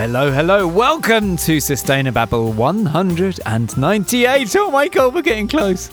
Hello, 0.00 0.32
hello. 0.32 0.66
Welcome 0.66 1.36
to 1.36 1.58
Sustainababble 1.58 2.54
198. 2.54 4.56
Oh 4.56 4.70
my 4.70 4.88
god, 4.88 5.14
we're 5.14 5.20
getting 5.20 5.46
close. 5.46 5.90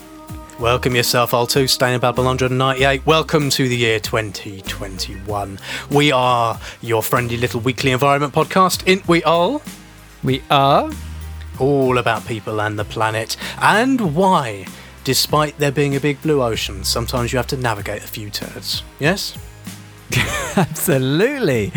Welcome 0.61 0.95
yourself 0.95 1.33
all 1.33 1.45
to 1.47 1.65
Sustainababble 1.65 2.23
198. 2.23 3.05
Welcome 3.05 3.49
to 3.49 3.67
the 3.67 3.75
year 3.75 3.99
2021. 3.99 5.59
We 5.91 6.13
are 6.13 6.57
your 6.79 7.03
friendly 7.03 7.35
little 7.35 7.59
weekly 7.59 7.91
environment 7.91 8.33
podcast. 8.33 8.87
In 8.87 9.03
we 9.09 9.25
all 9.25 9.61
We 10.23 10.41
are. 10.49 10.89
all 11.59 11.97
about 11.97 12.25
people 12.25 12.61
and 12.61 12.79
the 12.79 12.85
planet 12.85 13.35
and 13.61 14.15
why, 14.15 14.67
despite 15.03 15.57
there 15.57 15.73
being 15.73 15.97
a 15.97 15.99
big 15.99 16.21
blue 16.21 16.41
ocean, 16.41 16.85
sometimes 16.85 17.33
you 17.33 17.37
have 17.39 17.47
to 17.47 17.57
navigate 17.57 18.05
a 18.05 18.07
few 18.07 18.29
turds. 18.29 18.83
Yes? 18.99 19.37
Absolutely. 20.55 21.69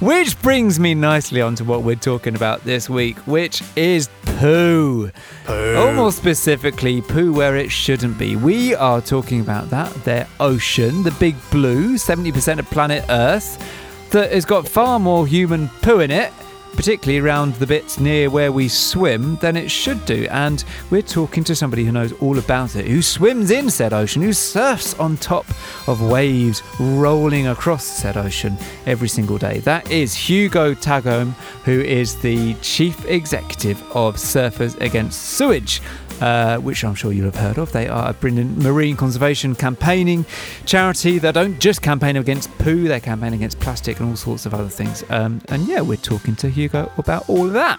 Which 0.00 0.40
brings 0.42 0.80
me 0.80 0.94
nicely 0.94 1.40
onto 1.40 1.64
what 1.64 1.82
we're 1.82 1.96
talking 1.96 2.34
about 2.34 2.64
this 2.64 2.88
week, 2.90 3.16
which 3.26 3.62
is 3.76 4.08
poo. 4.22 5.10
Poo. 5.44 5.74
Or 5.76 5.92
more 5.92 6.12
specifically, 6.12 7.00
poo 7.02 7.32
where 7.32 7.56
it 7.56 7.70
shouldn't 7.70 8.18
be. 8.18 8.36
We 8.36 8.74
are 8.74 9.00
talking 9.00 9.40
about 9.40 9.70
that, 9.70 9.92
their 10.04 10.26
ocean, 10.40 11.02
the 11.02 11.12
big 11.12 11.36
blue, 11.50 11.94
70% 11.96 12.58
of 12.58 12.66
planet 12.66 13.04
Earth, 13.08 13.62
that 14.10 14.32
has 14.32 14.44
got 14.44 14.66
far 14.66 14.98
more 14.98 15.26
human 15.26 15.68
poo 15.82 16.00
in 16.00 16.10
it, 16.10 16.32
particularly 16.76 17.18
around 17.18 17.54
the 17.54 17.66
bits 17.66 17.98
near 17.98 18.30
where 18.30 18.52
we 18.52 18.68
swim, 18.68 19.36
than 19.36 19.56
it 19.56 19.70
should 19.70 20.04
do. 20.04 20.28
And 20.30 20.62
we're 20.90 21.02
talking 21.02 21.42
to 21.44 21.56
somebody 21.56 21.84
who 21.84 21.92
knows 21.92 22.12
all 22.20 22.38
about 22.38 22.76
it, 22.76 22.86
who 22.86 23.02
swims 23.02 23.50
in 23.50 23.70
said 23.70 23.92
ocean, 23.92 24.22
who 24.22 24.32
surfs 24.32 24.94
on 24.94 25.16
top 25.16 25.46
of 25.88 26.02
waves 26.02 26.62
rolling 26.78 27.48
across 27.48 27.84
said 27.84 28.16
ocean 28.16 28.56
every 28.86 29.08
single 29.08 29.38
day. 29.38 29.58
That 29.60 29.90
is 29.90 30.14
Hugo 30.14 30.74
Tagholm, 30.74 31.32
who 31.64 31.80
is 31.80 32.20
the 32.20 32.54
chief 32.62 33.04
executive 33.06 33.82
of 33.96 34.16
Surfers 34.16 34.80
Against 34.80 35.20
Sewage. 35.20 35.80
Uh, 36.20 36.56
which 36.58 36.82
I'm 36.82 36.94
sure 36.94 37.12
you'll 37.12 37.26
have 37.26 37.36
heard 37.36 37.58
of. 37.58 37.72
They 37.72 37.88
are 37.88 38.08
a 38.08 38.14
brilliant 38.14 38.56
marine 38.56 38.96
conservation 38.96 39.54
campaigning 39.54 40.24
charity 40.64 41.18
that 41.18 41.34
don't 41.34 41.58
just 41.58 41.82
campaign 41.82 42.16
against 42.16 42.56
poo, 42.56 42.88
they 42.88 43.00
campaign 43.00 43.34
against 43.34 43.60
plastic 43.60 44.00
and 44.00 44.08
all 44.08 44.16
sorts 44.16 44.46
of 44.46 44.54
other 44.54 44.70
things. 44.70 45.04
Um, 45.10 45.42
and 45.48 45.68
yeah, 45.68 45.82
we're 45.82 45.96
talking 45.98 46.34
to 46.36 46.48
Hugo 46.48 46.90
about 46.96 47.28
all 47.28 47.46
of 47.46 47.52
that. 47.52 47.78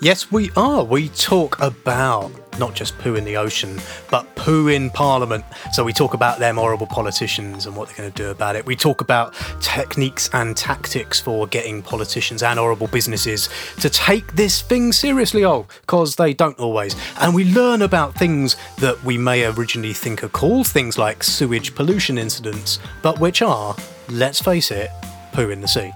Yes, 0.00 0.30
we 0.30 0.52
are. 0.56 0.84
We 0.84 1.08
talk 1.08 1.60
about 1.60 2.30
not 2.60 2.72
just 2.72 2.96
poo 2.98 3.16
in 3.16 3.24
the 3.24 3.36
ocean, 3.36 3.80
but 4.12 4.32
poo 4.36 4.68
in 4.68 4.90
Parliament. 4.90 5.44
So 5.72 5.82
we 5.82 5.92
talk 5.92 6.14
about 6.14 6.38
them 6.38 6.54
horrible 6.54 6.86
politicians 6.86 7.66
and 7.66 7.74
what 7.74 7.88
they're 7.88 7.96
going 7.96 8.12
to 8.12 8.16
do 8.16 8.30
about 8.30 8.54
it. 8.54 8.64
We 8.64 8.76
talk 8.76 9.00
about 9.00 9.34
techniques 9.60 10.30
and 10.32 10.56
tactics 10.56 11.18
for 11.18 11.48
getting 11.48 11.82
politicians 11.82 12.44
and 12.44 12.60
horrible 12.60 12.86
businesses 12.86 13.48
to 13.80 13.90
take 13.90 14.36
this 14.36 14.62
thing 14.62 14.92
seriously, 14.92 15.44
oh, 15.44 15.66
because 15.80 16.14
they 16.14 16.32
don't 16.32 16.58
always. 16.60 16.94
And 17.20 17.34
we 17.34 17.52
learn 17.52 17.82
about 17.82 18.14
things 18.14 18.54
that 18.78 19.02
we 19.02 19.18
may 19.18 19.46
originally 19.46 19.94
think 19.94 20.22
are 20.22 20.28
cool, 20.28 20.62
things 20.62 20.96
like 20.96 21.24
sewage 21.24 21.74
pollution 21.74 22.18
incidents, 22.18 22.78
but 23.02 23.18
which 23.18 23.42
are, 23.42 23.74
let's 24.08 24.40
face 24.40 24.70
it, 24.70 24.90
poo 25.32 25.50
in 25.50 25.60
the 25.60 25.66
sea. 25.66 25.92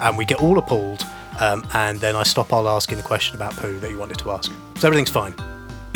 And 0.00 0.18
we 0.18 0.24
get 0.24 0.42
all 0.42 0.58
appalled 0.58 1.06
um, 1.40 1.66
and 1.74 2.00
then 2.00 2.16
I 2.16 2.22
stop 2.22 2.52
all 2.52 2.68
asking 2.68 2.96
the 2.98 3.04
question 3.04 3.36
about 3.36 3.54
poo 3.56 3.78
that 3.80 3.90
you 3.90 3.98
wanted 3.98 4.18
to 4.18 4.30
ask. 4.30 4.52
So 4.76 4.88
everything's 4.88 5.10
fine. 5.10 5.34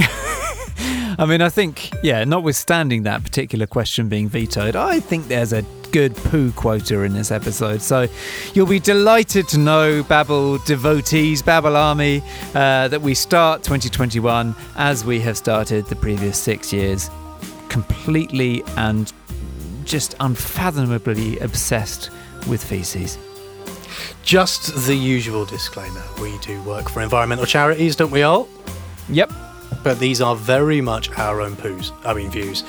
I 1.19 1.27
mean, 1.27 1.43
I 1.43 1.49
think, 1.49 1.91
yeah, 2.03 2.25
notwithstanding 2.25 3.03
that 3.03 3.23
particular 3.23 3.67
question 3.67 4.09
being 4.09 4.29
vetoed, 4.29 4.77
I 4.77 5.01
think 5.01 5.29
there's 5.29 5.53
a 5.53 5.63
good 5.93 6.15
poo 6.17 6.53
quota 6.53 7.03
in 7.03 7.13
this 7.13 7.31
episode. 7.31 7.83
So 7.83 8.07
you'll 8.55 8.67
be 8.67 8.79
delighted 8.79 9.49
to 9.49 9.59
know, 9.59 10.03
Babel 10.03 10.59
devotees, 10.59 11.43
Babel 11.43 11.77
Army, 11.77 12.23
uh, 12.55 12.89
that 12.89 13.03
we 13.03 13.15
start 13.15 13.63
2021 13.63 14.55
as 14.77 15.05
we 15.05 15.21
have 15.21 15.37
started 15.37 15.87
the 15.87 15.97
previous 15.97 16.39
six 16.39 16.73
years, 16.73 17.11
completely 17.69 18.63
and 18.77 19.13
just 19.85 20.15
unfathomably 20.21 21.39
obsessed 21.41 22.11
with 22.49 22.63
feces. 22.63 23.19
Just 24.23 24.87
the 24.87 24.95
usual 24.95 25.45
disclaimer. 25.45 26.03
We 26.21 26.39
do 26.39 26.63
work 26.63 26.89
for 26.89 27.03
environmental 27.03 27.47
charities, 27.47 27.97
don't 27.97 28.11
we 28.11 28.23
all? 28.23 28.49
Yep. 29.09 29.33
But 29.83 29.99
these 29.99 30.21
are 30.21 30.37
very 30.37 30.81
much 30.81 31.11
our 31.13 31.41
own 31.41 31.57
poos. 31.57 31.93
I 32.05 32.13
mean 32.13 32.31
views. 32.31 32.63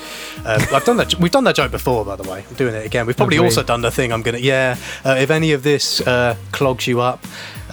Um, 0.46 0.62
I've 0.72 0.84
done 0.84 0.96
that. 0.96 1.14
We've 1.16 1.30
done 1.30 1.44
that 1.44 1.56
joke 1.56 1.70
before, 1.70 2.04
by 2.04 2.16
the 2.16 2.28
way. 2.28 2.44
I'm 2.48 2.56
doing 2.56 2.74
it 2.74 2.86
again. 2.86 3.06
We've 3.06 3.16
probably 3.16 3.38
we? 3.38 3.44
also 3.44 3.62
done 3.62 3.82
the 3.82 3.90
thing. 3.90 4.12
I'm 4.12 4.22
gonna. 4.22 4.38
Yeah. 4.38 4.76
Uh, 5.04 5.16
if 5.18 5.30
any 5.30 5.52
of 5.52 5.62
this 5.62 6.00
uh, 6.00 6.36
clogs 6.52 6.86
you 6.86 7.00
up, 7.00 7.22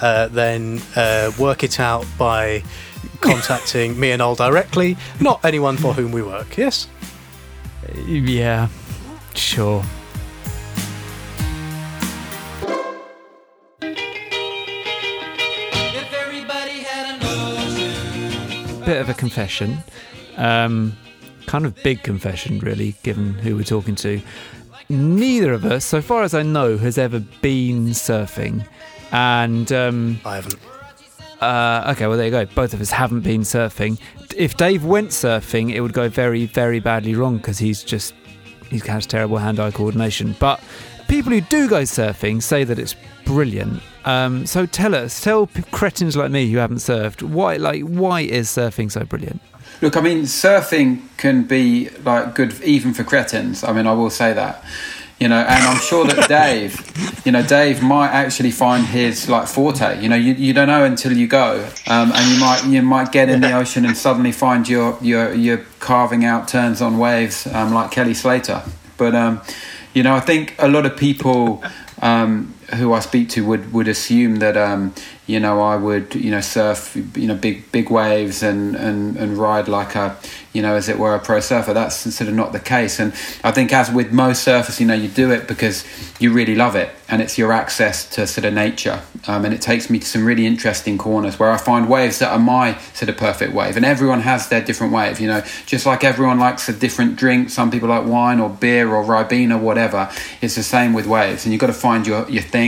uh, 0.02 0.28
then 0.28 0.82
uh, 0.94 1.32
work 1.38 1.64
it 1.64 1.80
out 1.80 2.04
by 2.18 2.62
contacting 3.20 3.98
me 3.98 4.10
and 4.10 4.20
Ol 4.20 4.34
directly, 4.34 4.96
not 5.20 5.42
anyone 5.44 5.76
for 5.76 5.94
whom 5.94 6.12
we 6.12 6.22
work. 6.22 6.58
Yes. 6.58 6.88
Yeah, 8.06 8.68
sure. 9.34 9.84
Bit 18.90 19.00
of 19.00 19.08
a 19.08 19.14
confession. 19.14 19.78
Um, 20.36 20.96
kind 21.46 21.64
of 21.64 21.80
big 21.84 22.02
confession, 22.02 22.58
really, 22.58 22.96
given 23.04 23.34
who 23.34 23.54
we're 23.54 23.62
talking 23.62 23.94
to. 23.94 24.20
Neither 24.88 25.52
of 25.52 25.64
us, 25.64 25.84
so 25.84 26.02
far 26.02 26.24
as 26.24 26.34
I 26.34 26.42
know, 26.42 26.76
has 26.76 26.98
ever 26.98 27.20
been 27.40 27.90
surfing. 27.90 28.66
And, 29.12 29.70
um, 29.70 30.20
I 30.24 30.34
haven't. 30.34 30.58
uh, 31.40 31.92
okay, 31.92 32.08
well, 32.08 32.16
there 32.16 32.26
you 32.26 32.32
go. 32.32 32.46
Both 32.46 32.74
of 32.74 32.80
us 32.80 32.90
haven't 32.90 33.20
been 33.20 33.42
surfing. 33.42 34.00
If 34.36 34.56
Dave 34.56 34.84
went 34.84 35.10
surfing, 35.10 35.72
it 35.72 35.82
would 35.82 35.92
go 35.92 36.08
very, 36.08 36.46
very 36.46 36.80
badly 36.80 37.14
wrong 37.14 37.36
because 37.36 37.58
he's 37.58 37.84
just, 37.84 38.12
he 38.70 38.80
has 38.80 39.06
terrible 39.06 39.38
hand 39.38 39.60
eye 39.60 39.70
coordination. 39.70 40.34
But 40.40 40.60
people 41.10 41.32
who 41.32 41.40
do 41.40 41.68
go 41.68 41.82
surfing 41.82 42.40
say 42.40 42.62
that 42.62 42.78
it's 42.78 42.94
brilliant. 43.24 43.82
Um, 44.04 44.46
so 44.46 44.64
tell 44.64 44.94
us, 44.94 45.20
tell 45.20 45.48
cretins 45.72 46.16
like 46.16 46.30
me 46.30 46.50
who 46.50 46.58
haven't 46.58 46.78
surfed, 46.78 47.22
why, 47.22 47.56
like, 47.56 47.82
why 47.82 48.20
is 48.20 48.48
surfing 48.48 48.90
so 48.90 49.04
brilliant? 49.04 49.40
Look, 49.82 49.96
I 49.96 50.00
mean, 50.00 50.22
surfing 50.22 51.02
can 51.16 51.42
be 51.42 51.88
like 52.04 52.34
good 52.34 52.60
even 52.62 52.94
for 52.94 53.02
cretins. 53.02 53.64
I 53.64 53.72
mean, 53.72 53.86
I 53.86 53.92
will 53.92 54.10
say 54.10 54.32
that. 54.32 54.64
You 55.18 55.28
know, 55.28 55.40
and 55.40 55.64
I'm 55.64 55.80
sure 55.80 56.06
that 56.06 56.28
Dave, 56.28 57.26
you 57.26 57.32
know, 57.32 57.42
Dave 57.42 57.82
might 57.82 58.08
actually 58.08 58.52
find 58.52 58.86
his 58.86 59.28
like 59.28 59.48
forte. 59.48 60.00
You 60.00 60.08
know, 60.08 60.16
you, 60.16 60.32
you 60.32 60.54
don't 60.54 60.68
know 60.68 60.84
until 60.84 61.12
you 61.12 61.26
go, 61.26 61.68
um, 61.88 62.12
and 62.12 62.32
you 62.32 62.40
might 62.40 62.64
you 62.64 62.80
might 62.80 63.12
get 63.12 63.28
in 63.28 63.42
the 63.42 63.52
ocean 63.52 63.84
and 63.84 63.94
suddenly 63.94 64.32
find 64.32 64.66
you're 64.66 64.96
you're 65.02 65.34
you're 65.34 65.64
carving 65.78 66.24
out 66.24 66.48
turns 66.48 66.80
on 66.80 66.96
waves 66.96 67.46
um, 67.48 67.74
like 67.74 67.90
Kelly 67.90 68.14
Slater. 68.14 68.62
But 68.96 69.14
um, 69.14 69.42
you 69.94 70.02
know, 70.02 70.14
I 70.14 70.20
think 70.20 70.54
a 70.58 70.68
lot 70.68 70.86
of 70.86 70.96
people 70.96 71.62
um, 72.02 72.54
who 72.74 72.92
I 72.92 73.00
speak 73.00 73.28
to 73.30 73.44
would 73.44 73.72
would 73.72 73.88
assume 73.88 74.36
that 74.36 74.56
um, 74.56 74.94
you 75.26 75.40
know 75.40 75.60
I 75.60 75.76
would 75.76 76.14
you 76.14 76.30
know 76.30 76.40
surf 76.40 76.96
you 77.16 77.26
know 77.26 77.34
big 77.34 77.70
big 77.72 77.90
waves 77.90 78.42
and 78.42 78.76
and 78.76 79.16
and 79.16 79.36
ride 79.36 79.68
like 79.68 79.94
a 79.94 80.16
you 80.52 80.62
know 80.62 80.74
as 80.74 80.88
it 80.88 80.98
were 80.98 81.14
a 81.14 81.18
pro 81.18 81.40
surfer. 81.40 81.72
That's 81.72 81.96
sort 81.96 82.28
of 82.28 82.34
not 82.34 82.52
the 82.52 82.60
case. 82.60 82.98
And 82.98 83.12
I 83.44 83.50
think 83.50 83.72
as 83.72 83.90
with 83.90 84.12
most 84.12 84.46
surfers, 84.46 84.80
you 84.80 84.86
know, 84.86 84.94
you 84.94 85.08
do 85.08 85.30
it 85.30 85.46
because 85.46 85.84
you 86.18 86.32
really 86.32 86.54
love 86.54 86.76
it 86.76 86.90
and 87.08 87.20
it's 87.20 87.36
your 87.36 87.52
access 87.52 88.08
to 88.10 88.26
sort 88.26 88.44
of 88.44 88.54
nature. 88.54 89.02
Um, 89.26 89.44
and 89.44 89.52
it 89.52 89.60
takes 89.60 89.90
me 89.90 89.98
to 89.98 90.06
some 90.06 90.24
really 90.24 90.46
interesting 90.46 90.96
corners 90.96 91.38
where 91.38 91.50
I 91.50 91.56
find 91.56 91.88
waves 91.88 92.20
that 92.20 92.32
are 92.32 92.38
my 92.38 92.78
sort 92.94 93.08
of 93.08 93.16
perfect 93.16 93.52
wave. 93.52 93.76
And 93.76 93.84
everyone 93.84 94.20
has 94.20 94.48
their 94.48 94.60
different 94.60 94.92
wave, 94.92 95.20
you 95.20 95.26
know, 95.26 95.42
just 95.66 95.86
like 95.86 96.04
everyone 96.04 96.38
likes 96.38 96.68
a 96.68 96.72
different 96.72 97.16
drink. 97.16 97.50
Some 97.50 97.70
people 97.70 97.88
like 97.88 98.06
wine 98.06 98.38
or 98.38 98.48
beer 98.48 98.88
or 98.88 99.04
Ribena, 99.04 99.60
whatever. 99.60 100.10
It's 100.40 100.54
the 100.54 100.62
same 100.62 100.92
with 100.92 101.06
waves. 101.06 101.44
And 101.44 101.52
you've 101.52 101.60
got 101.60 101.66
to 101.66 101.72
find 101.72 102.06
your, 102.06 102.28
your 102.30 102.42
thing. 102.42 102.59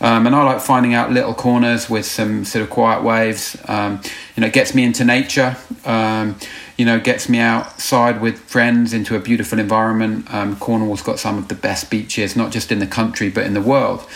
Um, 0.00 0.26
and 0.26 0.34
I 0.34 0.42
like 0.44 0.60
finding 0.60 0.92
out 0.92 1.10
little 1.10 1.32
corners 1.32 1.88
with 1.88 2.04
some 2.04 2.44
sort 2.44 2.62
of 2.62 2.70
quiet 2.70 3.02
waves. 3.02 3.56
Um, 3.66 4.00
you 4.36 4.42
know, 4.42 4.46
it 4.46 4.52
gets 4.52 4.74
me 4.74 4.84
into 4.84 5.04
nature. 5.04 5.56
Um, 5.84 6.36
you 6.76 6.84
know, 6.84 7.00
gets 7.00 7.28
me 7.28 7.38
outside 7.38 8.20
with 8.20 8.38
friends 8.38 8.92
into 8.92 9.16
a 9.16 9.20
beautiful 9.20 9.58
environment. 9.58 10.32
Um, 10.32 10.56
Cornwall's 10.56 11.02
got 11.02 11.18
some 11.18 11.38
of 11.38 11.48
the 11.48 11.54
best 11.54 11.90
beaches, 11.90 12.36
not 12.36 12.52
just 12.52 12.70
in 12.70 12.78
the 12.78 12.86
country 12.86 13.30
but 13.30 13.46
in 13.46 13.54
the 13.54 13.62
world. 13.62 14.06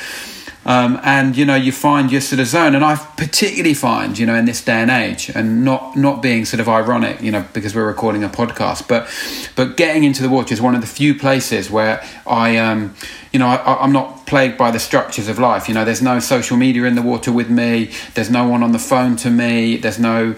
Um, 0.66 1.00
and 1.02 1.36
you 1.36 1.46
know, 1.46 1.54
you 1.54 1.72
find 1.72 2.12
your 2.12 2.20
sort 2.20 2.40
of 2.40 2.46
zone, 2.46 2.74
and 2.74 2.84
I 2.84 2.96
particularly 2.96 3.74
find, 3.74 4.18
you 4.18 4.26
know, 4.26 4.34
in 4.34 4.44
this 4.44 4.62
day 4.62 4.74
and 4.74 4.90
age, 4.90 5.30
and 5.34 5.64
not 5.64 5.96
not 5.96 6.20
being 6.20 6.44
sort 6.44 6.60
of 6.60 6.68
ironic, 6.68 7.22
you 7.22 7.30
know, 7.30 7.46
because 7.54 7.74
we're 7.74 7.86
recording 7.86 8.22
a 8.22 8.28
podcast, 8.28 8.86
but 8.86 9.08
but 9.56 9.76
getting 9.76 10.04
into 10.04 10.22
the 10.22 10.28
water 10.28 10.52
is 10.52 10.60
one 10.60 10.74
of 10.74 10.82
the 10.82 10.86
few 10.86 11.14
places 11.14 11.70
where 11.70 12.04
I, 12.26 12.58
um, 12.58 12.94
you 13.32 13.38
know, 13.38 13.46
I, 13.46 13.82
I'm 13.82 13.92
not 13.92 14.26
plagued 14.26 14.58
by 14.58 14.70
the 14.70 14.78
structures 14.78 15.28
of 15.28 15.38
life. 15.38 15.66
You 15.66 15.74
know, 15.74 15.84
there's 15.84 16.02
no 16.02 16.20
social 16.20 16.56
media 16.56 16.84
in 16.84 16.94
the 16.94 17.02
water 17.02 17.32
with 17.32 17.48
me. 17.48 17.90
There's 18.14 18.30
no 18.30 18.46
one 18.46 18.62
on 18.62 18.72
the 18.72 18.78
phone 18.78 19.16
to 19.16 19.30
me. 19.30 19.76
There's 19.78 19.98
no 19.98 20.34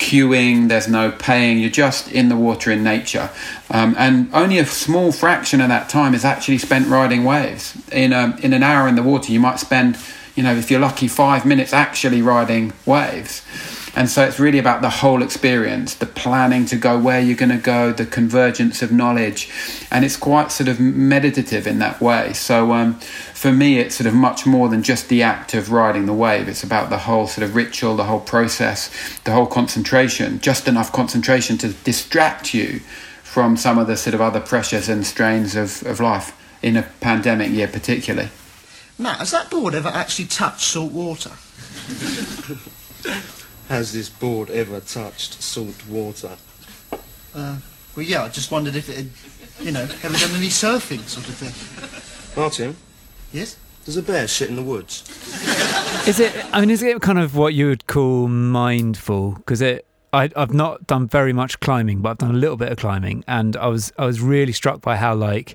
queuing, 0.00 0.68
there's 0.68 0.88
no 0.88 1.12
paying, 1.12 1.58
you're 1.58 1.70
just 1.70 2.10
in 2.10 2.28
the 2.28 2.36
water 2.36 2.72
in 2.72 2.82
nature. 2.82 3.30
Um, 3.70 3.94
and 3.98 4.28
only 4.34 4.58
a 4.58 4.66
small 4.66 5.12
fraction 5.12 5.60
of 5.60 5.68
that 5.68 5.88
time 5.88 6.14
is 6.14 6.24
actually 6.24 6.58
spent 6.58 6.88
riding 6.88 7.22
waves. 7.22 7.76
In, 7.92 8.12
a, 8.12 8.36
in 8.42 8.52
an 8.52 8.62
hour 8.62 8.88
in 8.88 8.96
the 8.96 9.02
water, 9.02 9.30
you 9.30 9.40
might 9.40 9.60
spend 9.60 9.96
you 10.34 10.42
know, 10.42 10.54
if 10.54 10.70
you're 10.70 10.80
lucky, 10.80 11.08
five 11.08 11.44
minutes 11.44 11.72
actually 11.72 12.22
riding 12.22 12.72
waves. 12.86 13.42
And 13.96 14.08
so 14.08 14.24
it's 14.24 14.38
really 14.38 14.58
about 14.58 14.82
the 14.82 14.90
whole 14.90 15.22
experience, 15.22 15.94
the 15.94 16.06
planning 16.06 16.64
to 16.66 16.76
go 16.76 16.98
where 16.98 17.20
you're 17.20 17.36
going 17.36 17.50
to 17.50 17.58
go, 17.58 17.92
the 17.92 18.06
convergence 18.06 18.82
of 18.82 18.92
knowledge. 18.92 19.50
And 19.90 20.04
it's 20.04 20.16
quite 20.16 20.52
sort 20.52 20.68
of 20.68 20.78
meditative 20.78 21.66
in 21.66 21.80
that 21.80 22.00
way. 22.00 22.32
So 22.32 22.72
um, 22.72 22.94
for 23.34 23.52
me, 23.52 23.78
it's 23.78 23.96
sort 23.96 24.06
of 24.06 24.14
much 24.14 24.46
more 24.46 24.68
than 24.68 24.82
just 24.82 25.08
the 25.08 25.22
act 25.22 25.54
of 25.54 25.72
riding 25.72 26.06
the 26.06 26.14
wave. 26.14 26.48
It's 26.48 26.62
about 26.62 26.90
the 26.90 26.98
whole 26.98 27.26
sort 27.26 27.44
of 27.44 27.56
ritual, 27.56 27.96
the 27.96 28.04
whole 28.04 28.20
process, 28.20 28.90
the 29.24 29.32
whole 29.32 29.46
concentration, 29.46 30.38
just 30.40 30.68
enough 30.68 30.92
concentration 30.92 31.58
to 31.58 31.72
distract 31.72 32.54
you 32.54 32.80
from 33.24 33.56
some 33.56 33.78
of 33.78 33.86
the 33.86 33.96
sort 33.96 34.14
of 34.14 34.20
other 34.20 34.40
pressures 34.40 34.88
and 34.88 35.06
strains 35.06 35.56
of, 35.56 35.84
of 35.84 36.00
life 36.00 36.36
in 36.62 36.76
a 36.76 36.82
pandemic 37.00 37.50
year, 37.50 37.68
particularly. 37.68 38.28
Matt, 38.98 39.18
has 39.18 39.30
that 39.30 39.50
board 39.50 39.74
ever 39.74 39.88
actually 39.88 40.26
touched 40.26 40.60
salt 40.60 40.92
water? 40.92 41.30
Has 43.70 43.92
this 43.92 44.08
board 44.08 44.50
ever 44.50 44.80
touched 44.80 45.40
salt 45.40 45.86
water? 45.88 46.32
Uh, 47.32 47.56
well, 47.96 48.04
yeah, 48.04 48.24
I 48.24 48.28
just 48.28 48.50
wondered 48.50 48.74
if 48.74 48.88
it 48.88 48.96
had, 48.96 49.08
you 49.64 49.70
know, 49.70 49.82
ever 49.82 50.18
done 50.18 50.34
any 50.34 50.48
surfing 50.48 51.00
sort 51.08 51.28
of 51.28 51.34
thing. 51.36 52.40
Martin, 52.40 52.76
Yes? 53.32 53.56
does 53.84 53.96
a 53.96 54.02
bear 54.02 54.26
shit 54.28 54.50
in 54.50 54.56
the 54.56 54.62
woods? 54.62 55.04
Is 56.08 56.18
it? 56.18 56.34
I 56.52 56.60
mean, 56.60 56.70
is 56.70 56.82
it 56.82 57.00
kind 57.00 57.18
of 57.20 57.36
what 57.36 57.54
you 57.54 57.68
would 57.68 57.86
call 57.86 58.26
mindful? 58.26 59.32
Because 59.36 59.62
it, 59.62 59.86
I, 60.12 60.30
I've 60.34 60.52
not 60.52 60.86
done 60.88 61.06
very 61.06 61.32
much 61.32 61.60
climbing, 61.60 62.00
but 62.00 62.10
I've 62.10 62.18
done 62.18 62.30
a 62.34 62.38
little 62.38 62.56
bit 62.56 62.72
of 62.72 62.78
climbing, 62.78 63.24
and 63.28 63.56
I 63.56 63.68
was, 63.68 63.92
I 63.96 64.04
was 64.04 64.20
really 64.20 64.52
struck 64.52 64.80
by 64.82 64.96
how 64.96 65.14
like 65.14 65.54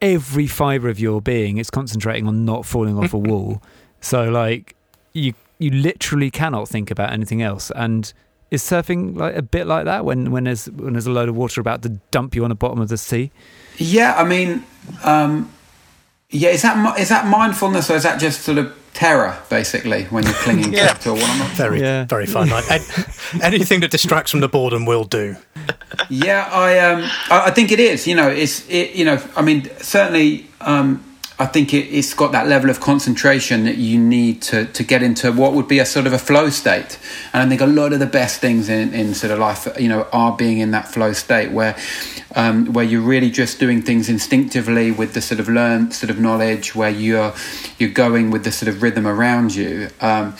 every 0.00 0.48
fibre 0.48 0.88
of 0.88 0.98
your 0.98 1.22
being 1.22 1.58
is 1.58 1.70
concentrating 1.70 2.26
on 2.26 2.44
not 2.44 2.66
falling 2.66 2.98
off 2.98 3.14
a 3.14 3.18
wall. 3.30 3.62
So 4.00 4.28
like 4.30 4.74
you, 5.12 5.34
you 5.62 5.70
literally 5.70 6.30
cannot 6.30 6.68
think 6.68 6.90
about 6.90 7.12
anything 7.12 7.40
else. 7.42 7.70
And 7.74 8.12
is 8.50 8.62
surfing 8.62 9.16
like 9.16 9.34
a 9.36 9.42
bit 9.42 9.66
like 9.66 9.84
that 9.86 10.04
when, 10.04 10.30
when 10.30 10.44
there's 10.44 10.66
when 10.70 10.92
there's 10.94 11.06
a 11.06 11.10
load 11.10 11.28
of 11.28 11.36
water 11.36 11.60
about 11.60 11.82
to 11.82 11.88
dump 12.10 12.34
you 12.34 12.44
on 12.44 12.50
the 12.50 12.54
bottom 12.54 12.80
of 12.80 12.88
the 12.88 12.98
sea? 12.98 13.30
Yeah, 13.78 14.14
I 14.18 14.24
mean, 14.24 14.62
um, 15.04 15.50
yeah, 16.30 16.50
is 16.50 16.62
that 16.62 16.76
mi- 16.76 17.00
is 17.02 17.08
that 17.08 17.26
mindfulness 17.26 17.90
or 17.90 17.94
is 17.96 18.02
that 18.02 18.20
just 18.20 18.42
sort 18.42 18.58
of 18.58 18.72
terror, 18.92 19.34
basically, 19.48 20.04
when 20.04 20.24
you're 20.24 20.34
clinging 20.34 20.72
Yeah. 20.80 20.92
to 20.94 21.10
a 21.10 21.14
wall? 21.14 21.24
I'm 21.24 21.38
not 21.38 21.48
Very, 21.56 21.80
Yeah. 21.80 22.04
very 22.04 22.26
fun. 22.26 22.50
Like, 22.50 22.64
anything 23.42 23.80
that 23.80 23.90
distracts 23.90 24.30
from 24.30 24.40
the 24.40 24.48
boredom 24.48 24.84
will 24.84 25.04
do. 25.04 25.36
Yeah, 26.10 26.48
I 26.52 26.78
um, 26.78 27.02
I 27.30 27.46
I 27.46 27.50
think 27.52 27.72
it 27.72 27.80
is. 27.80 28.06
You 28.06 28.14
know, 28.16 28.28
it's 28.28 28.68
it. 28.68 28.94
You 28.94 29.04
know, 29.06 29.18
I 29.36 29.42
mean, 29.42 29.68
certainly, 29.80 30.46
um, 30.60 31.02
I 31.42 31.46
think 31.46 31.74
it, 31.74 31.88
it's 31.88 32.14
got 32.14 32.30
that 32.30 32.46
level 32.46 32.70
of 32.70 32.78
concentration 32.78 33.64
that 33.64 33.76
you 33.76 33.98
need 33.98 34.42
to 34.42 34.66
to 34.66 34.84
get 34.84 35.02
into 35.02 35.32
what 35.32 35.54
would 35.54 35.66
be 35.66 35.80
a 35.80 35.84
sort 35.84 36.06
of 36.06 36.12
a 36.12 36.18
flow 36.18 36.50
state. 36.50 37.00
And 37.32 37.42
I 37.42 37.48
think 37.48 37.60
a 37.60 37.66
lot 37.66 37.92
of 37.92 37.98
the 37.98 38.06
best 38.06 38.40
things 38.40 38.68
in 38.68 38.94
in 38.94 39.12
sort 39.12 39.32
of 39.32 39.40
life, 39.40 39.66
you 39.76 39.88
know, 39.88 40.06
are 40.12 40.36
being 40.36 40.58
in 40.58 40.70
that 40.70 40.88
flow 40.88 41.12
state 41.12 41.50
where. 41.50 41.76
Um, 42.34 42.72
where 42.72 42.82
you're 42.82 43.02
really 43.02 43.30
just 43.30 43.60
doing 43.60 43.82
things 43.82 44.08
instinctively 44.08 44.90
with 44.90 45.12
the 45.12 45.20
sort 45.20 45.38
of 45.38 45.50
learned 45.50 45.92
sort 45.92 46.08
of 46.08 46.18
knowledge, 46.18 46.74
where 46.74 46.88
you're 46.88 47.34
you're 47.78 47.90
going 47.90 48.30
with 48.30 48.44
the 48.44 48.50
sort 48.50 48.70
of 48.70 48.82
rhythm 48.82 49.06
around 49.06 49.54
you, 49.54 49.90
um, 50.00 50.34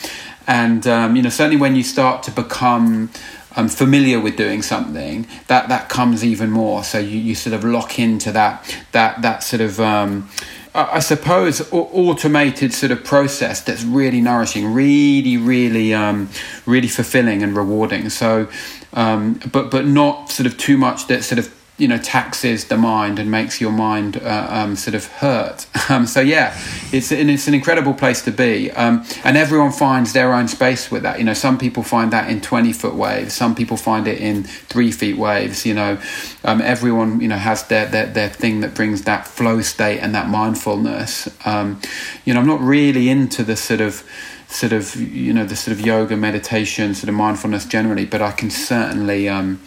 and 0.47 0.87
um, 0.87 1.15
you 1.15 1.21
know 1.21 1.29
certainly 1.29 1.57
when 1.57 1.75
you 1.75 1.83
start 1.83 2.23
to 2.23 2.31
become 2.31 3.11
um, 3.55 3.69
familiar 3.69 4.19
with 4.19 4.37
doing 4.37 4.63
something, 4.63 5.27
that 5.45 5.69
that 5.69 5.87
comes 5.87 6.25
even 6.25 6.49
more. 6.49 6.83
So 6.83 6.97
you, 6.97 7.19
you 7.19 7.35
sort 7.35 7.53
of 7.53 7.63
lock 7.63 7.99
into 7.99 8.31
that 8.31 8.75
that 8.91 9.21
that 9.21 9.43
sort 9.43 9.61
of 9.61 9.79
um, 9.79 10.29
I 10.75 10.99
suppose 10.99 11.71
automated 11.71 12.73
sort 12.73 12.91
of 12.91 13.03
process 13.03 13.61
that's 13.61 13.83
really 13.83 14.21
nourishing, 14.21 14.73
really 14.73 15.37
really 15.37 15.93
um, 15.93 16.29
really 16.65 16.87
fulfilling 16.87 17.43
and 17.43 17.55
rewarding. 17.55 18.09
So, 18.09 18.47
um, 18.93 19.39
but 19.51 19.69
but 19.69 19.85
not 19.85 20.31
sort 20.31 20.47
of 20.47 20.57
too 20.57 20.77
much 20.77 21.07
that 21.07 21.23
sort 21.23 21.39
of 21.39 21.53
you 21.77 21.87
know 21.87 21.97
taxes 21.97 22.65
the 22.65 22.77
mind 22.77 23.17
and 23.17 23.31
makes 23.31 23.59
your 23.59 23.71
mind 23.71 24.17
uh, 24.17 24.47
um, 24.49 24.75
sort 24.75 24.95
of 24.95 25.07
hurt. 25.07 25.67
Um, 25.89 26.07
so 26.07 26.21
yeah, 26.21 26.57
it's 26.93 27.11
an, 27.11 27.29
it's 27.29 27.49
an 27.49 27.53
incredible 27.53 27.93
place 27.93 28.21
to 28.21 28.31
be, 28.31 28.71
um, 28.71 29.05
and 29.25 29.35
everyone 29.35 29.73
finds 29.73 30.13
their 30.13 30.33
own 30.33 30.47
space 30.47 30.89
with 30.89 31.03
that. 31.03 31.19
You 31.19 31.25
know, 31.25 31.33
some 31.33 31.57
people 31.57 31.83
find 31.83 32.13
that 32.13 32.29
in 32.29 32.39
twenty 32.39 32.71
foot 32.71 32.95
waves, 32.95 33.33
some 33.33 33.53
people 33.53 33.75
find 33.75 34.07
it 34.07 34.19
in 34.21 34.43
three 34.43 34.93
feet 34.93 35.17
waves. 35.17 35.65
You 35.65 35.73
know, 35.73 35.97
um, 36.45 36.61
everyone 36.61 37.19
you 37.19 37.27
know 37.27 37.35
has 37.35 37.67
their, 37.67 37.85
their 37.85 38.05
their 38.05 38.29
thing 38.29 38.61
that 38.61 38.73
brings 38.73 39.01
that 39.01 39.27
flow 39.27 39.61
state 39.61 39.99
and 39.99 40.15
that 40.15 40.29
mindfulness. 40.29 41.27
Um, 41.45 41.81
you 42.23 42.33
know, 42.33 42.39
I'm 42.39 42.47
not 42.47 42.61
really 42.61 43.09
into 43.09 43.43
the 43.43 43.57
sort 43.57 43.81
of 43.81 44.09
sort 44.47 44.71
of 44.71 44.95
you 44.95 45.33
know 45.33 45.45
the 45.45 45.55
sort 45.55 45.77
of 45.77 45.85
yoga 45.85 46.15
meditation 46.15 46.93
sort 46.93 47.09
of 47.09 47.15
mindfulness 47.15 47.65
generally 47.65 48.05
but 48.05 48.21
i 48.21 48.31
can 48.31 48.51
certainly 48.51 49.27
um 49.27 49.59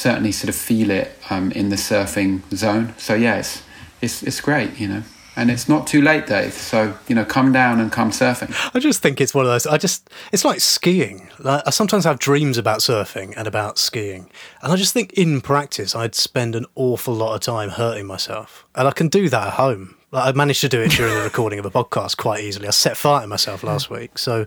certainly 0.00 0.32
sort 0.32 0.48
of 0.48 0.54
feel 0.54 0.90
it 0.90 1.16
um 1.30 1.52
in 1.52 1.68
the 1.68 1.76
surfing 1.76 2.42
zone 2.54 2.94
so 2.96 3.14
yeah 3.14 3.36
it's 3.36 3.62
it's, 4.00 4.22
it's 4.22 4.40
great 4.40 4.78
you 4.80 4.88
know 4.88 5.02
and 5.36 5.50
it's 5.50 5.68
not 5.68 5.86
too 5.86 6.02
late 6.02 6.26
dave 6.26 6.52
so 6.52 6.96
you 7.06 7.14
know 7.14 7.24
come 7.24 7.52
down 7.52 7.78
and 7.80 7.92
come 7.92 8.10
surfing 8.10 8.50
I 8.74 8.78
just 8.78 9.02
think 9.02 9.20
it's 9.20 9.34
one 9.34 9.44
of 9.44 9.50
those. 9.50 9.66
I 9.66 9.78
just, 9.78 10.10
it's 10.32 10.44
like 10.44 10.60
skiing. 10.60 11.28
Like, 11.38 11.62
I 11.66 11.70
sometimes 11.70 12.04
have 12.04 12.18
dreams 12.18 12.56
about 12.58 12.80
surfing 12.80 13.34
and 13.36 13.46
about 13.46 13.78
skiing, 13.78 14.30
and 14.62 14.72
I 14.72 14.76
just 14.76 14.92
think 14.92 15.12
in 15.14 15.40
practice 15.40 15.94
I'd 15.94 16.14
spend 16.14 16.54
an 16.54 16.66
awful 16.74 17.14
lot 17.14 17.34
of 17.34 17.40
time 17.40 17.70
hurting 17.70 18.06
myself, 18.06 18.64
and 18.74 18.86
I 18.88 18.92
can 18.92 19.08
do 19.08 19.28
that 19.28 19.48
at 19.48 19.52
home. 19.54 19.96
Like, 20.12 20.34
I 20.34 20.36
managed 20.36 20.60
to 20.62 20.68
do 20.68 20.80
it 20.80 20.90
during 20.90 21.14
the 21.14 21.22
recording 21.22 21.58
of 21.60 21.66
a 21.66 21.70
podcast 21.70 22.16
quite 22.16 22.42
easily. 22.42 22.66
I 22.66 22.72
set 22.72 22.96
fire 22.96 23.22
to 23.22 23.26
myself 23.28 23.62
last 23.62 23.90
week, 23.90 24.18
so 24.18 24.46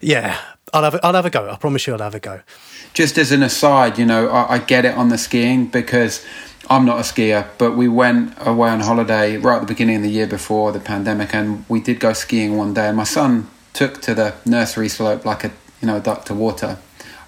yeah, 0.00 0.38
I'll 0.72 0.84
have, 0.84 0.94
a, 0.94 1.04
I'll 1.06 1.14
have 1.14 1.26
a 1.26 1.30
go. 1.30 1.50
I 1.50 1.56
promise 1.56 1.86
you, 1.86 1.94
I'll 1.94 1.98
have 1.98 2.14
a 2.14 2.20
go. 2.20 2.40
just 2.94 3.18
as 3.18 3.32
an 3.32 3.42
aside, 3.42 3.98
you 3.98 4.06
know, 4.06 4.28
I, 4.28 4.54
I 4.54 4.58
get 4.58 4.84
it 4.84 4.94
on 4.94 5.08
the 5.08 5.18
skiing 5.18 5.66
because 5.66 6.24
I'm 6.70 6.84
not 6.84 6.98
a 6.98 7.02
skier, 7.02 7.48
but 7.58 7.72
we 7.76 7.88
went 7.88 8.34
away 8.38 8.68
on 8.68 8.80
holiday 8.80 9.36
right 9.36 9.56
at 9.56 9.60
the 9.62 9.66
beginning 9.66 9.96
of 9.96 10.02
the 10.02 10.10
year 10.10 10.26
before 10.28 10.70
the 10.70 10.80
pandemic, 10.80 11.34
and 11.34 11.64
we 11.68 11.80
did 11.80 11.98
go 11.98 12.12
skiing 12.12 12.56
one 12.56 12.74
day, 12.74 12.86
and 12.86 12.96
my 12.96 13.04
son 13.04 13.50
took 13.72 14.00
to 14.02 14.14
the 14.14 14.34
nursery 14.44 14.88
slope 14.88 15.24
like 15.24 15.44
a 15.44 15.50
you 15.80 15.86
know 15.86 15.96
a 15.96 16.00
duck 16.00 16.24
to 16.26 16.34
water. 16.34 16.78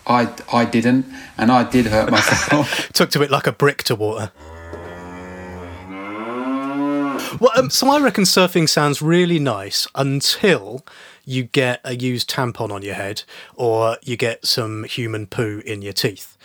I 0.06 0.28
I 0.52 0.64
didn't, 0.66 1.06
and 1.36 1.50
I 1.50 1.64
did 1.68 1.86
hurt 1.86 2.10
myself. 2.18 2.92
Took 2.92 3.10
to 3.10 3.22
it 3.22 3.30
like 3.30 3.46
a 3.48 3.52
brick 3.52 3.82
to 3.84 3.96
water. 3.96 4.30
Well, 7.40 7.52
um, 7.56 7.70
so 7.70 7.88
I 7.88 7.98
reckon 8.00 8.24
surfing 8.24 8.68
sounds 8.68 9.00
really 9.00 9.38
nice 9.38 9.88
until 9.94 10.84
you 11.24 11.44
get 11.44 11.80
a 11.84 11.96
used 11.96 12.28
tampon 12.28 12.70
on 12.70 12.82
your 12.82 12.94
head 12.94 13.22
or 13.54 13.96
you 14.02 14.18
get 14.18 14.44
some 14.44 14.84
human 14.84 15.26
poo 15.26 15.62
in 15.64 15.80
your 15.80 15.94
teeth. 15.94 16.36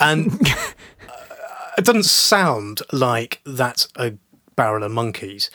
And 0.00 0.32
it 1.78 1.84
doesn't 1.84 2.06
sound 2.06 2.82
like 2.92 3.40
that's 3.46 3.86
a 3.96 4.14
barrel 4.56 4.82
of 4.82 4.90
monkeys. 4.90 5.48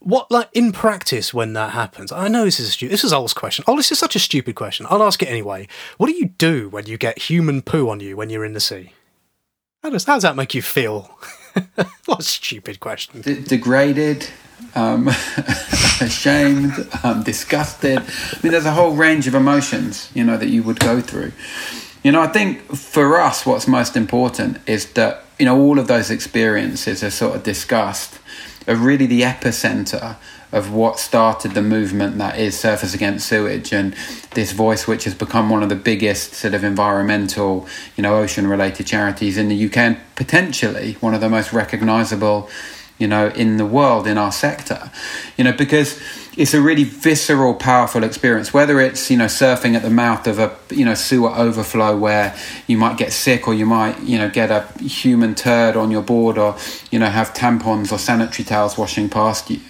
What, 0.00 0.30
like, 0.30 0.50
in 0.52 0.72
practice 0.72 1.32
when 1.32 1.54
that 1.54 1.70
happens? 1.70 2.12
I 2.12 2.28
know 2.28 2.44
this 2.44 2.60
is 2.60 2.68
a 2.68 2.72
stu- 2.72 2.88
this 2.88 3.04
is 3.04 3.14
Ol's 3.14 3.32
question. 3.32 3.64
Oh, 3.66 3.76
this 3.76 3.90
is 3.90 3.98
such 3.98 4.14
a 4.14 4.20
stupid 4.20 4.56
question. 4.56 4.86
I'll 4.90 5.02
ask 5.02 5.22
it 5.22 5.28
anyway. 5.28 5.68
What 5.96 6.08
do 6.08 6.12
you 6.12 6.26
do 6.26 6.68
when 6.68 6.84
you 6.84 6.98
get 6.98 7.18
human 7.18 7.62
poo 7.62 7.88
on 7.88 8.00
you 8.00 8.14
when 8.14 8.28
you're 8.28 8.44
in 8.44 8.52
the 8.52 8.60
sea? 8.60 8.92
How 9.82 9.88
does, 9.88 10.04
how 10.04 10.14
does 10.14 10.22
that 10.22 10.36
make 10.36 10.54
you 10.54 10.60
feel? 10.60 11.18
what 12.06 12.20
a 12.20 12.22
stupid 12.22 12.80
question. 12.80 13.20
D- 13.20 13.40
degraded, 13.42 14.28
um, 14.74 15.08
ashamed, 16.00 16.88
um, 17.02 17.22
disgusted. 17.22 17.98
I 17.98 18.38
mean, 18.42 18.52
there's 18.52 18.66
a 18.66 18.72
whole 18.72 18.94
range 18.94 19.26
of 19.26 19.34
emotions, 19.34 20.10
you 20.14 20.24
know, 20.24 20.36
that 20.36 20.48
you 20.48 20.62
would 20.62 20.80
go 20.80 21.00
through. 21.00 21.32
You 22.02 22.12
know, 22.12 22.22
I 22.22 22.28
think 22.28 22.62
for 22.74 23.20
us, 23.20 23.44
what's 23.44 23.66
most 23.66 23.96
important 23.96 24.58
is 24.66 24.92
that, 24.92 25.24
you 25.38 25.44
know, 25.44 25.58
all 25.58 25.78
of 25.78 25.88
those 25.88 26.10
experiences 26.10 27.02
are 27.02 27.10
sort 27.10 27.36
of 27.36 27.42
discussed, 27.42 28.17
are 28.68 28.76
really 28.76 29.06
the 29.06 29.22
epicenter 29.22 30.16
of 30.52 30.72
what 30.72 30.98
started 30.98 31.52
the 31.52 31.62
movement 31.62 32.18
that 32.18 32.38
is 32.38 32.54
Surfers 32.54 32.94
Against 32.94 33.26
Sewage 33.26 33.72
and 33.72 33.94
this 34.32 34.52
voice 34.52 34.86
which 34.86 35.04
has 35.04 35.14
become 35.14 35.50
one 35.50 35.62
of 35.62 35.68
the 35.68 35.76
biggest 35.76 36.34
sort 36.34 36.54
of 36.54 36.64
environmental, 36.64 37.66
you 37.96 38.02
know, 38.02 38.16
ocean 38.16 38.46
related 38.46 38.86
charities 38.86 39.36
in 39.36 39.48
the 39.48 39.66
UK 39.66 39.76
and 39.76 40.00
potentially 40.16 40.94
one 41.00 41.14
of 41.14 41.20
the 41.20 41.28
most 41.28 41.52
recognizable, 41.52 42.48
you 42.98 43.06
know, 43.06 43.28
in 43.28 43.56
the 43.56 43.66
world 43.66 44.06
in 44.06 44.16
our 44.16 44.32
sector. 44.32 44.90
You 45.36 45.44
know, 45.44 45.52
because 45.52 46.00
it's 46.38 46.54
a 46.54 46.62
really 46.62 46.84
visceral, 46.84 47.52
powerful 47.52 48.04
experience. 48.04 48.54
Whether 48.54 48.80
it's 48.80 49.10
you 49.10 49.16
know 49.16 49.26
surfing 49.26 49.74
at 49.74 49.82
the 49.82 49.90
mouth 49.90 50.24
of 50.28 50.38
a 50.38 50.56
you 50.70 50.84
know 50.84 50.94
sewer 50.94 51.30
overflow 51.30 51.96
where 51.96 52.34
you 52.68 52.78
might 52.78 52.96
get 52.96 53.12
sick, 53.12 53.48
or 53.48 53.54
you 53.54 53.66
might 53.66 54.00
you 54.04 54.16
know 54.16 54.30
get 54.30 54.50
a 54.50 54.62
human 54.80 55.34
turd 55.34 55.76
on 55.76 55.90
your 55.90 56.02
board, 56.02 56.38
or 56.38 56.56
you 56.92 57.00
know 57.00 57.06
have 57.06 57.34
tampons 57.34 57.90
or 57.90 57.98
sanitary 57.98 58.44
towels 58.44 58.78
washing 58.78 59.08
past 59.08 59.50
you, 59.50 59.60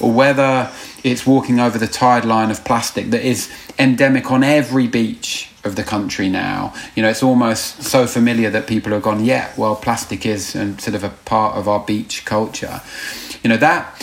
or 0.00 0.10
whether 0.10 0.72
it's 1.04 1.26
walking 1.26 1.60
over 1.60 1.76
the 1.76 1.86
tide 1.86 2.24
line 2.24 2.50
of 2.50 2.64
plastic 2.64 3.10
that 3.10 3.22
is 3.22 3.52
endemic 3.78 4.30
on 4.30 4.42
every 4.42 4.86
beach 4.88 5.50
of 5.64 5.76
the 5.76 5.84
country 5.84 6.30
now. 6.30 6.72
You 6.94 7.02
know, 7.02 7.10
it's 7.10 7.22
almost 7.22 7.82
so 7.82 8.06
familiar 8.06 8.48
that 8.50 8.66
people 8.66 8.92
have 8.92 9.02
gone, 9.02 9.22
yeah, 9.22 9.52
well, 9.58 9.76
plastic 9.76 10.24
is 10.24 10.54
and 10.54 10.80
sort 10.80 10.94
of 10.94 11.04
a 11.04 11.10
part 11.10 11.56
of 11.56 11.68
our 11.68 11.84
beach 11.84 12.24
culture. 12.24 12.80
You 13.42 13.50
know 13.50 13.58
that 13.58 14.02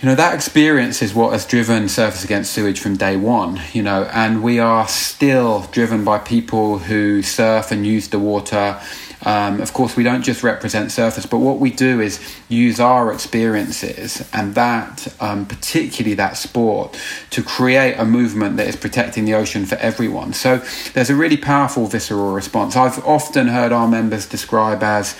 you 0.00 0.08
know 0.08 0.14
that 0.14 0.32
experience 0.32 1.02
is 1.02 1.12
what 1.12 1.32
has 1.32 1.44
driven 1.44 1.84
surfers 1.84 2.24
against 2.24 2.52
sewage 2.52 2.78
from 2.78 2.96
day 2.96 3.16
one 3.16 3.60
you 3.72 3.82
know 3.82 4.04
and 4.12 4.42
we 4.42 4.60
are 4.60 4.86
still 4.86 5.62
driven 5.72 6.04
by 6.04 6.18
people 6.18 6.78
who 6.78 7.20
surf 7.20 7.72
and 7.72 7.84
use 7.84 8.08
the 8.08 8.18
water 8.18 8.80
um, 9.24 9.60
of 9.60 9.72
course 9.72 9.96
we 9.96 10.02
don't 10.04 10.22
just 10.22 10.42
represent 10.42 10.92
surface 10.92 11.26
but 11.26 11.38
what 11.38 11.58
we 11.58 11.70
do 11.70 12.00
is 12.00 12.20
use 12.48 12.78
our 12.78 13.12
experiences 13.12 14.28
and 14.32 14.54
that 14.54 15.08
um, 15.20 15.44
particularly 15.46 16.14
that 16.14 16.36
sport 16.36 16.96
to 17.30 17.42
create 17.42 17.94
a 17.94 18.04
movement 18.04 18.56
that 18.56 18.66
is 18.66 18.76
protecting 18.76 19.24
the 19.24 19.34
ocean 19.34 19.64
for 19.66 19.74
everyone 19.76 20.32
so 20.32 20.58
there's 20.94 21.10
a 21.10 21.14
really 21.16 21.36
powerful 21.36 21.86
visceral 21.86 22.32
response 22.32 22.76
i've 22.76 23.04
often 23.04 23.48
heard 23.48 23.72
our 23.72 23.88
members 23.88 24.26
describe 24.26 24.82
as 24.82 25.16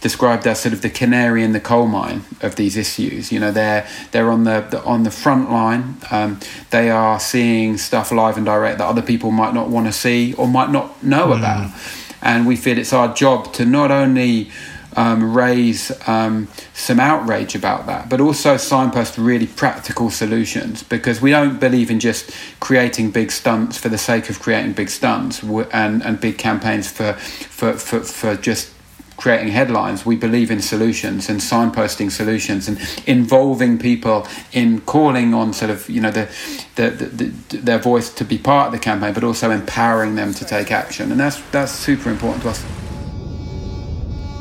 described 0.00 0.46
as 0.46 0.60
sort 0.60 0.72
of 0.72 0.80
the 0.82 0.90
canary 0.90 1.42
in 1.42 1.52
the 1.52 1.60
coal 1.60 1.86
mine 1.86 2.22
of 2.40 2.54
these 2.54 2.76
issues. 2.76 3.32
You 3.32 3.40
know, 3.40 3.50
they're 3.50 3.84
they're 4.12 4.30
on 4.30 4.44
the, 4.44 4.60
the 4.70 4.80
on 4.84 5.02
the 5.02 5.10
front 5.10 5.50
line. 5.50 5.96
Um, 6.12 6.38
they 6.70 6.88
are 6.88 7.18
seeing 7.18 7.78
stuff 7.78 8.12
live 8.12 8.36
and 8.36 8.46
direct 8.46 8.78
that 8.78 8.86
other 8.86 9.02
people 9.02 9.32
might 9.32 9.54
not 9.54 9.68
want 9.70 9.88
to 9.88 9.92
see 9.92 10.34
or 10.34 10.46
might 10.46 10.70
not 10.70 11.02
know 11.02 11.26
Mm. 11.28 11.38
about. 11.38 11.72
And 12.22 12.46
we 12.46 12.56
feel 12.56 12.78
it's 12.78 12.92
our 12.92 13.14
job 13.14 13.52
to 13.54 13.64
not 13.64 13.90
only 13.90 14.50
um, 14.96 15.36
raise 15.36 15.92
um, 16.08 16.48
some 16.74 16.98
outrage 16.98 17.54
about 17.54 17.86
that, 17.86 18.08
but 18.08 18.20
also 18.20 18.56
signpost 18.56 19.18
really 19.18 19.46
practical 19.46 20.10
solutions 20.10 20.82
because 20.82 21.20
we 21.20 21.30
don't 21.30 21.60
believe 21.60 21.90
in 21.90 22.00
just 22.00 22.32
creating 22.60 23.10
big 23.10 23.30
stunts 23.30 23.78
for 23.78 23.88
the 23.88 23.98
sake 23.98 24.28
of 24.28 24.40
creating 24.40 24.72
big 24.72 24.88
stunts 24.88 25.42
and, 25.42 26.02
and 26.02 26.20
big 26.20 26.38
campaigns 26.38 26.90
for, 26.90 27.12
for, 27.12 27.74
for, 27.74 28.00
for 28.00 28.36
just 28.36 28.72
creating 29.18 29.48
headlines. 29.48 30.06
We 30.06 30.16
believe 30.16 30.50
in 30.50 30.62
solutions 30.62 31.28
and 31.28 31.40
signposting 31.40 32.10
solutions 32.10 32.68
and 32.68 32.78
involving 33.06 33.78
people 33.78 34.26
in 34.52 34.80
calling 34.82 35.34
on 35.34 35.52
sort 35.52 35.70
of 35.70 35.90
you 35.90 36.00
know 36.00 36.10
the, 36.10 36.30
the, 36.76 36.90
the, 36.90 37.04
the 37.04 37.56
their 37.58 37.78
voice 37.78 38.08
to 38.14 38.24
be 38.24 38.38
part 38.38 38.68
of 38.68 38.72
the 38.72 38.78
campaign, 38.78 39.12
but 39.12 39.24
also 39.24 39.50
empowering 39.50 40.14
them 40.14 40.32
to 40.32 40.44
take 40.46 40.72
action. 40.72 41.12
And 41.12 41.20
that's 41.20 41.42
that's 41.50 41.72
super 41.72 42.08
important 42.08 42.42
to 42.44 42.48
us. 42.50 42.64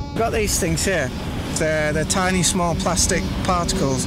We've 0.10 0.24
got 0.24 0.31
these 0.31 0.60
things 0.60 0.86
here. 0.86 1.12
They're, 1.60 1.93
they're 1.93 2.05
tiny, 2.05 2.43
small 2.43 2.75
plastic 2.75 3.24
particles. 3.43 4.05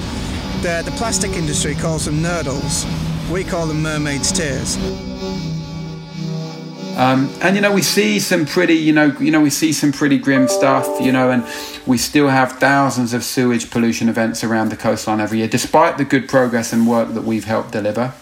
They're, 0.62 0.82
the 0.82 0.92
plastic 0.92 1.32
industry 1.32 1.74
calls 1.74 2.04
them 2.04 2.16
nurdles. 2.16 2.84
We 3.30 3.44
call 3.44 3.66
them 3.66 3.82
mermaid's 3.82 4.32
tears. 4.32 4.76
Um, 6.97 7.32
and 7.40 7.56
you 7.56 7.62
know 7.62 7.73
we 7.73 7.82
see 7.82 8.18
some 8.20 8.44
pretty 8.44 8.75
you 8.75 8.92
know 8.92 9.06
you 9.18 9.30
know 9.30 9.40
we 9.40 9.50
see 9.50 9.73
some 9.73 9.92
pretty 9.92 10.18
grim 10.18 10.49
stuff 10.49 11.00
you 11.00 11.12
know 11.12 11.30
and 11.30 11.47
we 11.87 11.97
still 11.97 12.28
have 12.28 12.52
thousands 12.52 13.14
of 13.14 13.25
sewage 13.25 13.70
pollution 13.70 14.09
events 14.09 14.44
around 14.44 14.70
the 14.70 14.76
coastline 14.76 15.20
every 15.20 15.38
year 15.38 15.49
despite 15.49 15.99
the 15.99 16.04
good 16.04 16.28
progress 16.28 16.73
and 16.73 16.87
work 16.87 17.14
that 17.14 17.23
we've 17.23 17.44
helped 17.44 17.73
deliver. 17.73 18.12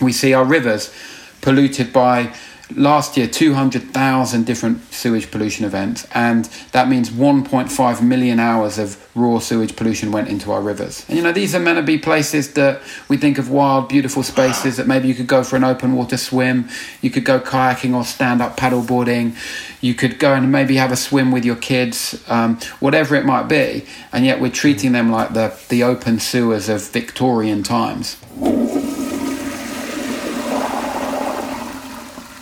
We 0.00 0.12
see 0.12 0.32
our 0.32 0.44
rivers 0.44 0.94
polluted 1.40 1.92
by 1.92 2.34
last 2.76 3.16
year 3.16 3.26
200,000 3.26 4.44
different 4.44 4.92
sewage 4.92 5.30
pollution 5.30 5.64
events 5.64 6.06
and 6.12 6.44
that 6.72 6.88
means 6.88 7.10
1.5 7.10 8.02
million 8.02 8.38
hours 8.38 8.78
of 8.78 9.08
raw 9.14 9.38
sewage 9.38 9.74
pollution 9.74 10.12
went 10.12 10.28
into 10.28 10.52
our 10.52 10.60
rivers. 10.60 11.04
And 11.08 11.16
you 11.16 11.24
know 11.24 11.32
these 11.32 11.54
are 11.54 11.60
meant 11.60 11.78
to 11.78 11.82
be 11.82 11.98
places 11.98 12.52
that 12.54 12.82
we 13.08 13.16
think 13.16 13.38
of 13.38 13.50
wild 13.50 13.88
beautiful 13.88 14.22
spaces 14.22 14.76
that 14.76 14.86
maybe 14.86 15.08
you 15.08 15.14
could 15.14 15.26
go 15.26 15.42
for 15.42 15.56
an 15.56 15.64
open 15.64 15.94
water 15.94 16.16
swim 16.16 16.68
you 17.00 17.10
could 17.10 17.24
go 17.24 17.40
kayaking 17.40 17.94
or 17.94 18.04
stand 18.04 18.42
up 18.42 18.56
paddleboarding 18.56 19.36
you 19.80 19.94
could 19.94 20.18
go 20.18 20.34
and 20.34 20.50
maybe 20.52 20.76
have 20.76 20.92
a 20.92 20.96
swim 20.96 21.30
with 21.30 21.44
your 21.44 21.56
kids 21.56 22.22
um, 22.28 22.58
whatever 22.80 23.14
it 23.14 23.24
might 23.24 23.48
be 23.48 23.84
and 24.12 24.24
yet 24.24 24.40
we're 24.40 24.50
treating 24.50 24.92
them 24.92 25.10
like 25.10 25.32
the, 25.32 25.58
the 25.68 25.82
open 25.82 26.18
sewers 26.18 26.68
of 26.68 26.86
victorian 26.90 27.62
times 27.62 28.16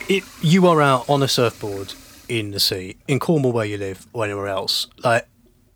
it, 0.09 0.25
you 0.41 0.67
are 0.67 0.81
out 0.81 1.09
on 1.09 1.23
a 1.23 1.29
surfboard 1.29 1.95
in 2.29 2.51
the 2.51 2.61
sea 2.61 2.97
in 3.07 3.19
Cornwall 3.19 3.53
where 3.53 3.65
you 3.65 3.79
live 3.79 4.07
or 4.13 4.25
anywhere 4.25 4.49
else 4.49 4.89
like 5.05 5.27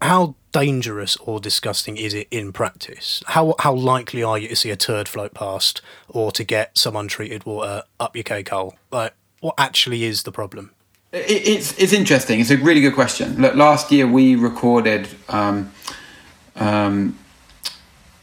how 0.03 0.35
dangerous 0.53 1.17
or 1.19 1.39
disgusting 1.39 1.97
is 1.97 2.13
it 2.13 2.27
in 2.31 2.53
practice 2.53 3.23
how 3.27 3.55
how 3.61 3.73
likely 3.73 4.23
are 4.23 4.39
you 4.39 4.49
to 4.49 4.57
see 4.57 4.71
a 4.71 4.77
turd 4.77 5.09
float 5.09 5.33
past 5.33 5.81
or 6.09 6.33
to 6.33 6.43
get 6.43 6.77
some 6.77 6.97
untreated 6.97 7.45
water 7.45 7.83
up 8.01 8.17
your 8.17 8.25
cake 8.25 8.49
hole 8.49 8.75
like 8.91 9.15
what 9.41 9.55
actually 9.59 10.05
is 10.05 10.25
the 10.25 10.33
problem 10.33 10.73
It, 11.13 11.49
it's 11.49 11.79
it's 11.79 11.93
interesting. 11.93 12.41
It's 12.41 12.51
a 12.51 12.57
really 12.57 12.81
good 12.81 12.95
question. 12.95 13.41
Look, 13.41 13.55
last 13.55 13.91
year 13.91 14.07
we 14.07 14.37
recorded, 14.37 15.09
um, 15.29 15.73
um, 16.55 17.19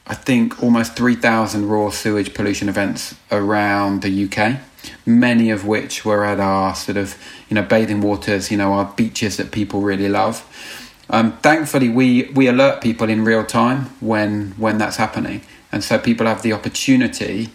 I 0.06 0.14
think, 0.14 0.64
almost 0.64 0.96
three 0.96 1.16
thousand 1.16 1.68
raw 1.68 1.90
sewage 1.90 2.34
pollution 2.34 2.70
events 2.70 3.16
around 3.30 4.04
the 4.04 4.26
UK. 4.26 4.60
Many 5.06 5.50
of 5.50 5.66
which 5.66 6.06
were 6.06 6.26
at 6.26 6.40
our 6.40 6.76
sort 6.76 6.98
of 6.98 7.16
you 7.50 7.56
know 7.56 7.64
bathing 7.64 8.02
waters, 8.02 8.52
you 8.52 8.58
know 8.58 8.74
our 8.74 8.86
beaches 8.96 9.38
that 9.38 9.52
people 9.52 9.82
really 9.82 10.10
love. 10.10 10.46
Um, 11.10 11.38
thankfully, 11.38 11.90
we 11.90 12.24
we 12.34 12.48
alert 12.48 12.82
people 12.82 13.10
in 13.10 13.24
real 13.24 13.46
time 13.46 13.86
when 14.00 14.52
when 14.58 14.78
that's 14.78 14.98
happening, 14.98 15.42
and 15.72 15.84
so 15.84 15.98
people 15.98 16.26
have 16.28 16.42
the 16.42 16.54
opportunity 16.54 17.50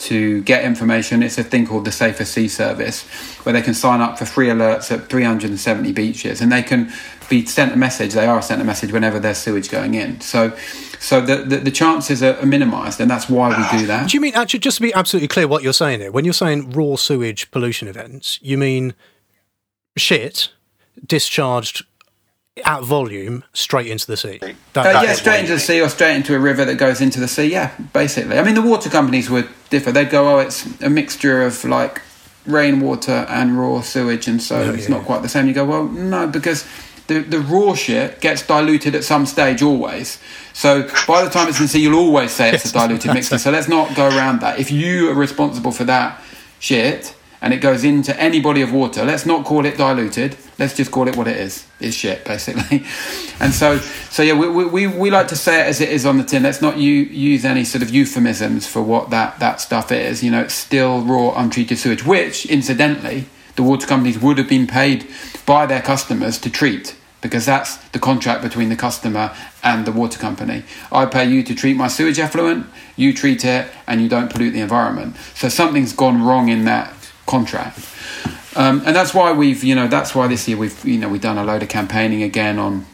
to 0.00 0.42
get 0.42 0.64
information. 0.64 1.22
It's 1.22 1.38
a 1.38 1.44
thing 1.44 1.66
called 1.66 1.84
the 1.84 1.92
Safer 1.92 2.24
Sea 2.24 2.48
Service, 2.48 3.06
where 3.44 3.52
they 3.52 3.62
can 3.62 3.74
sign 3.74 4.00
up 4.00 4.18
for 4.18 4.24
free 4.24 4.48
alerts 4.48 4.90
at 4.90 5.08
370 5.08 5.92
beaches, 5.92 6.40
and 6.40 6.50
they 6.50 6.62
can 6.62 6.90
be 7.30 7.46
sent 7.46 7.72
a 7.72 7.76
message. 7.76 8.12
They 8.12 8.26
are 8.26 8.42
sent 8.42 8.60
a 8.60 8.64
message 8.64 8.92
whenever 8.92 9.18
there's 9.18 9.38
sewage 9.38 9.70
going 9.70 9.94
in. 9.94 10.20
So, 10.20 10.54
so 10.98 11.22
the 11.22 11.36
the, 11.36 11.56
the 11.58 11.70
chances 11.70 12.22
are, 12.22 12.36
are 12.40 12.46
minimised, 12.46 13.00
and 13.00 13.10
that's 13.10 13.28
why 13.30 13.48
we 13.48 13.78
do 13.78 13.86
that. 13.86 14.10
do 14.10 14.16
you 14.16 14.20
mean 14.20 14.34
actually 14.34 14.60
just 14.60 14.76
to 14.76 14.82
be 14.82 14.92
absolutely 14.92 15.28
clear 15.28 15.48
what 15.48 15.62
you're 15.62 15.72
saying 15.72 16.00
here 16.00 16.10
when 16.12 16.24
you're 16.26 16.34
saying 16.34 16.70
raw 16.72 16.96
sewage 16.96 17.50
pollution 17.50 17.88
events 17.88 18.38
you 18.42 18.58
mean 18.58 18.92
shit 19.96 20.50
discharged 21.06 21.84
at 22.64 22.82
volume 22.82 23.42
straight 23.54 23.86
into 23.86 24.06
the 24.06 24.16
sea 24.16 24.38
That- 24.40 24.86
Uh, 24.86 24.92
that 24.92 25.04
yeah, 25.04 25.12
straight 25.14 25.40
into 25.40 25.52
the 25.54 25.60
sea 25.60 25.80
or 25.80 25.88
straight 25.88 26.16
into 26.16 26.34
a 26.34 26.38
river 26.38 26.64
that 26.64 26.74
goes 26.76 27.00
into 27.00 27.18
the 27.20 27.28
sea. 27.28 27.46
Yeah, 27.46 27.70
basically. 27.92 28.38
I 28.38 28.42
mean, 28.42 28.54
the 28.54 28.62
water 28.62 28.90
companies 28.90 29.30
would 29.30 29.48
differ. 29.70 29.92
They'd 29.92 30.10
go, 30.10 30.28
oh, 30.36 30.38
it's 30.40 30.66
a 30.82 30.90
mixture 30.90 31.42
of 31.42 31.64
like 31.64 32.02
rainwater 32.46 33.24
and 33.28 33.58
raw 33.58 33.80
sewage, 33.80 34.26
and 34.28 34.42
so 34.42 34.60
Yeah, 34.60 34.72
it's 34.72 34.88
not 34.88 35.04
quite 35.04 35.22
the 35.22 35.28
same. 35.28 35.46
You 35.48 35.54
go, 35.54 35.64
well, 35.64 35.84
no, 35.84 36.26
because 36.26 36.64
the, 37.10 37.18
the 37.18 37.40
raw 37.40 37.74
shit 37.74 38.20
gets 38.20 38.46
diluted 38.46 38.94
at 38.94 39.02
some 39.02 39.26
stage 39.26 39.62
always. 39.62 40.20
So 40.52 40.88
by 41.08 41.24
the 41.24 41.30
time 41.30 41.48
it's 41.48 41.60
in 41.60 41.66
sea, 41.66 41.82
you'll 41.82 41.98
always 41.98 42.30
say 42.30 42.52
it's 42.52 42.70
a 42.70 42.72
diluted 42.72 43.12
mixture. 43.12 43.36
So 43.36 43.50
let's 43.50 43.66
not 43.66 43.96
go 43.96 44.06
around 44.06 44.40
that. 44.42 44.60
If 44.60 44.70
you 44.70 45.10
are 45.10 45.14
responsible 45.14 45.72
for 45.72 45.82
that 45.84 46.22
shit 46.60 47.16
and 47.42 47.52
it 47.52 47.56
goes 47.56 47.82
into 47.82 48.16
any 48.20 48.40
body 48.40 48.62
of 48.62 48.72
water, 48.72 49.04
let's 49.04 49.26
not 49.26 49.44
call 49.44 49.66
it 49.66 49.76
diluted. 49.76 50.36
Let's 50.56 50.76
just 50.76 50.92
call 50.92 51.08
it 51.08 51.16
what 51.16 51.26
it 51.26 51.36
is. 51.36 51.66
It's 51.80 51.96
shit, 51.96 52.24
basically. 52.32 52.84
And 53.40 53.52
so, 53.52 53.78
so 53.78 54.22
yeah, 54.22 54.34
we, 54.34 54.48
we, 54.48 54.64
we, 54.66 54.86
we 54.86 55.10
like 55.10 55.26
to 55.28 55.36
say 55.36 55.62
it 55.62 55.66
as 55.66 55.80
it 55.80 55.88
is 55.88 56.06
on 56.06 56.16
the 56.16 56.24
tin. 56.24 56.44
Let's 56.44 56.62
not 56.62 56.76
u- 56.76 56.92
use 56.92 57.44
any 57.44 57.64
sort 57.64 57.82
of 57.82 57.90
euphemisms 57.90 58.68
for 58.68 58.82
what 58.82 59.10
that, 59.10 59.40
that 59.40 59.60
stuff 59.60 59.90
is. 59.90 60.22
You 60.22 60.30
know, 60.30 60.42
it's 60.42 60.54
still 60.54 61.00
raw, 61.00 61.34
untreated 61.36 61.78
sewage, 61.78 62.06
which, 62.06 62.46
incidentally, 62.46 63.26
the 63.56 63.64
water 63.64 63.88
companies 63.88 64.20
would 64.20 64.38
have 64.38 64.48
been 64.48 64.68
paid 64.68 65.08
by 65.44 65.66
their 65.66 65.82
customers 65.82 66.38
to 66.38 66.50
treat 66.50 66.94
because 67.20 67.46
that's 67.46 67.76
the 67.90 67.98
contract 67.98 68.42
between 68.42 68.68
the 68.68 68.76
customer 68.76 69.34
and 69.62 69.86
the 69.86 69.92
water 69.92 70.18
company. 70.18 70.64
I 70.90 71.06
pay 71.06 71.28
you 71.28 71.42
to 71.42 71.54
treat 71.54 71.76
my 71.76 71.88
sewage 71.88 72.18
effluent, 72.18 72.66
you 72.96 73.12
treat 73.12 73.44
it, 73.44 73.70
and 73.86 74.00
you 74.00 74.08
don't 74.08 74.30
pollute 74.30 74.52
the 74.52 74.60
environment. 74.60 75.16
So 75.34 75.48
something's 75.48 75.92
gone 75.92 76.22
wrong 76.22 76.48
in 76.48 76.64
that 76.64 76.92
contract. 77.26 77.78
Um, 78.56 78.82
and 78.84 78.96
that's 78.96 79.14
why 79.14 79.32
we've, 79.32 79.62
you 79.62 79.74
know, 79.74 79.86
that's 79.86 80.14
why 80.14 80.26
this 80.26 80.48
year 80.48 80.56
we've, 80.56 80.84
you 80.84 80.98
know, 80.98 81.08
we've 81.08 81.20
done 81.20 81.38
a 81.38 81.44
load 81.44 81.62
of 81.62 81.68
campaigning 81.68 82.22
again 82.22 82.58
on 82.58 82.84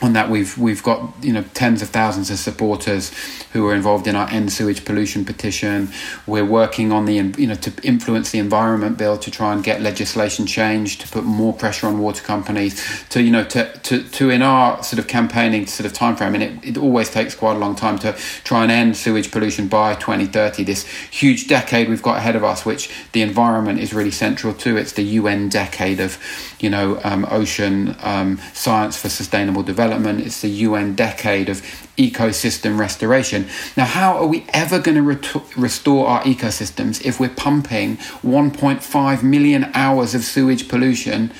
on 0.00 0.12
that 0.12 0.30
we've 0.30 0.56
we've 0.56 0.82
got 0.82 1.12
you 1.22 1.32
know 1.32 1.44
tens 1.54 1.82
of 1.82 1.88
thousands 1.88 2.30
of 2.30 2.38
supporters 2.38 3.12
who 3.52 3.66
are 3.66 3.74
involved 3.74 4.06
in 4.06 4.14
our 4.14 4.28
end 4.30 4.52
sewage 4.52 4.84
pollution 4.84 5.24
petition. 5.24 5.88
We're 6.26 6.44
working 6.44 6.92
on 6.92 7.06
the 7.06 7.14
you 7.14 7.46
know 7.46 7.54
to 7.56 7.72
influence 7.82 8.30
the 8.30 8.38
environment 8.38 8.96
bill 8.96 9.18
to 9.18 9.30
try 9.30 9.52
and 9.52 9.62
get 9.64 9.80
legislation 9.80 10.46
changed 10.46 11.00
to 11.00 11.08
put 11.08 11.24
more 11.24 11.52
pressure 11.52 11.86
on 11.86 11.98
water 11.98 12.22
companies 12.22 13.04
to 13.08 13.22
you 13.22 13.30
know 13.30 13.44
to 13.44 13.72
to, 13.78 14.02
to 14.02 14.30
in 14.30 14.42
our 14.42 14.82
sort 14.82 14.98
of 14.98 15.08
campaigning 15.08 15.66
sort 15.66 15.86
of 15.86 15.92
time 15.92 16.14
frame 16.14 16.34
and 16.34 16.42
it, 16.42 16.64
it 16.64 16.76
always 16.76 17.10
takes 17.10 17.34
quite 17.34 17.56
a 17.56 17.58
long 17.58 17.74
time 17.74 17.98
to 17.98 18.12
try 18.44 18.62
and 18.62 18.70
end 18.70 18.96
sewage 18.96 19.30
pollution 19.30 19.66
by 19.66 19.94
2030 19.94 20.62
this 20.64 20.86
huge 21.10 21.48
decade 21.48 21.88
we've 21.88 22.02
got 22.02 22.18
ahead 22.18 22.36
of 22.36 22.44
us 22.44 22.64
which 22.64 22.90
the 23.12 23.22
environment 23.22 23.80
is 23.80 23.92
really 23.92 24.10
central 24.10 24.54
to. 24.54 24.76
It's 24.76 24.92
the 24.92 25.02
UN 25.02 25.48
decade 25.48 26.00
of 26.00 26.18
you 26.60 26.70
know 26.70 27.00
um, 27.02 27.26
ocean 27.30 27.96
um, 28.00 28.38
science 28.52 28.96
for 28.96 29.08
sustainable 29.08 29.62
development 29.62 29.87
it's 29.92 30.40
the 30.40 30.48
UN 30.48 30.94
decade 30.94 31.48
of 31.48 31.62
ecosystem 31.96 32.78
restoration 32.78 33.46
now 33.76 33.84
how 33.84 34.16
are 34.16 34.26
we 34.26 34.44
ever 34.52 34.78
going 34.78 34.96
to 34.96 35.02
ret- 35.02 35.56
restore 35.56 36.06
our 36.06 36.22
ecosystems 36.22 37.04
if 37.04 37.18
we're 37.18 37.28
pumping 37.28 37.96
1.5 37.96 39.22
million 39.22 39.70
hours 39.74 40.14
of 40.14 40.22
sewage 40.22 40.68
pollution 40.68 41.32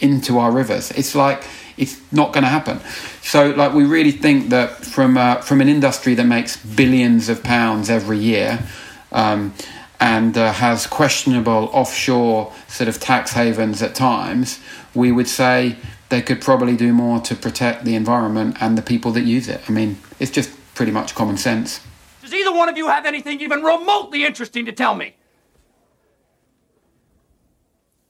into 0.00 0.38
our 0.38 0.50
rivers. 0.50 0.90
It's 0.92 1.14
like 1.14 1.44
it's 1.76 2.00
not 2.12 2.32
going 2.32 2.42
to 2.42 2.48
happen. 2.48 2.80
So, 3.22 3.50
like, 3.50 3.74
we 3.74 3.84
really 3.84 4.12
think 4.12 4.50
that 4.50 4.84
from 4.84 5.16
uh, 5.16 5.36
from 5.36 5.60
an 5.60 5.68
industry 5.68 6.14
that 6.14 6.26
makes 6.26 6.56
billions 6.56 7.28
of 7.28 7.42
pounds 7.42 7.90
every 7.90 8.18
year. 8.18 8.60
Um, 9.12 9.54
and 9.98 10.36
uh, 10.36 10.52
has 10.52 10.86
questionable 10.86 11.70
offshore 11.72 12.52
sort 12.68 12.86
of 12.86 13.00
tax 13.00 13.32
havens 13.32 13.80
at 13.80 13.94
times, 13.94 14.60
we 14.94 15.10
would 15.10 15.26
say 15.26 15.74
they 16.08 16.22
could 16.22 16.40
probably 16.40 16.76
do 16.76 16.92
more 16.92 17.20
to 17.20 17.34
protect 17.34 17.84
the 17.84 17.94
environment 17.94 18.56
and 18.60 18.78
the 18.78 18.82
people 18.82 19.10
that 19.12 19.22
use 19.22 19.48
it. 19.48 19.60
I 19.68 19.72
mean, 19.72 19.98
it's 20.20 20.30
just 20.30 20.50
pretty 20.74 20.92
much 20.92 21.14
common 21.14 21.36
sense. 21.36 21.80
Does 22.22 22.32
either 22.32 22.52
one 22.52 22.68
of 22.68 22.76
you 22.76 22.88
have 22.88 23.06
anything 23.06 23.40
even 23.40 23.62
remotely 23.62 24.24
interesting 24.24 24.66
to 24.66 24.72
tell 24.72 24.94
me? 24.94 25.16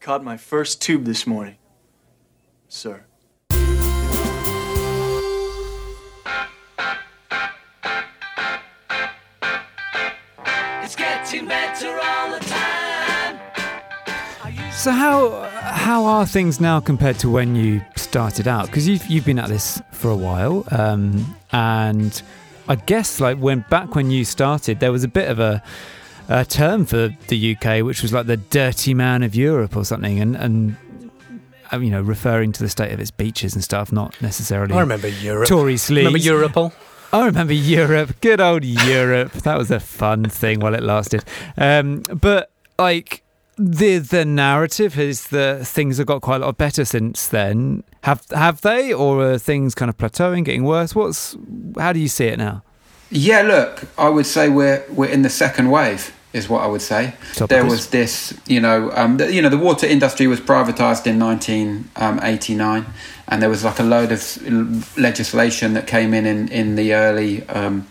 Caught 0.01 0.23
my 0.23 0.37
first 0.37 0.81
tube 0.81 1.05
this 1.05 1.27
morning, 1.27 1.57
sir. 2.69 3.05
It's 10.83 10.95
getting 10.95 11.49
better 11.49 11.66
So 14.87 14.93
how 14.93 15.41
how 15.51 16.05
are 16.05 16.25
things 16.25 16.61
now 16.61 16.79
compared 16.79 17.19
to 17.19 17.29
when 17.29 17.57
you 17.57 17.81
started 17.97 18.47
out? 18.47 18.67
Because 18.67 18.87
you've 18.87 19.05
you've 19.09 19.25
been 19.25 19.41
at 19.41 19.49
this 19.49 19.83
for 19.91 20.13
a 20.13 20.17
while, 20.17 20.65
um, 20.71 21.35
and 21.51 22.23
I 22.69 22.77
guess 22.77 23.19
like 23.19 23.37
when 23.39 23.65
back 23.69 23.97
when 23.97 24.13
you 24.13 24.25
started, 24.25 24.79
there 24.79 24.93
was 24.93 25.03
a 25.03 25.09
bit 25.09 25.29
of 25.29 25.41
a, 25.41 25.61
a 26.29 26.45
term 26.45 26.87
for 26.87 27.09
the 27.27 27.57
UK, 27.57 27.85
which 27.85 28.01
was 28.01 28.13
like 28.13 28.27
the 28.27 28.37
dirty 28.37 28.95
man 28.95 29.25
of 29.25 29.35
Europe 29.35 29.77
or 29.77 29.85
something, 29.85 30.21
and 30.21 30.37
and 30.37 30.77
uh, 31.73 31.79
you 31.79 31.91
know 31.91 32.01
referring 32.01 32.53
to 32.53 32.63
the 32.63 32.69
state 32.69 32.93
of 32.93 33.01
its 33.01 33.11
beaches 33.11 33.55
and 33.55 33.65
stuff, 33.65 33.91
not 33.91 34.15
necessarily. 34.23 34.73
I 34.73 34.79
remember 34.79 35.09
Europe. 35.09 35.49
Tory 35.49 35.79
sleeves. 35.79 36.29
Remember 36.29 36.47
Europol? 36.49 36.73
I 37.13 37.27
remember 37.27 37.55
Europe. 37.55 38.21
Good 38.21 38.41
old 38.41 38.65
Europe. 38.65 39.33
That 39.33 39.59
was 39.59 39.73
a 39.73 39.81
fun 39.81 40.27
thing 40.27 40.61
while 40.61 40.75
it 40.75 40.85
lasted. 40.85 41.25
Um, 41.57 42.03
but 42.03 42.53
like 42.79 43.25
the 43.59 43.99
the 43.99 44.25
narrative 44.25 44.99
is 44.99 45.29
that 45.29 45.67
things 45.67 45.99
have 45.99 46.07
got 46.07 46.21
quite 46.23 46.37
a 46.43 46.47
lot 46.47 46.59
better 46.59 46.85
since 46.85 47.27
then. 47.27 47.83
Have 48.03 48.23
have 48.31 48.61
they, 48.61 48.93
or 48.93 49.33
are 49.33 49.39
things 49.39 49.75
kind 49.75 49.89
of 49.89 49.97
plateauing, 49.97 50.45
getting 50.45 50.65
worse? 50.65 50.95
What's 50.95 51.37
how 51.79 51.93
do 51.93 52.01
you 52.01 52.09
see 52.09 52.27
it 52.27 52.39
now? 52.39 52.63
Yeah, 53.11 53.43
look, 53.43 53.85
I 53.97 54.09
would 54.09 54.27
say 54.27 54.49
we're 54.49 54.85
we're 54.91 55.11
in 55.11 55.23
the 55.23 55.31
second 55.31 55.71
wave. 55.71 56.13
Is 56.33 56.51
what 56.51 56.63
I 56.63 56.67
would 56.67 56.83
say. 56.83 57.15
There 57.49 57.65
was 57.65 57.89
this, 57.89 58.39
you 58.47 58.61
know, 58.61 58.91
um, 58.93 59.17
the, 59.17 59.33
you 59.33 59.41
know, 59.41 59.49
the 59.49 59.57
water 59.57 59.87
industry 59.87 60.27
was 60.27 60.39
privatized 60.39 61.07
in 61.07 61.19
1989, 61.19 62.87
and 63.29 63.43
there 63.43 63.49
was 63.49 63.65
like 63.65 63.79
a 63.79 63.83
load 63.83 64.13
of 64.13 64.99
legislation 64.99 65.73
that 65.73 65.87
came 65.87 66.13
in 66.13 66.27
in, 66.27 66.49
in 66.49 66.77
the 66.77 66.93
early 66.93 67.49
um, 67.49 67.87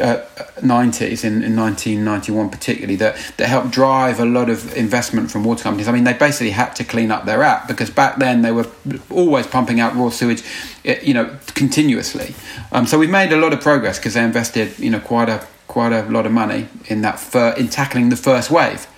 uh, 0.00 0.24
90s, 0.60 1.24
in, 1.24 1.42
in 1.42 1.56
1991 1.56 2.50
particularly, 2.50 2.96
that, 2.96 3.16
that 3.36 3.48
helped 3.48 3.70
drive 3.70 4.20
a 4.20 4.24
lot 4.24 4.48
of 4.48 4.76
investment 4.76 5.30
from 5.30 5.44
water 5.44 5.62
companies. 5.62 5.88
I 5.88 5.92
mean, 5.92 6.04
they 6.04 6.12
basically 6.12 6.50
had 6.50 6.74
to 6.76 6.84
clean 6.84 7.10
up 7.10 7.24
their 7.24 7.42
act 7.42 7.68
because 7.68 7.90
back 7.90 8.16
then 8.18 8.42
they 8.42 8.52
were 8.52 8.66
always 9.10 9.46
pumping 9.46 9.80
out 9.80 9.94
raw 9.96 10.10
sewage, 10.10 10.42
eh, 10.84 11.00
you 11.02 11.14
know, 11.14 11.36
continuously. 11.54 12.34
Um, 12.72 12.86
so 12.86 12.98
we've 12.98 13.10
made 13.10 13.32
a 13.32 13.36
lot 13.36 13.52
of 13.52 13.60
progress 13.60 13.98
because 13.98 14.14
they 14.14 14.24
invested, 14.24 14.78
you 14.78 14.90
know, 14.90 15.00
quite 15.00 15.28
a 15.28 15.46
quite 15.70 15.92
a 15.92 16.02
lot 16.10 16.26
of 16.26 16.32
money 16.32 16.66
in 16.86 17.00
that 17.02 17.20
fir- 17.20 17.54
in 17.56 17.68
tackling 17.68 18.08
the 18.08 18.16
first 18.16 18.50
wave. 18.50 18.88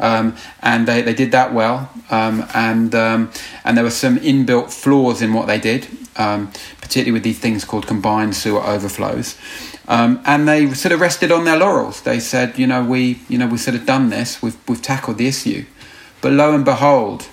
Um, 0.00 0.34
and 0.62 0.88
they, 0.88 1.02
they 1.02 1.12
did 1.12 1.30
that 1.32 1.52
well, 1.52 1.90
um, 2.10 2.46
and 2.54 2.94
um, 2.94 3.30
and 3.64 3.76
there 3.76 3.84
were 3.84 3.90
some 3.90 4.18
inbuilt 4.18 4.72
flaws 4.72 5.20
in 5.20 5.34
what 5.34 5.46
they 5.46 5.60
did, 5.60 5.86
um, 6.16 6.50
particularly 6.80 7.12
with 7.12 7.22
these 7.22 7.38
things 7.38 7.66
called 7.66 7.86
combined 7.86 8.34
sewer 8.34 8.62
overflows. 8.62 9.36
Um, 9.90 10.22
and 10.24 10.46
they 10.46 10.72
sort 10.72 10.92
of 10.92 11.00
rested 11.00 11.32
on 11.32 11.44
their 11.44 11.58
laurels. 11.58 12.02
They 12.02 12.20
said, 12.20 12.56
you 12.56 12.66
know, 12.68 12.84
we 12.84 13.20
you 13.28 13.36
know 13.36 13.48
we 13.48 13.58
sort 13.58 13.74
of 13.74 13.84
done 13.84 14.08
this, 14.08 14.40
we've 14.40 14.56
we've 14.68 14.80
tackled 14.80 15.18
the 15.18 15.26
issue, 15.26 15.64
but 16.20 16.32
lo 16.32 16.54
and 16.54 16.64
behold, 16.64 17.26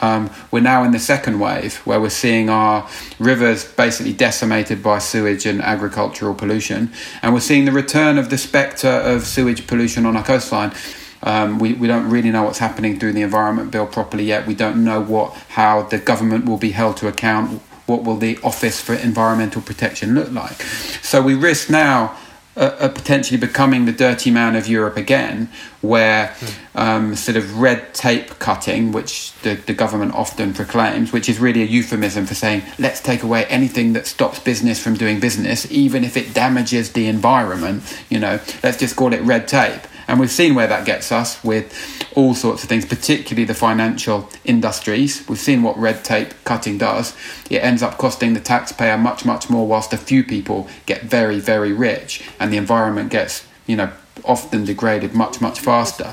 um, 0.00 0.30
we're 0.52 0.60
now 0.60 0.84
in 0.84 0.92
the 0.92 1.00
second 1.00 1.40
wave 1.40 1.78
where 1.78 2.00
we're 2.00 2.08
seeing 2.08 2.48
our 2.48 2.88
rivers 3.18 3.64
basically 3.64 4.12
decimated 4.12 4.84
by 4.84 5.00
sewage 5.00 5.46
and 5.46 5.60
agricultural 5.60 6.34
pollution, 6.34 6.92
and 7.22 7.34
we're 7.34 7.40
seeing 7.40 7.64
the 7.64 7.72
return 7.72 8.18
of 8.18 8.30
the 8.30 8.38
spectre 8.38 8.86
of 8.86 9.26
sewage 9.26 9.66
pollution 9.66 10.06
on 10.06 10.16
our 10.16 10.24
coastline. 10.24 10.72
Um, 11.24 11.58
we, 11.58 11.72
we 11.72 11.88
don't 11.88 12.08
really 12.08 12.30
know 12.30 12.44
what's 12.44 12.60
happening 12.60 13.00
through 13.00 13.14
the 13.14 13.22
environment 13.22 13.72
bill 13.72 13.86
properly 13.88 14.22
yet. 14.22 14.46
We 14.46 14.54
don't 14.54 14.84
know 14.84 15.00
what 15.00 15.32
how 15.48 15.82
the 15.82 15.98
government 15.98 16.44
will 16.44 16.58
be 16.58 16.70
held 16.70 16.98
to 16.98 17.08
account. 17.08 17.60
What 17.86 18.04
will 18.04 18.16
the 18.16 18.38
Office 18.42 18.80
for 18.80 18.94
Environmental 18.94 19.62
Protection 19.62 20.14
look 20.14 20.30
like? 20.30 20.60
So 21.02 21.22
we 21.22 21.34
risk 21.34 21.70
now 21.70 22.16
uh, 22.56 22.74
uh, 22.80 22.88
potentially 22.88 23.36
becoming 23.38 23.84
the 23.84 23.92
dirty 23.92 24.30
man 24.30 24.56
of 24.56 24.66
Europe 24.66 24.96
again, 24.96 25.50
where 25.82 26.34
um, 26.74 27.14
sort 27.14 27.36
of 27.36 27.60
red 27.60 27.92
tape 27.92 28.38
cutting, 28.38 28.92
which 28.92 29.34
the, 29.42 29.56
the 29.56 29.74
government 29.74 30.14
often 30.14 30.54
proclaims, 30.54 31.12
which 31.12 31.28
is 31.28 31.38
really 31.38 31.60
a 31.60 31.66
euphemism 31.66 32.24
for 32.24 32.34
saying, 32.34 32.62
let's 32.78 33.02
take 33.02 33.22
away 33.22 33.44
anything 33.46 33.92
that 33.92 34.06
stops 34.06 34.38
business 34.38 34.82
from 34.82 34.94
doing 34.94 35.20
business, 35.20 35.70
even 35.70 36.02
if 36.02 36.16
it 36.16 36.32
damages 36.32 36.92
the 36.92 37.06
environment, 37.08 37.82
you 38.08 38.18
know, 38.18 38.40
let's 38.62 38.78
just 38.78 38.96
call 38.96 39.12
it 39.12 39.20
red 39.20 39.46
tape. 39.46 39.82
And 40.08 40.20
we've 40.20 40.30
seen 40.30 40.54
where 40.54 40.66
that 40.68 40.86
gets 40.86 41.10
us 41.10 41.42
with 41.42 41.74
all 42.14 42.34
sorts 42.34 42.62
of 42.62 42.68
things, 42.68 42.86
particularly 42.86 43.44
the 43.44 43.54
financial 43.54 44.28
industries. 44.44 45.26
We've 45.28 45.38
seen 45.38 45.62
what 45.62 45.76
red 45.76 46.04
tape 46.04 46.32
cutting 46.44 46.78
does. 46.78 47.16
It 47.50 47.58
ends 47.58 47.82
up 47.82 47.98
costing 47.98 48.34
the 48.34 48.40
taxpayer 48.40 48.96
much, 48.96 49.24
much 49.24 49.50
more, 49.50 49.66
whilst 49.66 49.92
a 49.92 49.96
few 49.96 50.22
people 50.22 50.68
get 50.86 51.02
very, 51.02 51.40
very 51.40 51.72
rich, 51.72 52.22
and 52.38 52.52
the 52.52 52.56
environment 52.56 53.10
gets, 53.10 53.46
you 53.66 53.76
know, 53.76 53.92
often 54.24 54.64
degraded 54.64 55.14
much, 55.14 55.40
much 55.40 55.60
faster. 55.60 56.12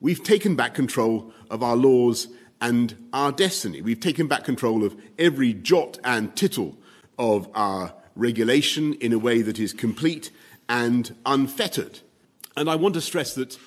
We've 0.00 0.22
taken 0.22 0.56
back 0.56 0.74
control 0.74 1.32
of 1.50 1.62
our 1.62 1.76
laws 1.76 2.28
and 2.60 2.94
our 3.12 3.32
destiny. 3.32 3.80
We've 3.80 4.00
taken 4.00 4.28
back 4.28 4.44
control 4.44 4.84
of 4.84 4.96
every 5.18 5.52
jot 5.52 5.98
and 6.04 6.34
tittle 6.36 6.76
of 7.18 7.48
our 7.54 7.94
regulation 8.14 8.94
in 8.94 9.12
a 9.12 9.18
way 9.18 9.42
that 9.42 9.58
is 9.58 9.72
complete 9.72 10.30
and 10.68 11.14
unfettered. 11.26 12.00
And 12.56 12.68
I 12.68 12.76
want 12.76 12.94
to 12.94 13.00
stress 13.00 13.34
that. 13.34 13.58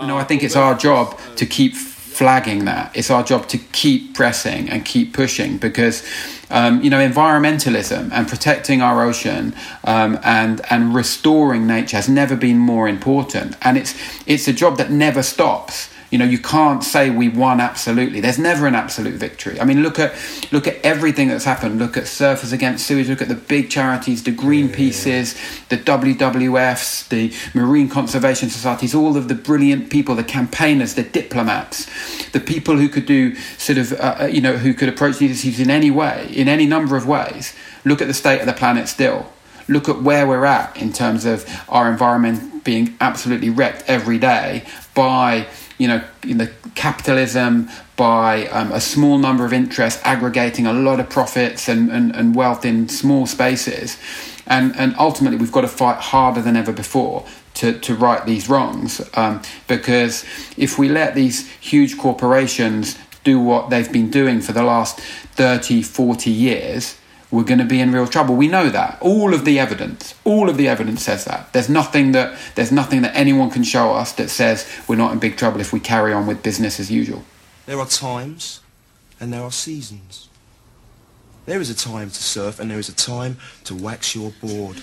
You 0.00 0.08
know, 0.08 0.16
I 0.16 0.24
think 0.24 0.42
it's 0.42 0.56
our 0.56 0.74
job 0.74 1.16
to 1.36 1.46
keep 1.46 1.76
flagging 2.14 2.64
that. 2.64 2.96
It's 2.96 3.10
our 3.10 3.22
job 3.22 3.48
to 3.48 3.58
keep 3.58 4.14
pressing 4.14 4.68
and 4.68 4.84
keep 4.84 5.12
pushing 5.12 5.56
because, 5.58 6.02
um, 6.50 6.82
you 6.82 6.90
know, 6.90 6.98
environmentalism 6.98 8.10
and 8.12 8.28
protecting 8.28 8.82
our 8.82 9.04
ocean 9.04 9.54
um, 9.84 10.18
and 10.24 10.60
and 10.70 10.94
restoring 10.94 11.66
nature 11.66 11.96
has 11.96 12.08
never 12.08 12.36
been 12.36 12.58
more 12.58 12.88
important. 12.88 13.56
And 13.62 13.76
it's 13.76 13.94
it's 14.26 14.48
a 14.48 14.52
job 14.52 14.78
that 14.78 14.90
never 14.90 15.22
stops. 15.22 15.90
You 16.14 16.18
know, 16.18 16.26
you 16.26 16.38
can't 16.38 16.84
say 16.84 17.10
we 17.10 17.28
won 17.28 17.58
absolutely. 17.58 18.20
There's 18.20 18.38
never 18.38 18.68
an 18.68 18.76
absolute 18.76 19.14
victory. 19.14 19.60
I 19.60 19.64
mean, 19.64 19.82
look 19.82 19.98
at 19.98 20.14
look 20.52 20.68
at 20.68 20.76
everything 20.84 21.26
that's 21.26 21.42
happened. 21.42 21.80
Look 21.80 21.96
at 21.96 22.04
Surfers 22.04 22.52
Against 22.52 22.86
Sewage. 22.86 23.08
Look 23.08 23.20
at 23.20 23.26
the 23.26 23.34
big 23.34 23.68
charities, 23.68 24.22
the 24.22 24.30
Greenpeaces, 24.30 25.34
the 25.70 25.76
WWFs, 25.76 27.08
the 27.08 27.34
Marine 27.52 27.88
Conservation 27.88 28.48
Societies. 28.48 28.94
All 28.94 29.16
of 29.16 29.26
the 29.26 29.34
brilliant 29.34 29.90
people, 29.90 30.14
the 30.14 30.22
campaigners, 30.22 30.94
the 30.94 31.02
diplomats, 31.02 31.86
the 32.30 32.38
people 32.38 32.76
who 32.76 32.88
could 32.88 33.06
do 33.06 33.34
sort 33.58 33.78
of 33.78 33.92
uh, 33.94 34.28
you 34.30 34.40
know 34.40 34.56
who 34.56 34.72
could 34.72 34.88
approach 34.88 35.18
these 35.18 35.44
issues 35.44 35.58
in 35.58 35.68
any 35.68 35.90
way, 35.90 36.30
in 36.32 36.46
any 36.46 36.64
number 36.64 36.96
of 36.96 37.08
ways. 37.08 37.56
Look 37.84 38.00
at 38.00 38.06
the 38.06 38.14
state 38.14 38.38
of 38.38 38.46
the 38.46 38.52
planet 38.52 38.86
still 38.86 39.32
look 39.66 39.88
at 39.88 40.02
where 40.02 40.26
we're 40.26 40.44
at 40.44 40.76
in 40.76 40.92
terms 40.92 41.24
of 41.24 41.44
our 41.70 41.90
environment 41.90 42.62
being 42.64 42.94
absolutely 43.00 43.48
wrecked 43.48 43.82
every 43.86 44.18
day 44.18 44.62
by 44.94 45.46
you 45.78 45.88
know, 45.88 46.02
you 46.22 46.34
know 46.34 46.48
capitalism, 46.74 47.68
by 47.96 48.46
um, 48.48 48.72
a 48.72 48.80
small 48.80 49.18
number 49.18 49.44
of 49.44 49.52
interests 49.52 50.00
aggregating 50.04 50.66
a 50.66 50.72
lot 50.72 50.98
of 50.98 51.08
profits 51.08 51.68
and, 51.68 51.90
and, 51.90 52.14
and 52.16 52.34
wealth 52.34 52.64
in 52.64 52.88
small 52.88 53.26
spaces. 53.26 53.98
And, 54.46 54.74
and 54.76 54.94
ultimately, 54.98 55.38
we've 55.38 55.52
got 55.52 55.62
to 55.62 55.68
fight 55.68 55.98
harder 55.98 56.42
than 56.42 56.56
ever 56.56 56.72
before 56.72 57.24
to, 57.54 57.78
to 57.80 57.94
right 57.94 58.24
these 58.26 58.48
wrongs. 58.48 59.00
Um, 59.14 59.42
because 59.68 60.24
if 60.56 60.78
we 60.78 60.88
let 60.88 61.14
these 61.14 61.48
huge 61.54 61.96
corporations 61.96 62.98
do 63.22 63.40
what 63.40 63.70
they've 63.70 63.90
been 63.90 64.10
doing 64.10 64.40
for 64.40 64.52
the 64.52 64.62
last 64.62 65.00
30, 65.00 65.82
40 65.82 66.30
years, 66.30 66.98
we're 67.34 67.44
going 67.44 67.58
to 67.58 67.64
be 67.64 67.80
in 67.80 67.92
real 67.92 68.06
trouble. 68.06 68.36
We 68.36 68.48
know 68.48 68.68
that. 68.70 68.98
All 69.00 69.34
of 69.34 69.44
the 69.44 69.58
evidence, 69.58 70.14
all 70.24 70.48
of 70.48 70.56
the 70.56 70.68
evidence 70.68 71.02
says 71.02 71.24
that. 71.24 71.52
There's 71.52 71.68
nothing 71.68 72.12
that 72.12 72.38
there's 72.54 72.72
nothing 72.72 73.02
that 73.02 73.14
anyone 73.14 73.50
can 73.50 73.64
show 73.64 73.92
us 73.92 74.12
that 74.12 74.30
says 74.30 74.66
we're 74.88 74.96
not 74.96 75.12
in 75.12 75.18
big 75.18 75.36
trouble 75.36 75.60
if 75.60 75.72
we 75.72 75.80
carry 75.80 76.12
on 76.12 76.26
with 76.26 76.42
business 76.42 76.78
as 76.78 76.90
usual. 76.90 77.24
There 77.66 77.78
are 77.78 77.86
times 77.86 78.60
and 79.20 79.32
there 79.32 79.42
are 79.42 79.52
seasons. 79.52 80.28
There 81.46 81.60
is 81.60 81.68
a 81.68 81.74
time 81.74 82.08
to 82.08 82.22
surf 82.22 82.58
and 82.60 82.70
there 82.70 82.78
is 82.78 82.88
a 82.88 82.94
time 82.94 83.36
to 83.64 83.74
wax 83.74 84.14
your 84.14 84.32
board. 84.40 84.76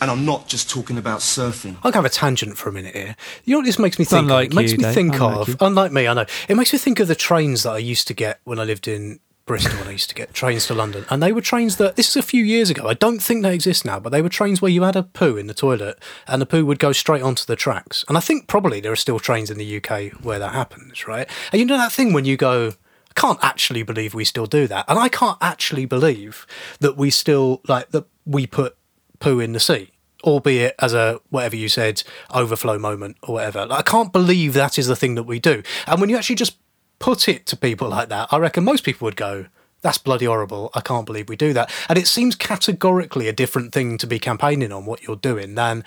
And 0.00 0.10
I'm 0.10 0.24
not 0.24 0.48
just 0.48 0.68
talking 0.68 0.98
about 0.98 1.20
surfing. 1.20 1.76
I'll 1.84 1.92
have 1.92 2.04
a 2.04 2.08
tangent 2.08 2.56
for 2.58 2.68
a 2.68 2.72
minute 2.72 2.94
here. 2.96 3.14
You 3.44 3.54
know 3.54 3.58
what 3.60 3.66
this 3.66 3.78
makes 3.78 4.00
me 4.00 4.04
think 4.04 4.22
Unlike 4.22 4.46
of? 4.48 4.52
It 4.52 4.56
makes 4.56 4.72
you, 4.72 4.78
me 4.78 4.84
Dave. 4.84 4.94
think 4.94 5.14
Unlike 5.14 5.36
of, 5.36 5.48
you. 5.48 5.56
unlike 5.60 5.92
me, 5.92 6.08
I 6.08 6.14
know. 6.14 6.26
It 6.48 6.56
makes 6.56 6.72
me 6.72 6.78
think 6.80 6.98
of 6.98 7.06
the 7.06 7.14
trains 7.14 7.62
that 7.62 7.70
I 7.70 7.78
used 7.78 8.08
to 8.08 8.14
get 8.14 8.40
when 8.42 8.58
I 8.58 8.64
lived 8.64 8.88
in 8.88 9.20
Bristol 9.52 9.86
I 9.86 9.90
used 9.90 10.08
to 10.08 10.14
get 10.14 10.32
trains 10.32 10.66
to 10.68 10.74
London. 10.74 11.04
And 11.10 11.22
they 11.22 11.30
were 11.30 11.42
trains 11.42 11.76
that, 11.76 11.96
this 11.96 12.08
is 12.08 12.16
a 12.16 12.22
few 12.22 12.42
years 12.42 12.70
ago, 12.70 12.88
I 12.88 12.94
don't 12.94 13.18
think 13.18 13.42
they 13.42 13.52
exist 13.54 13.84
now, 13.84 14.00
but 14.00 14.08
they 14.08 14.22
were 14.22 14.30
trains 14.30 14.62
where 14.62 14.70
you 14.70 14.80
had 14.80 14.96
a 14.96 15.02
poo 15.02 15.36
in 15.36 15.46
the 15.46 15.52
toilet 15.52 16.02
and 16.26 16.40
the 16.40 16.46
poo 16.46 16.64
would 16.64 16.78
go 16.78 16.92
straight 16.92 17.20
onto 17.20 17.44
the 17.44 17.54
tracks. 17.54 18.02
And 18.08 18.16
I 18.16 18.20
think 18.20 18.46
probably 18.46 18.80
there 18.80 18.92
are 18.92 18.96
still 18.96 19.18
trains 19.18 19.50
in 19.50 19.58
the 19.58 19.76
UK 19.76 20.12
where 20.24 20.38
that 20.38 20.54
happens, 20.54 21.06
right? 21.06 21.28
And 21.52 21.60
you 21.60 21.66
know 21.66 21.76
that 21.76 21.92
thing 21.92 22.14
when 22.14 22.24
you 22.24 22.38
go, 22.38 22.68
I 23.10 23.20
can't 23.20 23.38
actually 23.42 23.82
believe 23.82 24.14
we 24.14 24.24
still 24.24 24.46
do 24.46 24.66
that. 24.68 24.86
And 24.88 24.98
I 24.98 25.10
can't 25.10 25.36
actually 25.42 25.84
believe 25.84 26.46
that 26.80 26.96
we 26.96 27.10
still, 27.10 27.60
like, 27.68 27.90
that 27.90 28.06
we 28.24 28.46
put 28.46 28.74
poo 29.18 29.38
in 29.38 29.52
the 29.52 29.60
sea 29.60 29.90
albeit 30.24 30.74
as 30.78 30.94
a 30.94 31.20
whatever 31.30 31.56
you 31.56 31.68
said 31.68 32.02
overflow 32.32 32.78
moment 32.78 33.16
or 33.24 33.34
whatever 33.34 33.66
like, 33.66 33.80
i 33.80 33.82
can't 33.82 34.12
believe 34.12 34.54
that 34.54 34.78
is 34.78 34.86
the 34.86 34.94
thing 34.94 35.16
that 35.16 35.24
we 35.24 35.40
do 35.40 35.64
and 35.88 36.00
when 36.00 36.08
you 36.08 36.16
actually 36.16 36.36
just 36.36 36.56
put 37.02 37.28
it 37.28 37.44
to 37.44 37.56
people 37.56 37.88
like 37.88 38.08
that 38.08 38.28
i 38.32 38.38
reckon 38.38 38.62
most 38.62 38.84
people 38.84 39.04
would 39.04 39.16
go 39.16 39.46
that's 39.82 39.98
bloody 39.98 40.26
horrible 40.26 40.70
i 40.74 40.80
can't 40.80 41.04
believe 41.04 41.28
we 41.28 41.34
do 41.34 41.52
that 41.52 41.68
and 41.88 41.98
it 41.98 42.06
seems 42.06 42.36
categorically 42.36 43.26
a 43.26 43.32
different 43.32 43.72
thing 43.72 43.98
to 43.98 44.06
be 44.06 44.20
campaigning 44.20 44.70
on 44.70 44.86
what 44.86 45.02
you're 45.02 45.16
doing 45.16 45.56
than 45.56 45.84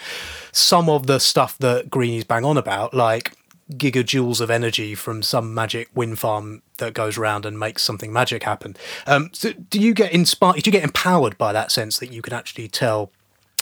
some 0.51 0.89
of 0.89 1.08
the 1.08 1.17
stuff 1.17 1.58
that 1.58 1.89
greenies 1.89 2.25
bang 2.25 2.43
on 2.43 2.58
about 2.58 2.93
like 2.93 3.32
gigajoules 3.71 4.41
of 4.41 4.51
energy 4.51 4.93
from 4.93 5.23
some 5.23 5.54
magic 5.54 5.89
wind 5.95 6.19
farm 6.19 6.62
that 6.78 6.93
goes 6.93 7.17
around 7.17 7.45
and 7.45 7.58
makes 7.58 7.82
something 7.82 8.13
magic 8.13 8.43
happen. 8.43 8.75
Um, 9.08 9.30
so 9.34 9.54
do 9.54 9.80
you 9.80 9.93
get 9.93 10.12
inspired? 10.12 10.62
Do 10.62 10.67
you 10.67 10.71
get 10.71 10.84
empowered 10.84 11.38
by 11.38 11.51
that 11.54 11.71
sense 11.71 11.97
that 11.99 12.12
you 12.12 12.21
can 12.21 12.34
actually 12.34 12.67
tell? 12.67 13.12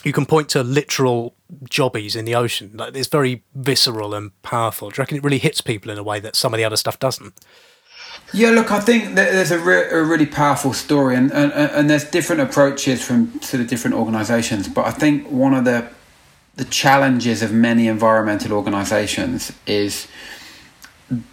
You 0.04 0.14
can 0.14 0.26
point 0.26 0.50
to 0.50 0.64
literal 0.64 1.34
jobbies 1.70 2.16
in 2.16 2.26
the 2.26 2.36
ocean. 2.36 2.72
Like 2.76 2.96
it's 2.96 3.08
very 3.08 3.44
visceral 3.56 4.14
and 4.14 4.40
powerful. 4.42 4.90
Do 4.90 4.96
you 4.98 5.02
reckon 5.02 5.18
it 5.18 5.24
really 5.24 5.38
hits 5.38 5.62
people 5.62 5.92
in 5.92 5.98
a 5.98 6.04
way 6.04 6.20
that 6.20 6.36
some 6.36 6.54
of 6.54 6.58
the 6.58 6.66
other 6.66 6.76
stuff 6.76 7.00
doesn't? 7.00 7.40
Yeah, 8.34 8.50
look, 8.50 8.72
I 8.72 8.80
think 8.80 9.16
there's 9.16 9.52
a, 9.52 9.60
re- 9.60 9.90
a 9.90 10.04
really 10.04 10.26
powerful 10.26 10.74
story, 10.74 11.16
and, 11.16 11.32
and 11.32 11.52
and 11.52 11.90
there's 11.90 12.04
different 12.04 12.42
approaches 12.42 13.04
from 13.04 13.40
sort 13.42 13.62
of 13.62 13.68
different 13.68 13.96
organisations. 13.96 14.68
But 14.68 14.86
I 14.86 14.92
think 14.92 15.28
one 15.30 15.54
of 15.54 15.66
the 15.66 15.88
the 16.56 16.66
challenges 16.66 17.42
of 17.42 17.52
many 17.52 17.88
environmental 17.88 18.54
organisations 18.54 19.52
is 19.68 20.08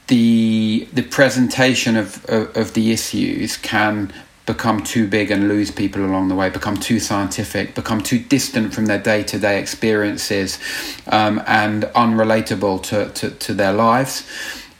the 0.08 0.88
the 0.92 1.02
presentation 1.02 1.96
of, 1.96 2.24
of 2.26 2.56
of 2.56 2.74
the 2.74 2.92
issues 2.92 3.56
can 3.56 4.12
become 4.52 4.82
too 4.82 5.06
big 5.06 5.30
and 5.30 5.46
lose 5.46 5.70
people 5.70 6.04
along 6.04 6.26
the 6.26 6.34
way, 6.34 6.50
become 6.50 6.76
too 6.76 6.98
scientific, 6.98 7.72
become 7.76 8.00
too 8.00 8.18
distant 8.18 8.74
from 8.74 8.86
their 8.86 8.98
day 8.98 9.22
to 9.22 9.38
day 9.38 9.60
experiences, 9.60 10.58
um, 11.06 11.40
and 11.46 11.84
unrelatable 11.94 12.82
to, 12.82 13.08
to, 13.10 13.30
to 13.30 13.54
their 13.54 13.72
lives. 13.72 14.26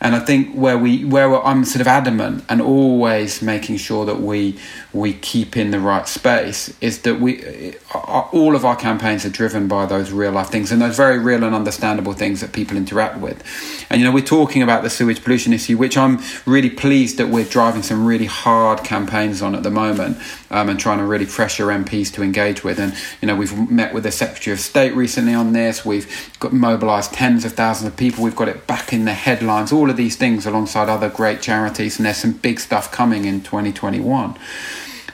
And 0.03 0.17
I 0.17 0.21
think 0.21 0.55
where 0.55 0.79
we 0.79 1.05
where 1.05 1.45
I'm 1.45 1.65
sort 1.65 1.83
of 1.83 1.87
adamant 1.87 2.45
and 2.49 2.63
always 2.63 3.43
making 3.43 3.77
sure 3.77 4.07
that 4.07 4.21
we 4.21 4.59
we 4.95 5.13
keep 5.13 5.57
in 5.57 5.71
the 5.73 5.81
right 5.81 6.09
space 6.09 6.75
is 6.81 7.03
that 7.03 7.21
we 7.21 7.75
uh, 7.93 7.99
uh, 7.99 8.29
all 8.33 8.57
of 8.57 8.65
our 8.65 8.77
campaigns 8.77 9.27
are 9.27 9.31
driven 9.31 9.69
by 9.69 9.85
those 9.85 10.11
real 10.11 10.33
life 10.33 10.49
things 10.49 10.73
and 10.73 10.81
those 10.81 10.97
very 10.97 11.19
real 11.19 11.45
and 11.45 11.55
understandable 11.55 12.15
things 12.15 12.41
that 12.41 12.53
people 12.53 12.79
interact 12.79 13.19
with. 13.19 13.45
And 13.91 14.01
you 14.01 14.07
know 14.07 14.13
we're 14.13 14.25
talking 14.25 14.63
about 14.63 14.83
the 14.83 14.91
sewage 14.91 15.23
pollution 15.23 15.53
issue, 15.53 15.77
which 15.77 15.99
I'm 15.99 16.21
really 16.47 16.71
pleased 16.71 17.19
that 17.19 17.29
we're 17.29 17.45
driving 17.45 17.83
some 17.83 18.07
really 18.07 18.27
hard 18.27 18.83
campaigns 18.83 19.43
on 19.43 19.55
at 19.55 19.63
the 19.63 19.71
moment 19.71 20.17
um, 20.51 20.69
and 20.69 20.79
trying 20.79 20.99
to 20.99 21.05
really 21.05 21.27
pressure 21.27 21.67
MPs 21.67 22.13
to 22.15 22.23
engage 22.23 22.65
with. 22.65 22.79
And 22.79 22.95
you 23.21 23.27
know 23.29 23.37
we've 23.37 23.71
met 23.71 23.95
with 23.95 24.05
the 24.05 24.13
Secretary 24.13 24.53
of 24.53 24.61
State 24.61 24.95
recently 24.95 25.35
on 25.35 25.53
this. 25.53 25.85
We've 25.85 26.37
got 26.41 26.53
mobilised 26.53 27.13
tens 27.13 27.45
of 27.45 27.53
thousands 27.53 27.89
of 27.93 27.97
people. 27.97 28.25
We've 28.25 28.37
got 28.37 28.49
it 28.49 28.67
back 28.67 28.93
in 28.93 29.05
the 29.05 29.15
headlines. 29.15 29.73
All 29.73 29.91
of 29.91 29.97
these 29.97 30.17
things 30.17 30.47
alongside 30.47 30.89
other 30.89 31.09
great 31.09 31.41
charities, 31.41 31.99
and 31.99 32.07
there's 32.07 32.19
some 32.19 32.33
big 32.33 32.61
stuff 32.61 32.91
coming 32.91 33.25
in 33.25 33.43
2021. 33.43 34.37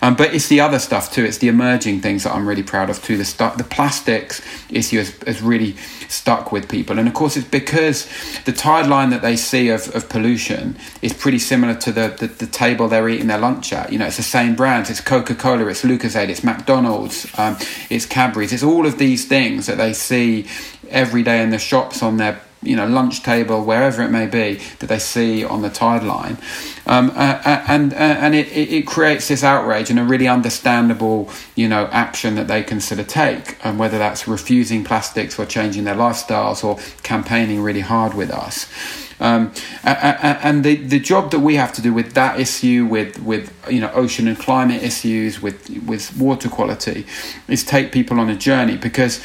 Um, 0.03 0.17
but 0.17 0.35
it's 0.35 0.49
the 0.49 0.61
other 0.61 0.79
stuff 0.79 1.13
too. 1.13 1.25
It's 1.25 1.39
the 1.39 1.49
emerging 1.49 2.01
things 2.01 2.25
that 2.25 2.35
I'm 2.35 2.47
really 2.47 2.63
proud 2.63 2.91
of 2.91 3.03
too. 3.03 3.17
The 3.17 3.25
stu- 3.25 3.57
the 3.57 3.65
plastics 3.65 4.43
issue 4.71 4.99
has, 4.99 5.11
has 5.23 5.43
really 5.43 5.77
stuck 6.09 6.53
with 6.53 6.69
people, 6.69 6.99
and 6.99 7.09
of 7.09 7.15
course 7.15 7.37
it's 7.37 7.49
because 7.49 8.09
the 8.45 8.53
tide 8.53 8.87
line 8.87 9.11
that 9.11 9.23
they 9.23 9.37
see 9.37 9.69
of, 9.71 9.95
of 9.95 10.09
pollution 10.09 10.77
is 11.03 11.13
pretty 11.13 11.39
similar 11.39 11.75
to 11.75 11.93
the, 11.93 12.09
the, 12.19 12.27
the 12.27 12.47
table 12.47 12.89
they're 12.89 13.09
eating 13.09 13.27
their 13.27 13.39
lunch 13.39 13.73
at. 13.73 13.93
You 13.93 13.99
know, 13.99 14.07
it's 14.07 14.17
the 14.17 14.23
same 14.23 14.55
brands. 14.55 14.91
It's 14.91 15.01
Coca 15.01 15.35
Cola. 15.35 15.67
It's 15.67 15.83
Lucozade. 15.83 16.29
It's 16.29 16.45
McDonald's. 16.45 17.27
Um, 17.39 17.57
it's 17.91 18.07
Cadbury's. 18.07 18.53
It's 18.53 18.63
all 18.63 18.87
of 18.87 18.99
these 18.99 19.27
things 19.27 19.67
that 19.67 19.79
they 19.79 19.93
see 19.93 20.47
every 20.89 21.23
day 21.23 21.43
in 21.43 21.51
the 21.51 21.59
shops 21.59 22.03
on 22.03 22.17
their 22.17 22.41
you 22.67 22.77
know 22.77 22.87
lunch 22.87 23.23
table 23.23 23.65
wherever 23.65 24.03
it 24.03 24.11
may 24.11 24.27
be 24.27 24.55
that 24.81 24.89
they 24.89 24.99
see 24.99 25.45
on 25.45 25.63
the 25.63 25.71
tide 25.71 26.03
line 26.03 26.37
um, 26.87 27.11
uh, 27.11 27.41
uh, 27.45 27.65
and 27.69 27.93
uh, 27.95 27.97
and 27.97 28.35
it, 28.35 28.47
it, 28.49 28.87
creates 28.87 29.29
this 29.29 29.43
outrage 29.43 29.91
and 29.91 29.99
a 29.99 30.05
really 30.05 30.29
understandable 30.29 31.31
you 31.55 31.69
know 31.69 31.87
action 31.93 32.35
that 32.35 32.49
they 32.49 32.63
can 32.63 32.81
sort 32.81 33.01
of 33.01 33.09
take 33.09 33.57
and 33.65 33.79
whether 33.79 33.99
that's 33.99 34.29
refusing 34.29 34.85
plastics 34.85 35.39
or 35.39 35.47
changing 35.47 35.85
their 35.85 35.95
lifestyles 35.95 36.63
or 36.63 36.79
campaigning 37.03 37.63
really 37.63 37.81
hard 37.81 38.15
with 38.15 38.31
us. 38.31 38.69
Um, 39.19 39.53
and 39.83 40.63
the, 40.63 40.77
the 40.77 41.01
job 41.01 41.31
that 41.31 41.41
we 41.41 41.55
have 41.55 41.73
to 41.75 41.83
do 41.83 41.95
with 41.95 42.13
that 42.13 42.39
issue, 42.39 42.85
with, 42.85 43.19
with 43.23 43.51
you 43.71 43.81
know 43.81 43.91
ocean 43.93 44.29
and 44.29 44.39
climate 44.39 44.83
issues, 44.83 45.41
with 45.41 45.71
with 45.87 46.15
water 46.19 46.51
quality, 46.51 47.07
is 47.49 47.65
take 47.65 47.93
people 47.93 48.21
on 48.21 48.29
a 48.29 48.37
journey 48.37 48.77
because 48.77 49.25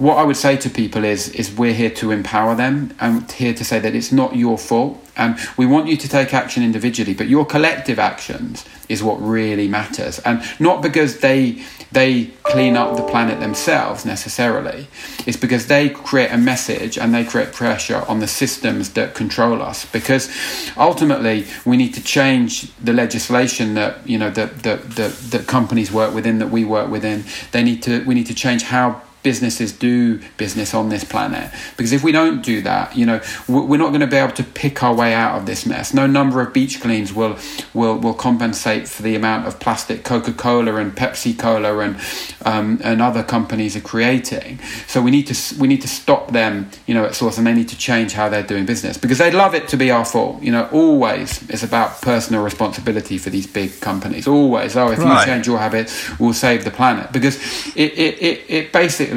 what 0.00 0.16
I 0.16 0.24
would 0.24 0.36
say 0.36 0.56
to 0.56 0.70
people 0.70 1.04
is 1.04 1.28
is 1.28 1.54
we're 1.54 1.74
here 1.74 1.90
to 1.90 2.10
empower 2.10 2.54
them 2.54 2.94
and 3.00 3.30
here 3.30 3.52
to 3.52 3.64
say 3.64 3.78
that 3.80 3.94
it's 3.94 4.10
not 4.10 4.34
your 4.34 4.56
fault. 4.56 4.96
And 5.14 5.38
we 5.58 5.66
want 5.66 5.88
you 5.88 5.96
to 5.98 6.08
take 6.08 6.32
action 6.32 6.62
individually 6.62 7.12
but 7.12 7.28
your 7.28 7.44
collective 7.44 7.98
actions 7.98 8.64
is 8.88 9.02
what 9.02 9.16
really 9.20 9.68
matters. 9.68 10.18
And 10.20 10.42
not 10.58 10.80
because 10.80 11.20
they 11.20 11.62
they 11.92 12.26
clean 12.44 12.76
up 12.76 12.96
the 12.96 13.02
planet 13.02 13.40
themselves 13.40 14.06
necessarily. 14.06 14.86
It's 15.26 15.36
because 15.36 15.66
they 15.66 15.90
create 15.90 16.30
a 16.30 16.38
message 16.38 16.96
and 16.96 17.12
they 17.12 17.24
create 17.24 17.52
pressure 17.52 18.02
on 18.08 18.20
the 18.20 18.28
systems 18.28 18.90
that 18.94 19.14
control 19.14 19.60
us. 19.60 19.84
Because 19.84 20.30
ultimately 20.78 21.46
we 21.66 21.76
need 21.76 21.92
to 21.94 22.02
change 22.02 22.74
the 22.76 22.94
legislation 22.94 23.74
that 23.74 24.08
you 24.08 24.16
know 24.16 24.30
that 24.30 24.62
that 24.62 24.92
that, 24.92 25.12
that 25.32 25.46
companies 25.46 25.92
work 25.92 26.14
within 26.14 26.38
that 26.38 26.48
we 26.48 26.64
work 26.64 26.90
within. 26.90 27.24
They 27.52 27.62
need 27.62 27.82
to 27.82 28.02
we 28.04 28.14
need 28.14 28.28
to 28.28 28.34
change 28.34 28.62
how 28.62 29.02
businesses 29.22 29.72
do 29.72 30.20
business 30.36 30.74
on 30.74 30.88
this 30.88 31.04
planet. 31.04 31.50
Because 31.76 31.92
if 31.92 32.02
we 32.02 32.12
don't 32.12 32.42
do 32.42 32.62
that 32.62 32.96
you 32.96 33.06
know 33.06 33.20
we're 33.48 33.76
not 33.78 33.88
going 33.88 34.00
to 34.00 34.06
be 34.06 34.16
able 34.16 34.32
to 34.34 34.42
pick 34.44 34.82
our 34.82 34.94
way 34.94 35.12
out 35.14 35.36
of 35.38 35.46
this 35.46 35.66
mess. 35.66 35.92
No 35.94 36.06
number 36.06 36.40
of 36.40 36.52
beach 36.52 36.80
cleans 36.80 37.12
will 37.12 37.36
will 37.74 37.96
will 37.98 38.14
compensate 38.14 38.88
for 38.88 39.02
the 39.02 39.14
amount 39.14 39.46
of 39.46 39.60
plastic 39.60 40.04
coca-cola 40.04 40.76
and 40.76 40.92
pepsi 40.92 41.38
cola 41.38 41.78
and 41.78 41.96
um, 42.44 42.80
and 42.82 43.02
other 43.02 43.22
companies 43.22 43.76
are 43.76 43.80
creating. 43.80 44.58
So 44.86 45.00
we 45.02 45.10
need 45.10 45.26
to 45.28 45.60
we 45.60 45.68
need 45.68 45.82
to 45.82 45.88
stop 45.88 46.32
them 46.32 46.70
you 46.86 46.94
know 46.94 47.04
at 47.04 47.14
source 47.14 47.38
and 47.38 47.46
they 47.46 47.52
need 47.54 47.68
to 47.68 47.76
change 47.78 48.12
how 48.12 48.28
they're 48.28 48.42
doing 48.42 48.66
business. 48.66 48.96
Because 48.96 49.18
they'd 49.18 49.34
love 49.34 49.54
it 49.54 49.68
to 49.68 49.76
be 49.76 49.90
our 49.90 50.04
fault. 50.04 50.42
You 50.42 50.52
know 50.52 50.68
always 50.72 51.48
it's 51.50 51.62
about 51.62 52.00
personal 52.02 52.42
responsibility 52.42 53.18
for 53.18 53.30
these 53.30 53.46
big 53.46 53.80
companies. 53.80 54.26
Always. 54.26 54.76
Oh 54.76 54.90
if 54.90 54.98
Right. 54.98 55.20
you 55.26 55.32
change 55.32 55.46
your 55.46 55.58
habits 55.58 56.18
we'll 56.18 56.34
save 56.34 56.64
the 56.64 56.70
planet. 56.70 57.12
Because 57.12 57.36
it 57.76 57.92
it, 57.98 58.22
it, 58.22 58.44
it 58.48 58.72
basically 58.72 59.09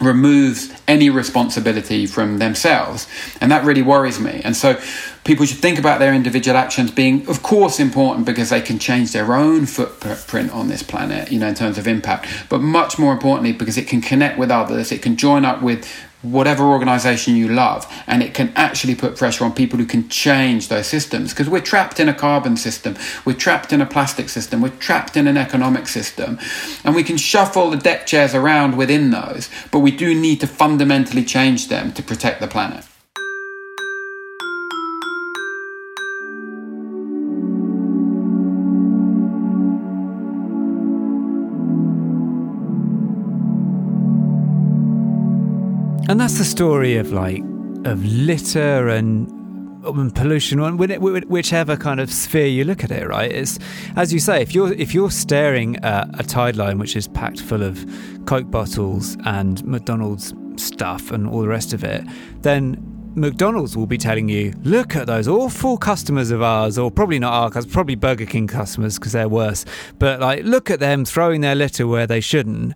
removes 0.00 0.72
any 0.86 1.10
responsibility 1.10 2.06
from 2.06 2.38
themselves. 2.38 3.08
And 3.40 3.50
that 3.50 3.64
really 3.64 3.82
worries 3.82 4.20
me. 4.20 4.42
And 4.44 4.56
so 4.56 4.80
people 5.26 5.44
should 5.44 5.58
think 5.58 5.76
about 5.76 5.98
their 5.98 6.14
individual 6.14 6.56
actions 6.56 6.90
being 6.90 7.28
of 7.28 7.42
course 7.42 7.80
important 7.80 8.24
because 8.24 8.50
they 8.50 8.60
can 8.60 8.78
change 8.78 9.12
their 9.12 9.34
own 9.34 9.66
footprint 9.66 10.50
on 10.52 10.68
this 10.68 10.82
planet 10.82 11.30
you 11.32 11.38
know 11.38 11.48
in 11.48 11.54
terms 11.54 11.76
of 11.76 11.86
impact 11.86 12.28
but 12.48 12.60
much 12.60 12.98
more 12.98 13.12
importantly 13.12 13.52
because 13.52 13.76
it 13.76 13.88
can 13.88 14.00
connect 14.00 14.38
with 14.38 14.50
others 14.50 14.92
it 14.92 15.02
can 15.02 15.16
join 15.16 15.44
up 15.44 15.60
with 15.60 15.86
whatever 16.22 16.64
organization 16.64 17.36
you 17.36 17.48
love 17.48 17.86
and 18.06 18.22
it 18.22 18.34
can 18.34 18.52
actually 18.56 18.94
put 18.94 19.16
pressure 19.16 19.44
on 19.44 19.52
people 19.52 19.78
who 19.78 19.84
can 19.84 20.08
change 20.08 20.68
those 20.68 20.86
systems 20.86 21.32
because 21.32 21.48
we're 21.48 21.60
trapped 21.60 22.00
in 22.00 22.08
a 22.08 22.14
carbon 22.14 22.56
system 22.56 22.96
we're 23.24 23.32
trapped 23.32 23.72
in 23.72 23.80
a 23.80 23.86
plastic 23.86 24.28
system 24.28 24.60
we're 24.60 24.68
trapped 24.78 25.16
in 25.16 25.26
an 25.26 25.36
economic 25.36 25.86
system 25.88 26.38
and 26.84 26.94
we 26.94 27.02
can 27.02 27.16
shuffle 27.16 27.70
the 27.70 27.76
deck 27.76 28.06
chairs 28.06 28.34
around 28.34 28.76
within 28.76 29.10
those 29.10 29.50
but 29.70 29.80
we 29.80 29.90
do 29.90 30.14
need 30.14 30.40
to 30.40 30.46
fundamentally 30.46 31.24
change 31.24 31.68
them 31.68 31.92
to 31.92 32.02
protect 32.02 32.40
the 32.40 32.48
planet 32.48 32.84
And 46.08 46.20
that's 46.20 46.38
the 46.38 46.44
story 46.44 46.96
of 46.96 47.12
like 47.12 47.42
of 47.84 48.04
litter 48.04 48.88
and 48.88 49.28
um, 49.84 50.10
pollution 50.12 50.60
whichever 50.78 51.76
kind 51.76 52.00
of 52.00 52.12
sphere 52.12 52.46
you 52.46 52.64
look 52.64 52.82
at 52.82 52.90
it 52.90 53.06
right 53.06 53.30
it's 53.30 53.58
as 53.94 54.12
you 54.12 54.18
say 54.18 54.40
if 54.42 54.54
you're 54.54 54.72
if 54.72 54.92
you're 54.94 55.10
staring 55.10 55.76
at 55.84 56.08
a 56.18 56.24
tide 56.24 56.56
line 56.56 56.78
which 56.78 56.96
is 56.96 57.06
packed 57.06 57.40
full 57.40 57.62
of 57.62 57.84
coke 58.26 58.50
bottles 58.50 59.16
and 59.24 59.64
mcdonald's 59.64 60.34
stuff 60.56 61.12
and 61.12 61.28
all 61.28 61.40
the 61.40 61.48
rest 61.48 61.72
of 61.72 61.84
it 61.84 62.04
then 62.42 62.96
McDonald's 63.16 63.74
will 63.78 63.86
be 63.86 63.96
telling 63.96 64.28
you, 64.28 64.52
look 64.62 64.94
at 64.94 65.06
those 65.06 65.26
awful 65.26 65.78
customers 65.78 66.30
of 66.30 66.42
ours, 66.42 66.76
or 66.76 66.90
probably 66.90 67.18
not 67.18 67.32
our 67.32 67.50
customers, 67.50 67.72
probably 67.72 67.94
Burger 67.94 68.26
King 68.26 68.46
customers 68.46 68.98
because 68.98 69.12
they're 69.12 69.26
worse. 69.26 69.64
But 69.98 70.20
like, 70.20 70.44
look 70.44 70.70
at 70.70 70.80
them 70.80 71.06
throwing 71.06 71.40
their 71.40 71.54
litter 71.54 71.86
where 71.86 72.06
they 72.06 72.20
shouldn't. 72.20 72.74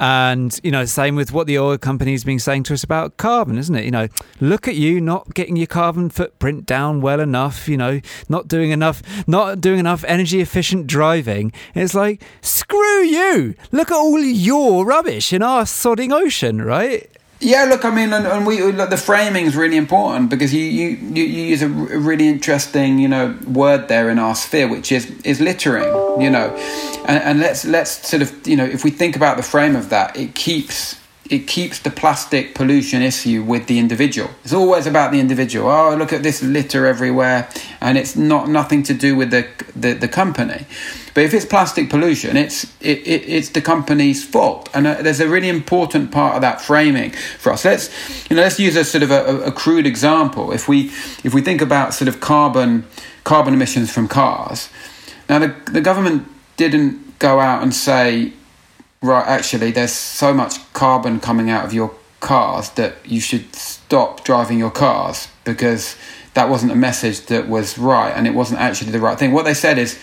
And, 0.00 0.58
you 0.64 0.70
know, 0.70 0.86
same 0.86 1.14
with 1.14 1.30
what 1.30 1.46
the 1.46 1.58
oil 1.58 1.76
company's 1.76 2.24
been 2.24 2.38
saying 2.38 2.62
to 2.64 2.72
us 2.72 2.82
about 2.82 3.18
carbon, 3.18 3.58
isn't 3.58 3.74
it? 3.74 3.84
You 3.84 3.90
know, 3.90 4.08
look 4.40 4.66
at 4.66 4.74
you 4.74 4.98
not 4.98 5.34
getting 5.34 5.56
your 5.56 5.66
carbon 5.66 6.08
footprint 6.08 6.64
down 6.64 7.02
well 7.02 7.20
enough, 7.20 7.68
you 7.68 7.76
know, 7.76 8.00
not 8.26 8.48
doing 8.48 8.70
enough, 8.70 9.02
not 9.28 9.60
doing 9.60 9.78
enough 9.78 10.02
energy 10.04 10.40
efficient 10.40 10.86
driving. 10.86 11.52
It's 11.74 11.94
like, 11.94 12.22
screw 12.40 13.02
you. 13.02 13.54
Look 13.72 13.90
at 13.90 13.96
all 13.96 14.18
your 14.18 14.86
rubbish 14.86 15.34
in 15.34 15.42
our 15.42 15.64
sodding 15.64 16.12
ocean, 16.12 16.62
right? 16.62 17.06
Yeah, 17.42 17.64
look, 17.64 17.86
I 17.86 17.90
mean, 17.90 18.12
and, 18.12 18.26
and 18.26 18.46
we 18.46 18.60
look, 18.60 18.90
the 18.90 18.98
framing 18.98 19.46
is 19.46 19.56
really 19.56 19.78
important 19.78 20.28
because 20.28 20.52
you, 20.52 20.62
you, 20.62 20.88
you 21.14 21.24
use 21.24 21.62
a 21.62 21.68
really 21.68 22.28
interesting 22.28 22.98
you 22.98 23.08
know 23.08 23.34
word 23.46 23.88
there 23.88 24.10
in 24.10 24.18
our 24.18 24.34
sphere, 24.34 24.68
which 24.68 24.92
is 24.92 25.10
is 25.22 25.40
littering. 25.40 25.88
You 26.20 26.28
know, 26.28 26.54
and, 27.06 27.22
and 27.22 27.40
let's 27.40 27.64
let's 27.64 28.06
sort 28.06 28.20
of 28.20 28.46
you 28.46 28.56
know 28.56 28.66
if 28.66 28.84
we 28.84 28.90
think 28.90 29.16
about 29.16 29.38
the 29.38 29.42
frame 29.42 29.74
of 29.74 29.88
that, 29.88 30.14
it 30.18 30.34
keeps 30.34 31.00
it 31.30 31.46
keeps 31.46 31.78
the 31.78 31.90
plastic 31.90 32.54
pollution 32.54 33.00
issue 33.00 33.42
with 33.42 33.68
the 33.68 33.78
individual. 33.78 34.28
It's 34.44 34.52
always 34.52 34.86
about 34.86 35.10
the 35.10 35.20
individual. 35.20 35.70
Oh, 35.70 35.96
look 35.96 36.12
at 36.12 36.22
this 36.22 36.42
litter 36.42 36.86
everywhere, 36.86 37.48
and 37.80 37.96
it's 37.96 38.16
not 38.16 38.50
nothing 38.50 38.82
to 38.82 38.92
do 38.92 39.16
with 39.16 39.30
the 39.30 39.48
the, 39.74 39.94
the 39.94 40.08
company. 40.08 40.66
But 41.14 41.24
if 41.24 41.34
it's 41.34 41.44
plastic 41.44 41.90
pollution, 41.90 42.36
it's 42.36 42.64
it, 42.80 42.98
it, 43.06 43.28
it's 43.28 43.50
the 43.50 43.60
company's 43.60 44.24
fault, 44.24 44.68
and 44.74 44.86
uh, 44.86 45.02
there's 45.02 45.20
a 45.20 45.28
really 45.28 45.48
important 45.48 46.12
part 46.12 46.36
of 46.36 46.42
that 46.42 46.60
framing 46.60 47.10
for 47.38 47.52
us. 47.52 47.64
Let's 47.64 48.30
you 48.30 48.36
know 48.36 48.42
let's 48.42 48.60
use 48.60 48.76
a 48.76 48.84
sort 48.84 49.02
of 49.02 49.10
a, 49.10 49.40
a 49.46 49.52
crude 49.52 49.86
example. 49.86 50.52
If 50.52 50.68
we 50.68 50.86
if 51.24 51.34
we 51.34 51.40
think 51.40 51.60
about 51.60 51.94
sort 51.94 52.08
of 52.08 52.20
carbon 52.20 52.86
carbon 53.24 53.54
emissions 53.54 53.92
from 53.92 54.08
cars, 54.08 54.68
now 55.28 55.38
the 55.38 55.54
the 55.70 55.80
government 55.80 56.28
didn't 56.56 57.18
go 57.18 57.40
out 57.40 57.62
and 57.62 57.74
say 57.74 58.32
right 59.02 59.26
actually 59.26 59.70
there's 59.70 59.92
so 59.92 60.34
much 60.34 60.72
carbon 60.72 61.20
coming 61.20 61.48
out 61.48 61.64
of 61.64 61.72
your 61.72 61.94
cars 62.20 62.70
that 62.70 62.96
you 63.04 63.20
should 63.20 63.54
stop 63.54 64.24
driving 64.24 64.58
your 64.58 64.70
cars 64.70 65.28
because 65.44 65.96
that 66.34 66.48
wasn't 66.48 66.70
a 66.70 66.76
message 66.76 67.26
that 67.26 67.48
was 67.48 67.78
right 67.78 68.10
and 68.10 68.26
it 68.26 68.34
wasn't 68.34 68.60
actually 68.60 68.90
the 68.90 69.00
right 69.00 69.18
thing 69.18 69.32
what 69.32 69.44
they 69.44 69.54
said 69.54 69.78
is 69.78 69.98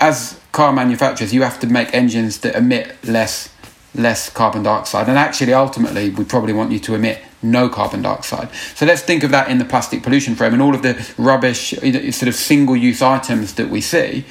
as 0.00 0.40
car 0.52 0.72
manufacturers 0.72 1.32
you 1.34 1.42
have 1.42 1.60
to 1.60 1.66
make 1.66 1.92
engines 1.94 2.38
that 2.40 2.54
emit 2.54 2.96
less 3.04 3.52
less 3.94 4.28
carbon 4.28 4.62
dioxide. 4.62 5.08
And 5.08 5.18
actually 5.18 5.54
ultimately 5.54 6.10
we 6.10 6.24
probably 6.24 6.52
want 6.52 6.70
you 6.70 6.78
to 6.80 6.94
emit 6.94 7.22
no 7.42 7.68
carbon 7.68 8.02
dioxide. 8.02 8.52
So 8.74 8.86
let's 8.86 9.02
think 9.02 9.22
of 9.22 9.30
that 9.30 9.50
in 9.50 9.58
the 9.58 9.64
plastic 9.64 10.02
pollution 10.02 10.34
frame 10.34 10.52
and 10.52 10.62
all 10.62 10.74
of 10.74 10.82
the 10.82 10.94
rubbish 11.16 11.70
sort 11.70 12.28
of 12.28 12.34
single 12.34 12.76
use 12.76 13.02
items 13.02 13.54
that 13.54 13.68
we 13.70 13.80
see. 13.80 14.24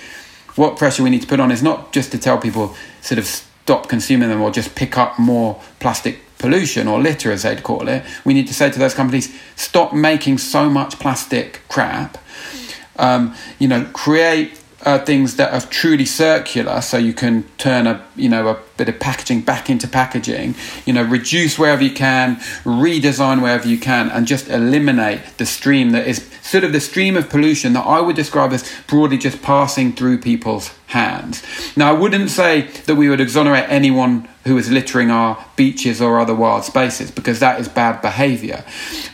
What 0.56 0.78
pressure 0.78 1.04
we 1.04 1.10
need 1.10 1.22
to 1.22 1.28
put 1.28 1.40
on 1.40 1.52
is 1.52 1.64
not 1.64 1.92
just 1.92 2.12
to 2.12 2.18
tell 2.18 2.38
people 2.38 2.76
sort 3.02 3.20
of 3.20 3.26
stop 3.26 3.90
consuming 3.90 4.30
them 4.30 4.42
or 4.42 4.52
just 4.52 4.76
pick 4.76 4.98
up 4.98 5.18
more 5.18 5.62
plastic 5.80 6.20
pollution 6.38 6.88
or 6.88 7.00
litter 7.02 7.32
as 7.32 7.44
they'd 7.44 7.64
call 7.64 7.88
it. 7.88 8.04
We 8.24 8.34
need 8.34 8.48
to 8.48 8.54
say 8.54 8.70
to 8.70 8.80
those 8.80 8.94
companies 8.94 9.36
stop 9.56 9.94
making 9.94 10.38
so 10.38 10.70
much 10.70 11.00
plastic 11.00 11.62
crap. 11.70 12.18
Um, 12.98 13.36
you 13.60 13.68
know 13.68 13.90
create 13.92 14.58
things 15.06 15.36
that 15.38 15.52
are 15.54 15.68
truly 15.70 16.06
circular 16.06 16.80
so 16.82 16.98
you 16.98 17.14
can 17.14 17.44
turn 17.58 17.88
a 17.88 18.06
you 18.16 18.30
know 18.30 18.48
a 18.48 18.60
bit 18.78 18.90
of 18.90 19.00
packaging 19.00 19.42
back 19.42 19.70
into 19.70 19.88
packaging 19.88 20.56
you 20.86 20.94
know 20.94 21.04
reduce 21.04 21.58
wherever 21.58 21.84
you 21.84 21.94
can 21.94 22.36
redesign 22.64 23.42
wherever 23.42 23.68
you 23.68 23.78
can 23.78 24.10
and 24.10 24.28
just 24.28 24.50
eliminate 24.50 25.22
the 25.38 25.46
stream 25.46 25.92
that 25.92 26.08
is 26.08 26.30
sort 26.46 26.64
of 26.64 26.72
the 26.72 26.80
stream 26.80 27.18
of 27.18 27.30
pollution 27.30 27.74
that 27.74 27.86
I 27.86 28.00
would 28.00 28.16
describe 28.16 28.54
as 28.54 28.70
broadly 28.88 29.18
just 29.18 29.42
passing 29.42 29.94
through 29.94 30.20
people's 30.20 30.72
hands. 30.88 31.44
Now 31.76 31.90
I 31.90 31.98
wouldn't 31.98 32.30
say 32.30 32.62
that 32.86 32.96
we 32.96 33.10
would 33.10 33.20
exonerate 33.20 33.66
anyone 33.68 34.30
who 34.44 34.56
is 34.58 34.70
littering 34.70 35.10
our 35.10 35.44
beaches 35.56 36.00
or 36.02 36.20
other 36.20 36.36
wild 36.36 36.64
spaces 36.64 37.10
because 37.10 37.40
that 37.40 37.60
is 37.60 37.68
bad 37.68 38.00
behavior. 38.02 38.64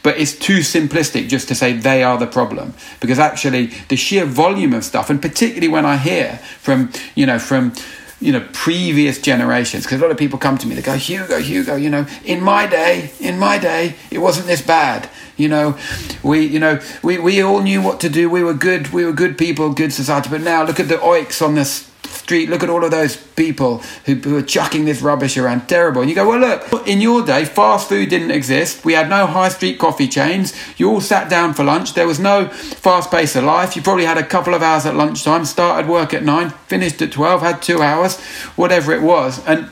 But 0.04 0.18
it's 0.18 0.38
too 0.38 0.60
simplistic 0.60 1.30
just 1.30 1.48
to 1.48 1.56
say 1.56 1.72
they 1.72 2.04
are 2.04 2.18
the 2.18 2.28
problem 2.28 2.74
because 3.00 3.18
actually 3.18 3.68
the 3.88 3.96
sheer 3.96 4.26
volume 4.26 4.74
of 4.74 4.84
stuff 4.84 5.10
and 5.10 5.22
particularly 5.22 5.70
when 5.70 5.86
I 5.86 5.96
hear 5.96 6.40
from 6.60 6.92
you 7.16 7.26
know 7.26 7.40
from 7.40 7.74
you 8.22 8.32
know 8.32 8.48
previous 8.54 9.20
generations. 9.20 9.84
Because 9.84 10.00
a 10.00 10.02
lot 10.02 10.12
of 10.12 10.18
people 10.18 10.40
come 10.40 10.58
to 10.60 10.68
me 10.68 10.76
they 10.76 10.82
go 10.82 10.94
hugo 10.94 11.40
hugo 11.40 11.76
you 11.76 11.90
know 11.90 12.06
in 12.24 12.42
my 12.42 12.68
day 12.68 13.12
in 13.20 13.38
my 13.38 13.58
day 13.58 13.96
it 14.10 14.20
wasn't 14.20 14.48
this 14.48 14.62
bad. 14.62 15.10
You 15.38 15.50
know 15.50 15.78
we 16.24 16.46
you 16.46 16.60
know 16.60 16.80
we, 17.04 17.18
we 17.18 17.42
all 17.42 17.62
knew 17.62 17.82
what 17.82 18.00
to 18.02 18.10
do. 18.10 18.30
We 18.30 18.44
were 18.44 18.54
good 18.54 18.94
we 18.94 19.04
were 19.06 19.12
good 19.14 19.38
people 19.38 19.74
good 19.74 19.92
society. 19.92 20.30
But 20.30 20.42
now 20.42 20.64
look 20.64 20.80
at 20.80 20.88
the 20.88 20.98
oiks 21.04 21.42
on 21.42 21.56
the 21.56 21.62
s- 21.62 21.91
street 22.12 22.50
look 22.50 22.64
at 22.64 22.70
all 22.70 22.84
of 22.84 22.92
those 22.92 23.18
people 23.18 23.80
who, 24.06 24.16
who 24.16 24.38
are 24.38 24.42
chucking 24.42 24.86
this 24.86 25.02
rubbish 25.02 25.38
around. 25.38 25.68
Terrible. 25.68 26.02
And 26.02 26.10
you 26.10 26.16
go 26.16 26.28
well 26.28 26.40
look 26.40 26.88
in 26.88 27.02
your 27.02 27.26
day 27.26 27.46
fast 27.46 27.90
food 27.90 28.10
didn't 28.10 28.32
exist. 28.32 28.86
We 28.86 28.94
had 28.94 29.10
no 29.10 29.26
high 29.26 29.50
street 29.50 29.80
coffee 29.80 30.08
chains. 30.08 30.54
You 30.78 30.90
all 30.90 31.02
sat 31.02 31.30
down 31.30 31.54
for 31.54 31.64
lunch. 31.64 31.94
There 31.94 32.08
was 32.08 32.20
no 32.20 32.48
fast 32.48 33.12
pace 33.12 33.36
of 33.36 33.44
life. 33.44 33.76
You 33.76 33.82
probably 33.82 34.06
had 34.06 34.18
a 34.18 34.26
couple 34.26 34.54
of 34.54 34.62
hours 34.62 34.86
at 34.86 34.96
lunchtime 34.96 35.46
started 35.46 35.90
work 35.90 36.14
at 36.14 36.24
9 36.24 36.50
finished 36.68 37.02
at 37.02 37.12
12 37.12 37.42
had 37.42 37.62
two 37.62 37.82
hours 37.82 38.20
whatever 38.56 38.94
it 38.94 39.02
was. 39.02 39.46
And 39.46 39.70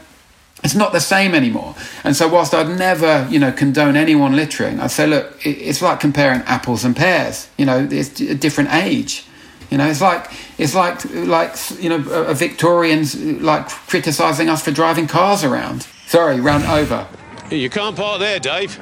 it's 0.63 0.75
not 0.75 0.91
the 0.91 0.99
same 0.99 1.33
anymore. 1.33 1.75
And 2.03 2.15
so, 2.15 2.27
whilst 2.27 2.53
I'd 2.53 2.77
never, 2.77 3.27
you 3.29 3.39
know, 3.39 3.51
condone 3.51 3.95
anyone 3.95 4.35
littering, 4.35 4.79
I'd 4.79 4.91
say, 4.91 5.07
look, 5.07 5.37
it's 5.45 5.81
like 5.81 5.99
comparing 5.99 6.41
apples 6.41 6.83
and 6.83 6.95
pears. 6.95 7.49
You 7.57 7.65
know, 7.65 7.87
it's 7.89 8.19
a 8.19 8.35
different 8.35 8.73
age. 8.73 9.25
You 9.69 9.77
know, 9.77 9.87
it's 9.87 10.01
like 10.01 10.31
it's 10.57 10.73
like 10.73 11.03
like 11.13 11.55
you 11.79 11.89
know, 11.89 12.03
a 12.11 12.31
a 12.31 12.33
Victorians 12.33 13.15
like 13.41 13.67
criticizing 13.69 14.49
us 14.49 14.63
for 14.63 14.71
driving 14.71 15.07
cars 15.07 15.43
around. 15.43 15.87
Sorry, 16.07 16.39
run 16.39 16.63
over. 16.63 17.07
You 17.51 17.69
can't 17.69 17.95
park 17.95 18.19
there, 18.19 18.39
Dave. 18.39 18.79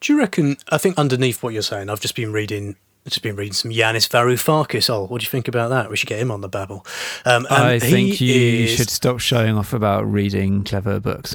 Do 0.00 0.12
you 0.12 0.18
reckon? 0.18 0.56
I 0.70 0.78
think 0.78 0.98
underneath 0.98 1.42
what 1.42 1.52
you're 1.52 1.62
saying, 1.62 1.90
I've 1.90 2.00
just 2.00 2.14
been 2.16 2.32
reading. 2.32 2.76
Just 3.06 3.22
been 3.22 3.34
reading 3.36 3.54
some 3.54 3.70
Yanis 3.70 4.08
Varoufakis. 4.08 4.90
Oh, 4.90 5.06
what 5.06 5.20
do 5.20 5.24
you 5.24 5.30
think 5.30 5.48
about 5.48 5.70
that? 5.70 5.90
We 5.90 5.96
should 5.96 6.08
get 6.08 6.18
him 6.18 6.30
on 6.30 6.42
the 6.42 6.48
babble. 6.50 6.84
Um, 7.24 7.46
I 7.50 7.78
think 7.78 8.20
you 8.20 8.64
is- 8.64 8.70
should 8.76 8.90
stop 8.90 9.20
showing 9.20 9.56
off 9.56 9.72
about 9.72 10.10
reading 10.10 10.64
clever 10.64 11.00
books. 11.00 11.34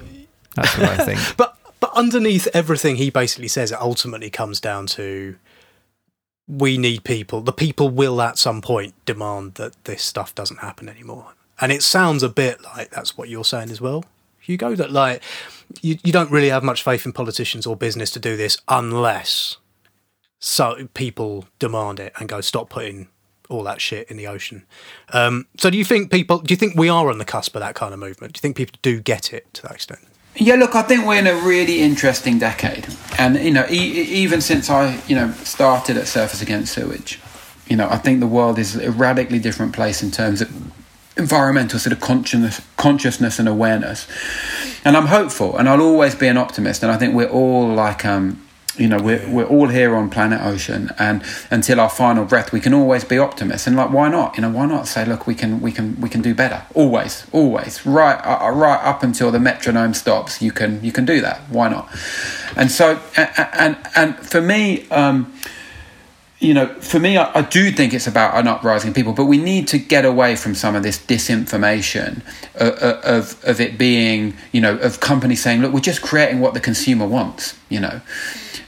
That's 0.55 0.77
what 0.77 0.89
I 0.99 1.03
think. 1.05 1.19
But 1.37 1.57
but 1.79 1.91
underneath 1.95 2.47
everything 2.53 2.95
he 2.97 3.09
basically 3.09 3.47
says, 3.47 3.71
it 3.71 3.79
ultimately 3.81 4.29
comes 4.29 4.61
down 4.61 4.85
to 4.87 5.35
we 6.47 6.77
need 6.77 7.03
people. 7.03 7.41
The 7.41 7.51
people 7.51 7.89
will 7.89 8.21
at 8.21 8.37
some 8.37 8.61
point 8.61 8.93
demand 9.05 9.55
that 9.55 9.83
this 9.85 10.03
stuff 10.03 10.35
doesn't 10.35 10.59
happen 10.59 10.87
anymore. 10.87 11.33
And 11.59 11.71
it 11.71 11.81
sounds 11.81 12.21
a 12.23 12.29
bit 12.29 12.61
like 12.61 12.91
that's 12.91 13.17
what 13.17 13.29
you're 13.29 13.45
saying 13.45 13.71
as 13.71 13.79
well, 13.79 14.05
Hugo. 14.39 14.75
That 14.75 14.91
like 14.91 15.23
you 15.81 15.97
you 16.03 16.11
don't 16.11 16.31
really 16.31 16.49
have 16.49 16.63
much 16.63 16.83
faith 16.83 17.05
in 17.05 17.13
politicians 17.13 17.65
or 17.65 17.75
business 17.75 18.11
to 18.11 18.19
do 18.19 18.35
this 18.35 18.57
unless 18.67 19.57
so 20.39 20.87
people 20.93 21.45
demand 21.59 21.99
it 21.99 22.13
and 22.17 22.29
go 22.29 22.41
stop 22.41 22.69
putting 22.69 23.07
all 23.49 23.63
that 23.63 23.79
shit 23.81 24.09
in 24.09 24.17
the 24.17 24.27
ocean. 24.27 24.65
Um, 25.13 25.47
so 25.57 25.69
do 25.69 25.77
you 25.77 25.85
think 25.85 26.11
people? 26.11 26.39
Do 26.39 26.51
you 26.51 26.57
think 26.57 26.75
we 26.77 26.89
are 26.89 27.09
on 27.09 27.17
the 27.17 27.25
cusp 27.25 27.55
of 27.55 27.61
that 27.61 27.75
kind 27.75 27.93
of 27.93 27.99
movement? 27.99 28.33
Do 28.33 28.37
you 28.37 28.41
think 28.41 28.57
people 28.57 28.77
do 28.81 28.99
get 28.99 29.33
it 29.33 29.51
to 29.55 29.61
that 29.63 29.71
extent? 29.71 30.01
Yeah, 30.37 30.55
look, 30.55 30.75
I 30.75 30.81
think 30.81 31.05
we're 31.05 31.19
in 31.19 31.27
a 31.27 31.35
really 31.35 31.79
interesting 31.81 32.39
decade, 32.39 32.87
and 33.17 33.37
you 33.37 33.51
know, 33.51 33.65
e- 33.69 34.01
even 34.01 34.41
since 34.41 34.69
I, 34.69 34.99
you 35.07 35.15
know, 35.15 35.31
started 35.43 35.95
at 35.95 36.03
Surfers 36.05 36.41
Against 36.41 36.73
Sewage, 36.73 37.21
you 37.67 37.77
know, 37.77 37.87
I 37.89 37.97
think 37.97 38.19
the 38.19 38.27
world 38.27 38.59
is 38.59 38.75
a 38.75 38.91
radically 38.91 39.39
different 39.39 39.73
place 39.73 40.03
in 40.03 40.11
terms 40.11 40.41
of 40.41 40.51
environmental 41.17 41.79
sort 41.79 41.93
of 41.93 42.01
consciousness, 42.01 42.61
consciousness 42.75 43.39
and 43.39 43.47
awareness. 43.47 44.07
And 44.83 44.97
I'm 44.97 45.07
hopeful, 45.07 45.57
and 45.57 45.69
I'll 45.69 45.81
always 45.81 46.15
be 46.15 46.27
an 46.27 46.37
optimist. 46.37 46.83
And 46.83 46.91
I 46.91 46.97
think 46.97 47.15
we're 47.15 47.29
all 47.29 47.67
like, 47.73 48.03
um, 48.05 48.44
you 48.77 48.87
know, 48.87 48.97
we're 48.97 49.27
we're 49.29 49.45
all 49.45 49.67
here 49.67 49.95
on 49.95 50.09
planet 50.09 50.41
Ocean, 50.41 50.89
and 50.99 51.23
until 51.49 51.79
our 51.79 51.89
final 51.89 52.25
breath, 52.25 52.51
we 52.51 52.59
can 52.59 52.73
always 52.73 53.03
be 53.03 53.17
optimists. 53.17 53.67
And 53.67 53.75
like, 53.75 53.91
why 53.91 54.09
not? 54.09 54.35
You 54.35 54.41
know, 54.41 54.49
why 54.49 54.65
not 54.65 54.87
say, 54.87 55.05
look, 55.05 55.27
we 55.27 55.35
can 55.35 55.61
we 55.61 55.71
can 55.71 55.99
we 56.01 56.09
can 56.09 56.21
do 56.21 56.33
better. 56.33 56.63
Always, 56.73 57.25
always, 57.31 57.85
right, 57.85 58.15
uh, 58.15 58.49
right 58.51 58.83
up 58.83 59.03
until 59.03 59.31
the 59.31 59.39
metronome 59.39 59.93
stops. 59.93 60.41
You 60.41 60.51
can 60.51 60.83
you 60.83 60.91
can 60.91 61.05
do 61.05 61.21
that. 61.21 61.41
Why 61.49 61.69
not? 61.69 61.89
And 62.55 62.71
so, 62.71 63.01
and 63.15 63.29
and, 63.53 63.77
and 63.95 64.15
for 64.17 64.41
me. 64.41 64.87
Um, 64.89 65.33
you 66.39 66.53
know, 66.53 66.67
for 66.67 66.99
me, 66.99 67.17
I, 67.17 67.39
I, 67.39 67.41
do 67.43 67.71
think 67.71 67.93
it's 67.93 68.07
about 68.07 68.37
an 68.37 68.47
uprising 68.47 68.89
of 68.89 68.95
people, 68.95 69.13
but 69.13 69.25
we 69.25 69.37
need 69.37 69.69
to 69.69 69.77
get 69.77 70.03
away 70.03 70.35
from 70.35 70.53
some 70.53 70.75
of 70.75 70.83
this 70.83 70.97
disinformation 70.97 72.21
uh, 72.59 72.75
uh, 72.81 73.01
of 73.03 73.41
of 73.45 73.61
it 73.61 73.77
being, 73.77 74.35
you 74.51 74.59
know, 74.59 74.77
of 74.77 74.99
companies 74.99 75.41
saying, 75.41 75.61
look, 75.61 75.71
we're 75.71 75.79
just 75.79 76.01
creating 76.01 76.41
what 76.41 76.53
the 76.53 76.59
consumer 76.59 77.07
wants, 77.07 77.57
you 77.69 77.79
know. 77.79 78.01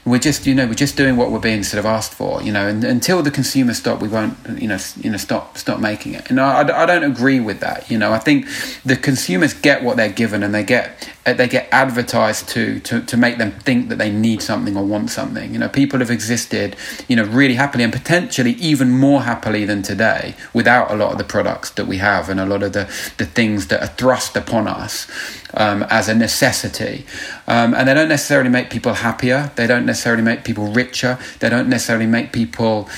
We're 0.08 0.18
just 0.18 0.46
you 0.46 0.54
know 0.54 0.66
we're 0.66 0.74
just 0.74 0.96
doing 0.96 1.16
what 1.16 1.30
we're 1.30 1.38
being 1.38 1.62
sort 1.62 1.80
of 1.80 1.86
asked 1.86 2.14
for 2.14 2.42
you 2.42 2.50
know 2.50 2.66
and 2.66 2.82
until 2.82 3.22
the 3.22 3.30
consumer 3.30 3.74
stop 3.74 4.00
we 4.00 4.08
won't 4.08 4.36
you 4.58 4.66
know 4.66 4.78
you 4.96 5.10
know 5.10 5.18
stop 5.18 5.58
stop 5.58 5.80
making 5.80 6.14
it. 6.14 6.30
And 6.30 6.40
I, 6.40 6.60
I 6.60 6.86
don't 6.86 7.04
agree 7.04 7.40
with 7.40 7.60
that 7.60 7.90
you 7.90 7.98
know. 7.98 8.12
I 8.12 8.18
think 8.18 8.46
the 8.84 8.96
consumers 8.96 9.52
get 9.52 9.82
what 9.82 9.96
they're 9.98 10.08
given 10.08 10.42
and 10.42 10.54
they 10.54 10.64
get 10.64 11.10
they 11.24 11.46
get 11.46 11.68
advertised 11.72 12.48
to 12.50 12.80
to 12.80 13.02
to 13.02 13.16
make 13.16 13.36
them 13.36 13.52
think 13.52 13.90
that 13.90 13.98
they 13.98 14.10
need 14.10 14.40
something 14.40 14.76
or 14.76 14.84
want 14.84 15.10
something. 15.10 15.52
You 15.52 15.58
know 15.58 15.68
people 15.68 15.98
have 15.98 16.10
existed 16.10 16.76
you 17.06 17.16
know 17.16 17.24
really 17.24 17.54
happily 17.58 17.84
and 17.84 17.92
potentially 17.92 18.52
even 18.52 18.90
more 18.90 19.22
happily 19.22 19.64
than 19.64 19.82
today 19.82 20.34
without 20.54 20.90
a 20.90 20.96
lot 20.96 21.12
of 21.12 21.18
the 21.18 21.24
products 21.24 21.70
that 21.70 21.86
we 21.86 21.98
have 21.98 22.28
and 22.28 22.40
a 22.40 22.46
lot 22.46 22.62
of 22.62 22.72
the 22.72 22.84
the 23.18 23.26
things 23.26 23.66
that 23.66 23.82
are 23.82 23.92
thrust 24.00 24.36
upon 24.36 24.66
us 24.66 25.06
um, 25.54 25.82
as 25.90 26.08
a 26.08 26.14
necessity. 26.14 27.04
Um, 27.46 27.74
and 27.74 27.86
they 27.88 27.94
don't 27.94 28.08
necessarily 28.08 28.50
make 28.50 28.70
people 28.70 28.94
happier, 28.94 29.52
they 29.56 29.66
don't 29.66 29.86
necessarily 29.86 30.22
make 30.22 30.44
people 30.44 30.72
richer, 30.72 31.18
they 31.40 31.50
don't 31.50 31.68
necessarily 31.68 32.06
make 32.06 32.32
people 32.32 32.88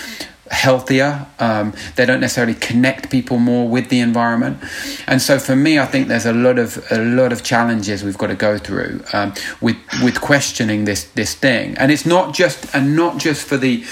healthier. 0.51 1.27
Um, 1.39 1.73
they 1.97 2.05
don't 2.05 2.21
necessarily 2.21 2.55
connect 2.55 3.11
people 3.11 3.39
more 3.39 3.69
with 3.69 3.89
the 3.89 4.01
environment, 4.01 4.59
and 5.07 5.23
so 5.23 5.39
for 5.39 5.57
me, 5.57 5.79
I 5.79 5.87
think 5.87 6.09
there's 6.09 6.27
a 6.27 6.33
lot 6.33 6.59
of 6.59 6.85
a 6.91 6.99
lot 6.99 7.33
of 7.33 7.43
challenges 7.43 8.03
we've 8.03 8.19
got 8.19 8.29
to 8.29 8.35
go 8.35 8.59
through 8.59 9.03
um, 9.13 9.33
with 9.61 9.77
with 10.03 10.21
questioning 10.21 10.85
this 10.85 11.05
this 11.05 11.35
thing. 11.35 11.77
And 11.79 11.93
it's 11.93 12.07
not 12.07 12.35
just 12.35 12.75
and 12.75 12.97
not 12.97 13.19
just 13.19 13.47
for 13.47 13.57
the 13.57 13.85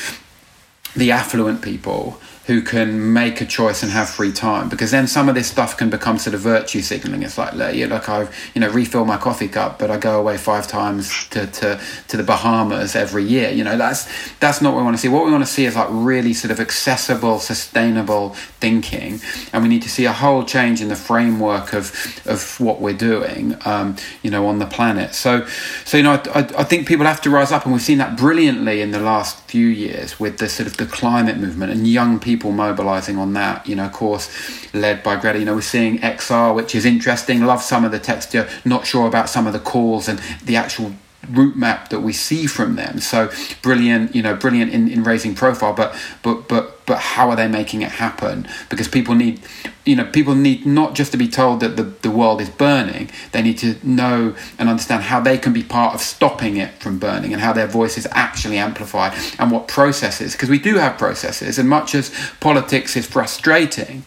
the 0.99 1.13
affluent 1.13 1.63
people 1.63 2.19
who 2.49 2.63
can 2.63 3.13
make 3.13 3.43
a 3.43 3.45
choice 3.45 3.83
and 3.83 3.93
have 3.93 4.09
free 4.09 4.33
time 4.33 4.71
because 4.71 4.91
then 4.91 5.07
some 5.07 5.29
of 5.29 5.35
this 5.35 5.47
stuff 5.51 5.77
can 5.77 5.91
become 5.91 6.17
sort 6.17 6.33
of 6.33 6.41
virtue 6.41 6.81
signaling. 6.81 7.23
It's 7.23 7.37
like 7.37 7.53
yeah 7.75 7.87
like 7.87 8.09
i 8.09 8.27
you 8.55 8.63
know 8.63 8.71
refill 8.71 9.05
my 9.05 9.19
coffee 9.19 9.49
cup 9.49 9.79
but 9.79 9.91
i 9.91 9.99
go 9.99 10.19
away 10.19 10.39
five 10.39 10.67
times 10.67 11.29
to, 11.29 11.47
to 11.47 11.79
to 12.09 12.17
the 12.17 12.23
bahamas 12.23 12.97
every 12.97 13.23
year. 13.23 13.51
You 13.51 13.65
know 13.65 13.77
that's 13.77 14.09
that's 14.39 14.63
not 14.63 14.73
what 14.73 14.79
we 14.79 14.85
want 14.85 14.97
to 14.97 15.01
see. 15.01 15.09
What 15.09 15.27
we 15.27 15.31
want 15.31 15.45
to 15.45 15.53
see 15.53 15.67
is 15.67 15.77
like 15.77 15.89
really 15.91 16.33
sort 16.33 16.51
of 16.51 16.59
accessible 16.59 17.39
sustainable 17.39 18.31
thinking 18.61 19.21
and 19.53 19.63
we 19.63 19.69
need 19.69 19.83
to 19.83 19.91
see 19.91 20.07
a 20.07 20.13
whole 20.13 20.43
change 20.43 20.81
in 20.81 20.89
the 20.89 20.97
framework 20.97 21.75
of 21.75 21.93
of 22.25 22.59
what 22.59 22.81
we're 22.81 22.97
doing 22.97 23.57
um, 23.67 23.95
you 24.23 24.31
know 24.31 24.47
on 24.47 24.59
the 24.59 24.67
planet. 24.67 25.15
So 25.15 25.47
so 25.85 25.99
you 25.99 26.03
know 26.03 26.13
I, 26.35 26.41
I 26.57 26.65
think 26.65 26.89
people 26.89 27.05
have 27.05 27.21
to 27.21 27.31
rise 27.31 27.53
up 27.53 27.65
and 27.65 27.75
we've 27.75 27.83
seen 27.83 27.99
that 27.99 28.17
brilliantly 28.17 28.81
in 28.81 28.91
the 28.91 29.01
last 29.01 29.47
few 29.49 29.67
years 29.67 30.21
with 30.21 30.39
the 30.39 30.49
sort 30.49 30.67
of 30.67 30.77
the 30.77 30.85
climate 30.85 31.39
movement 31.39 31.73
and 31.73 31.89
young 31.89 32.21
people 32.21 32.53
mobilizing 32.53 33.17
on 33.17 33.33
that. 33.33 33.67
You 33.67 33.77
know, 33.77 33.87
of 33.87 33.93
course, 33.93 34.29
led 34.75 35.03
by 35.03 35.17
Greta. 35.17 35.39
You 35.39 35.47
know, 35.47 35.55
we're 35.55 35.63
seeing 35.63 35.99
XR, 35.99 36.55
which 36.55 36.75
is 36.75 36.85
interesting. 36.85 37.43
Love 37.45 37.63
some 37.63 37.85
of 37.85 37.91
the 37.91 37.99
texture. 37.99 38.49
Not 38.65 38.87
sure 38.87 39.07
about 39.07 39.29
some 39.29 39.47
of 39.47 39.53
the 39.53 39.59
calls 39.59 40.09
and 40.09 40.21
the 40.45 40.57
actual 40.57 40.93
route 41.31 41.57
map 41.57 41.89
that 41.89 42.01
we 42.01 42.13
see 42.13 42.47
from 42.47 42.77
them. 42.77 43.01
So 43.01 43.31
brilliant, 43.63 44.15
you 44.15 44.23
know, 44.23 44.35
brilliant 44.37 44.73
in, 44.73 44.89
in 44.89 45.03
raising 45.03 45.35
profile, 45.35 45.73
but 45.73 45.97
but 46.23 46.49
but 46.49 46.78
but 46.89 46.99
how 46.99 47.31
are 47.31 47.37
they 47.37 47.47
making 47.47 47.83
it 47.83 47.93
happen? 47.93 48.49
Because 48.69 48.89
people 48.89 49.15
need 49.15 49.41
you 49.89 49.97
know, 49.97 50.05
people 50.05 50.35
need 50.35 50.67
not 50.67 50.95
just 50.95 51.13
to 51.13 51.17
be 51.19 51.29
told 51.29 51.61
that 51.61 51.79
the, 51.79 51.83
the 51.83 52.11
world 52.11 52.43
is 52.43 52.51
burning, 52.51 53.09
they 53.33 53.41
need 53.41 53.57
to 53.57 53.75
know 53.83 54.37
and 54.59 54.69
understand 54.69 55.05
how 55.05 55.19
they 55.19 55.39
can 55.39 55.55
be 55.55 55.63
part 55.63 55.95
of 55.95 56.03
stopping 56.03 56.59
it 56.59 56.75
from 56.75 56.99
burning 56.99 57.33
and 57.33 57.41
how 57.41 57.55
their 57.55 57.67
voice 57.67 57.97
is 57.97 58.07
actually 58.11 58.59
amplified 58.59 59.15
and 59.39 59.51
what 59.51 59.67
processes, 59.67 60.33
because 60.33 60.51
we 60.51 60.59
do 60.59 60.75
have 60.75 60.99
processes, 60.99 61.59
and 61.59 61.71
much 61.71 61.95
as 61.95 62.15
politics 62.39 62.99
is 62.99 63.07
frustrating, 63.07 64.05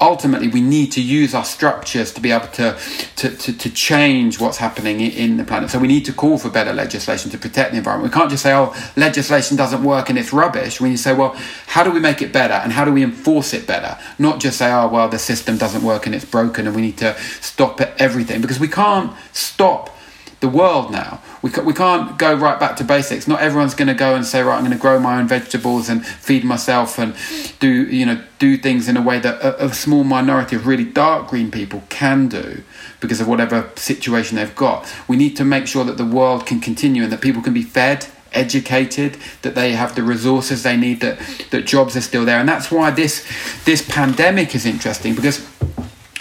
ultimately 0.00 0.46
we 0.46 0.60
need 0.60 0.92
to 0.92 1.02
use 1.02 1.34
our 1.34 1.44
structures 1.44 2.12
to 2.12 2.20
be 2.20 2.30
able 2.30 2.46
to, 2.46 2.78
to, 3.16 3.30
to, 3.30 3.52
to, 3.52 3.68
change 3.70 4.38
what's 4.38 4.58
happening 4.58 5.00
in 5.00 5.36
the 5.36 5.44
planet. 5.44 5.70
So 5.70 5.78
we 5.78 5.88
need 5.88 6.04
to 6.04 6.12
call 6.12 6.38
for 6.38 6.50
better 6.50 6.72
legislation 6.72 7.30
to 7.32 7.38
protect 7.38 7.72
the 7.72 7.78
environment. 7.78 8.12
We 8.12 8.16
can't 8.16 8.30
just 8.30 8.42
say, 8.42 8.52
oh, 8.52 8.74
legislation 8.96 9.56
doesn't 9.56 9.82
work 9.82 10.08
and 10.08 10.18
it's 10.18 10.32
rubbish. 10.32 10.80
We 10.80 10.90
need 10.90 10.96
to 10.96 11.02
say, 11.02 11.14
well, 11.14 11.36
how 11.66 11.82
do 11.82 11.90
we 11.90 12.00
make 12.08 12.22
it 12.22 12.32
better 12.32 12.54
and 12.54 12.72
how 12.72 12.84
do 12.84 12.92
we 12.92 13.02
enforce 13.02 13.52
it 13.52 13.66
better? 13.66 13.98
Not 14.18 14.40
just 14.40 14.58
say, 14.58 14.72
oh, 14.72 14.88
well, 14.88 15.08
the 15.08 15.18
system 15.18 15.58
doesn't 15.58 15.82
work 15.82 16.06
and 16.06 16.14
it's 16.14 16.24
broken 16.24 16.66
and 16.66 16.74
we 16.74 16.82
need 16.82 16.98
to 16.98 17.14
stop 17.40 17.80
everything 17.98 18.40
because 18.40 18.58
we 18.58 18.68
can't 18.68 19.12
stop 19.32 19.94
the 20.40 20.48
world 20.48 20.90
now. 20.90 21.20
We, 21.42 21.50
we 21.64 21.72
can't 21.72 22.16
go 22.18 22.34
right 22.34 22.58
back 22.58 22.76
to 22.76 22.84
basics. 22.84 23.26
Not 23.26 23.40
everyone's 23.40 23.74
going 23.74 23.88
to 23.88 23.94
go 23.94 24.14
and 24.14 24.24
say, 24.24 24.40
right, 24.42 24.56
I'm 24.56 24.64
going 24.64 24.72
to 24.72 24.78
grow 24.78 24.98
my 25.00 25.18
own 25.18 25.28
vegetables 25.28 25.88
and 25.88 26.06
feed 26.06 26.44
myself 26.44 26.98
and 26.98 27.14
do, 27.58 27.68
you 27.68 28.06
know, 28.06 28.22
do 28.38 28.56
things 28.56 28.88
in 28.88 28.96
a 28.96 29.02
way 29.02 29.18
that 29.18 29.40
a, 29.42 29.66
a 29.66 29.74
small 29.74 30.04
minority 30.04 30.54
of 30.56 30.66
really 30.66 30.84
dark 30.84 31.28
green 31.28 31.50
people 31.50 31.82
can 31.88 32.28
do 32.28 32.62
because 33.00 33.20
of 33.20 33.26
whatever 33.28 33.70
situation 33.74 34.36
they've 34.36 34.56
got. 34.56 34.78
We 35.08 35.16
need 35.16 35.36
to 35.36 35.44
make 35.44 35.66
sure 35.66 35.84
that 35.84 35.96
the 35.96 36.06
world 36.06 36.46
can 36.46 36.60
continue 36.60 37.02
and 37.02 37.12
that 37.12 37.20
people 37.20 37.42
can 37.42 37.52
be 37.52 37.62
fed 37.62 38.06
educated 38.32 39.16
that 39.42 39.54
they 39.54 39.72
have 39.72 39.94
the 39.94 40.02
resources 40.02 40.62
they 40.62 40.76
need 40.76 41.00
that 41.00 41.18
that 41.50 41.66
jobs 41.66 41.96
are 41.96 42.00
still 42.00 42.24
there. 42.24 42.40
And 42.40 42.48
that's 42.48 42.70
why 42.70 42.90
this 42.90 43.26
this 43.64 43.82
pandemic 43.82 44.54
is 44.54 44.66
interesting 44.66 45.14
because 45.14 45.46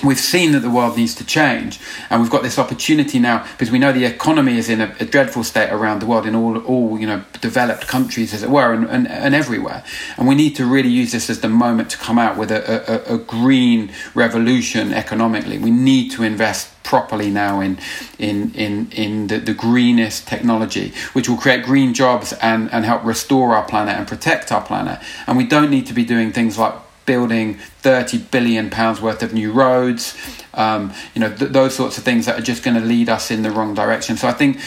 we've 0.03 0.19
seen 0.19 0.51
that 0.51 0.59
the 0.59 0.69
world 0.69 0.95
needs 0.95 1.15
to 1.15 1.25
change 1.25 1.79
and 2.09 2.21
we've 2.21 2.29
got 2.29 2.43
this 2.43 2.59
opportunity 2.59 3.19
now 3.19 3.45
because 3.53 3.71
we 3.71 3.79
know 3.79 3.91
the 3.91 4.05
economy 4.05 4.57
is 4.57 4.69
in 4.69 4.81
a, 4.81 4.95
a, 4.99 5.05
dreadful 5.05 5.43
state 5.43 5.71
around 5.71 5.99
the 5.99 6.05
world 6.05 6.25
in 6.25 6.35
all 6.35 6.57
all 6.59 6.99
you 6.99 7.07
know 7.07 7.23
developed 7.41 7.87
countries 7.87 8.33
as 8.33 8.43
it 8.43 8.49
were 8.49 8.73
and, 8.73 8.85
and, 8.89 9.07
and 9.07 9.33
everywhere. 9.33 9.83
And 10.17 10.27
we 10.27 10.35
need 10.35 10.55
to 10.57 10.65
really 10.65 10.89
use 10.89 11.11
this 11.11 11.29
as 11.29 11.41
the 11.41 11.49
moment 11.49 11.89
to 11.91 11.97
come 11.97 12.19
out 12.19 12.37
with 12.37 12.51
a, 12.51 13.11
a, 13.11 13.15
a 13.15 13.17
green 13.17 13.91
revolution 14.13 14.93
economically. 14.93 15.57
We 15.57 15.71
need 15.71 16.11
to 16.11 16.23
invest 16.23 16.71
properly 16.83 17.29
now 17.29 17.59
in 17.59 17.77
in 18.19 18.53
in 18.53 18.91
in 18.91 19.27
the, 19.27 19.39
the 19.39 19.53
greenest 19.53 20.27
technology 20.27 20.93
which 21.13 21.27
will 21.27 21.37
create 21.37 21.65
green 21.65 21.93
jobs 21.93 22.33
and 22.33 22.71
and 22.71 22.85
help 22.85 23.03
restore 23.03 23.55
our 23.55 23.65
planet 23.65 23.95
and 23.95 24.07
protect 24.07 24.51
our 24.51 24.61
planet. 24.61 24.99
And 25.25 25.37
we 25.37 25.45
don't 25.45 25.71
need 25.71 25.87
to 25.87 25.93
be 25.93 26.05
doing 26.05 26.31
things 26.31 26.57
like 26.57 26.73
building 27.07 27.57
30 27.87 28.17
billion 28.31 28.69
pounds 28.69 28.99
worth 28.99 29.23
of 29.23 29.33
new 29.33 29.49
roads. 29.53 30.13
Um, 30.53 30.93
you 31.15 31.21
know 31.21 31.33
th- 31.33 31.51
those 31.51 31.73
sorts 31.73 31.97
of 31.97 32.03
things 32.03 32.25
that 32.25 32.37
are 32.37 32.41
just 32.41 32.61
going 32.61 32.75
to 32.75 32.85
lead 32.85 33.07
us 33.07 33.31
in 33.31 33.43
the 33.43 33.49
wrong 33.49 33.75
direction. 33.75 34.17
So 34.17 34.27
i 34.27 34.33
think 34.33 34.57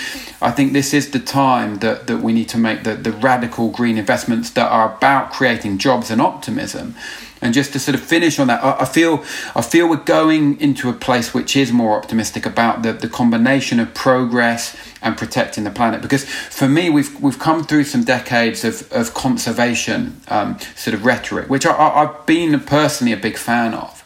i 0.40 0.50
think 0.50 0.72
this 0.72 0.94
is 0.94 1.11
the 1.11 1.18
time 1.18 1.80
that 1.85 2.06
that 2.06 2.18
we 2.18 2.33
need 2.33 2.48
to 2.54 2.59
make 2.59 2.85
the, 2.85 2.94
the 2.94 3.12
radical 3.12 3.68
green 3.68 3.98
investments 3.98 4.48
that 4.50 4.68
are 4.72 4.96
about 4.96 5.33
creating 5.33 5.76
jobs 5.76 6.11
and 6.11 6.18
optimism. 6.20 6.94
And 7.42 7.54
just 7.54 7.72
to 7.72 7.78
sort 7.78 7.94
of 7.94 8.02
finish 8.02 8.38
on 8.38 8.48
that, 8.48 8.62
I, 8.62 8.85
feel 8.85 9.24
I 9.56 9.62
feel 9.62 9.88
we're 9.88 9.96
going 9.96 10.61
into 10.61 10.90
a 10.90 10.92
place 10.92 11.33
which 11.33 11.56
is 11.56 11.72
more 11.72 11.96
optimistic 11.96 12.44
about 12.44 12.83
the, 12.83 12.92
the 12.92 13.09
combination 13.09 13.80
of 13.80 13.94
progress 13.94 14.76
and 15.00 15.16
protecting 15.16 15.64
the 15.64 15.70
planet. 15.70 16.02
Because 16.02 16.24
for 16.24 16.68
me, 16.68 16.90
we've 16.90 17.18
we've 17.20 17.38
come 17.38 17.64
through 17.64 17.85
some 17.85 18.04
decades 18.04 18.62
of, 18.62 18.92
of 18.92 19.14
conservation 19.14 20.20
um, 20.28 20.59
sort 20.76 20.92
of 20.92 21.06
rhetoric, 21.06 21.48
which 21.48 21.64
I, 21.64 21.72
I've 21.72 22.26
been 22.26 22.61
personally 22.61 23.10
a 23.12 23.16
big 23.16 23.37
fan 23.37 23.75
of. 23.75 24.05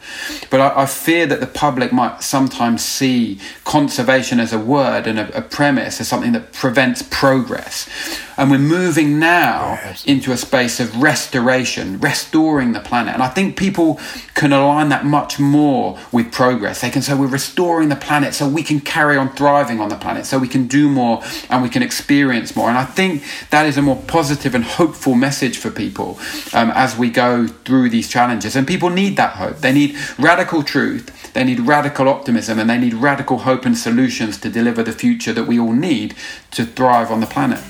But 0.51 0.61
I, 0.61 0.83
I, 0.83 0.87
fear 0.87 1.27
that 1.27 1.41
the 1.41 1.47
public 1.47 1.93
might 1.93 2.23
sometimes 2.23 2.85
see 2.85 3.41
conservation 3.65 4.39
as 4.39 4.53
a 4.53 4.59
word 4.59 5.07
and 5.07 5.19
a, 5.19 5.39
a 5.39 5.43
premise 5.43 6.01
as 6.01 6.09
something 6.09 6.33
that 6.33 6.53
prevents 6.53 7.03
progress. 7.03 7.89
And 8.37 8.51
we're 8.51 8.59
moving 8.59 9.19
now 9.19 9.79
into 10.05 10.33
a 10.33 10.37
space 10.37 10.81
of 10.81 11.01
restoration, 11.01 12.01
restoring 12.01 12.73
the 12.73 12.81
planet. 12.81 13.15
And 13.15 13.23
I 13.23 13.29
think 13.29 13.57
people 13.57 14.01
can 14.35 14.53
align 14.53 14.89
that 14.89 15.05
much 15.05 15.39
more 15.39 15.99
with 16.13 16.33
progress. 16.33 16.81
They 16.81 16.91
can 16.91 17.03
say 17.03 17.15
we're 17.15 17.27
restoring 17.27 17.89
the 17.89 17.97
planet 17.97 18.35
so 18.35 18.49
we 18.49 18.63
can 18.63 18.81
carry 18.81 19.17
on 19.17 19.33
thriving 19.35 19.81
on 19.81 19.89
the 19.89 19.97
planet, 19.97 20.27
so 20.27 20.39
we 20.39 20.49
can 20.49 20.67
do 20.67 20.89
more 20.89 21.23
and 21.49 21.63
we 21.63 21.69
can 21.69 21.83
experience 21.83 22.57
more. 22.57 22.69
And 22.69 22.79
I 22.79 22.85
think 22.85 23.23
that 23.51 23.67
is 23.67 23.77
a 23.77 23.83
more 23.83 24.03
positive 24.07 24.55
and 24.55 24.65
hopeful 24.65 25.15
message 25.15 25.59
for 25.59 25.71
people 25.71 26.19
um, 26.53 26.71
as 26.75 26.97
we 26.97 27.11
go 27.11 27.47
through 27.47 27.91
these 27.91 28.09
challenges. 28.09 28.57
And 28.57 28.67
people 28.67 28.91
need 28.91 29.17
that 29.17 29.37
hope. 29.37 29.59
They 29.59 29.73
need 29.73 29.97
radical 30.19 30.63
truth, 30.63 31.33
they 31.33 31.45
need 31.45 31.61
radical 31.61 32.09
optimism, 32.09 32.59
and 32.59 32.69
they 32.69 32.79
need 32.79 32.95
radical 32.95 33.39
hope 33.39 33.65
and 33.65 33.77
solutions 33.77 34.39
to 34.39 34.51
deliver 34.51 34.83
the 34.83 34.93
future 34.93 35.33
that 35.33 35.45
we 35.45 35.59
all 35.59 35.73
need 35.73 36.15
to 36.53 36.65
thrive 36.65 37.11
on 37.11 37.21
the 37.21 37.27
planet. 37.27 37.63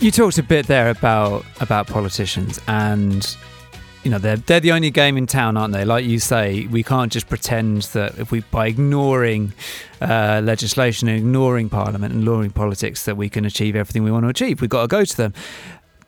You 0.00 0.10
talked 0.10 0.38
a 0.38 0.42
bit 0.42 0.66
there 0.66 0.88
about 0.88 1.44
about 1.60 1.86
politicians, 1.86 2.58
and 2.66 3.36
you 4.02 4.10
know 4.10 4.16
they're 4.16 4.38
they're 4.38 4.58
the 4.58 4.72
only 4.72 4.90
game 4.90 5.18
in 5.18 5.26
town, 5.26 5.58
aren't 5.58 5.74
they? 5.74 5.84
Like 5.84 6.06
you 6.06 6.18
say, 6.18 6.66
we 6.68 6.82
can't 6.82 7.12
just 7.12 7.28
pretend 7.28 7.82
that 7.92 8.18
if 8.18 8.32
we 8.32 8.40
by 8.40 8.68
ignoring 8.68 9.52
uh, 10.00 10.40
legislation 10.42 11.06
ignoring 11.06 11.68
Parliament 11.68 12.14
and 12.14 12.22
ignoring 12.22 12.50
politics 12.50 13.04
that 13.04 13.18
we 13.18 13.28
can 13.28 13.44
achieve 13.44 13.76
everything 13.76 14.02
we 14.02 14.10
want 14.10 14.24
to 14.24 14.30
achieve. 14.30 14.62
We've 14.62 14.70
got 14.70 14.82
to 14.82 14.88
go 14.88 15.04
to 15.04 15.16
them. 15.16 15.34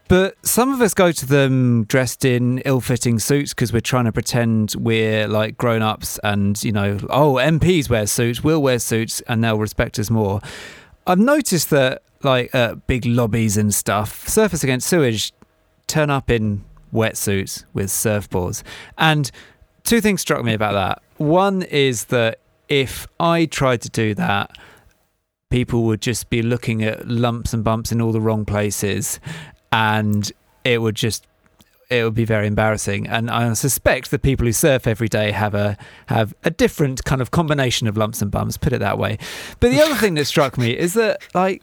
But 0.08 0.36
some 0.46 0.72
of 0.72 0.80
us 0.80 0.94
go 0.94 1.12
to 1.12 1.26
them 1.26 1.84
dressed 1.84 2.24
in 2.24 2.58
ill-fitting 2.64 3.18
suits 3.18 3.52
because 3.52 3.74
we're 3.74 3.80
trying 3.80 4.06
to 4.06 4.12
pretend 4.12 4.74
we're 4.78 5.28
like 5.28 5.58
grown-ups, 5.58 6.18
and 6.24 6.62
you 6.64 6.72
know, 6.72 6.98
oh, 7.10 7.34
MPs 7.34 7.90
wear 7.90 8.06
suits, 8.06 8.42
we'll 8.42 8.62
wear 8.62 8.78
suits, 8.78 9.20
and 9.28 9.44
they'll 9.44 9.58
respect 9.58 9.98
us 9.98 10.08
more. 10.08 10.40
I've 11.06 11.18
noticed 11.18 11.68
that 11.70 12.02
like 12.24 12.54
uh, 12.54 12.76
big 12.86 13.04
lobbies 13.06 13.56
and 13.56 13.74
stuff, 13.74 14.26
Surfers 14.26 14.62
Against 14.62 14.88
Sewage 14.88 15.32
turn 15.86 16.10
up 16.10 16.30
in 16.30 16.64
wetsuits 16.92 17.64
with 17.72 17.88
surfboards. 17.88 18.62
And 18.98 19.30
two 19.84 20.00
things 20.00 20.20
struck 20.20 20.44
me 20.44 20.54
about 20.54 20.72
that. 20.72 21.02
One 21.18 21.62
is 21.62 22.06
that 22.06 22.38
if 22.68 23.06
I 23.20 23.46
tried 23.46 23.82
to 23.82 23.90
do 23.90 24.14
that, 24.14 24.56
people 25.50 25.82
would 25.82 26.00
just 26.00 26.30
be 26.30 26.40
looking 26.40 26.82
at 26.82 27.06
lumps 27.06 27.52
and 27.52 27.62
bumps 27.62 27.92
in 27.92 28.00
all 28.00 28.10
the 28.10 28.20
wrong 28.20 28.44
places 28.46 29.20
and 29.70 30.32
it 30.64 30.80
would 30.80 30.94
just 30.94 31.26
it 31.90 32.04
would 32.04 32.14
be 32.14 32.24
very 32.24 32.46
embarrassing 32.46 33.06
and 33.06 33.30
i 33.30 33.52
suspect 33.52 34.10
the 34.10 34.18
people 34.18 34.46
who 34.46 34.52
surf 34.52 34.86
every 34.86 35.08
day 35.08 35.30
have 35.30 35.54
a 35.54 35.76
have 36.06 36.32
a 36.44 36.50
different 36.50 37.04
kind 37.04 37.20
of 37.20 37.30
combination 37.32 37.86
of 37.86 37.98
lumps 37.98 38.22
and 38.22 38.30
bumps 38.30 38.56
put 38.56 38.72
it 38.72 38.78
that 38.78 38.96
way 38.96 39.18
but 39.60 39.70
the 39.70 39.82
other 39.82 39.94
thing 39.96 40.14
that 40.14 40.24
struck 40.24 40.56
me 40.56 40.70
is 40.70 40.94
that 40.94 41.20
like 41.34 41.62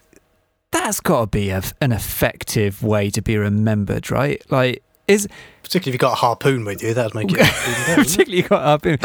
that's 0.71 0.99
got 0.99 1.21
to 1.21 1.27
be 1.27 1.49
a, 1.49 1.61
an 1.81 1.91
effective 1.91 2.83
way 2.83 3.09
to 3.09 3.21
be 3.21 3.37
remembered 3.37 4.11
right 4.11 4.43
like 4.51 4.83
is 5.07 5.27
particularly 5.63 5.89
if 5.89 5.93
you've 5.95 5.99
got 5.99 6.13
a 6.13 6.15
harpoon 6.15 6.65
with 6.65 6.83
you 6.83 6.93
that'd 6.93 7.15
make 7.15 7.31
it 7.31 7.37
better, 7.37 7.95
particularly 8.03 8.37
you 8.37 8.47
got 8.47 8.85
a 8.85 8.89
in. 8.89 8.99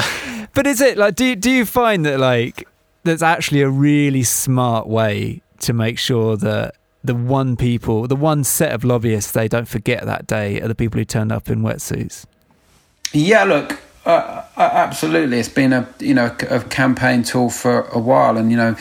But 0.54 0.66
is 0.66 0.80
it 0.80 0.98
like 0.98 1.14
do 1.14 1.24
you- 1.24 1.36
do 1.36 1.50
you 1.50 1.64
find 1.64 2.04
that 2.04 2.20
like 2.20 2.66
that's 3.04 3.22
actually 3.22 3.62
a 3.62 3.68
really 3.68 4.22
smart 4.22 4.86
way 4.86 5.40
to 5.60 5.72
make 5.72 5.98
sure 5.98 6.36
that 6.38 6.74
the 7.02 7.14
one 7.14 7.54
people, 7.56 8.06
the 8.08 8.16
one 8.16 8.44
set 8.44 8.72
of 8.72 8.82
lobbyists 8.82 9.32
they 9.32 9.46
don't 9.46 9.68
forget 9.68 10.04
that 10.06 10.26
day 10.26 10.58
are 10.62 10.68
the 10.68 10.74
people 10.74 10.98
who 10.98 11.04
turned 11.04 11.32
up 11.32 11.50
in 11.50 11.60
wetsuits? 11.60 12.24
Yeah, 13.12 13.44
look, 13.44 13.78
uh, 14.06 14.42
uh, 14.56 14.70
absolutely. 14.72 15.38
It's 15.38 15.50
been 15.50 15.72
a 15.74 15.86
you 16.00 16.14
know 16.14 16.34
a 16.50 16.60
campaign 16.60 17.22
tool 17.22 17.50
for 17.50 17.82
a 17.88 17.98
while, 17.98 18.36
and 18.38 18.50
you 18.50 18.56
know, 18.56 18.74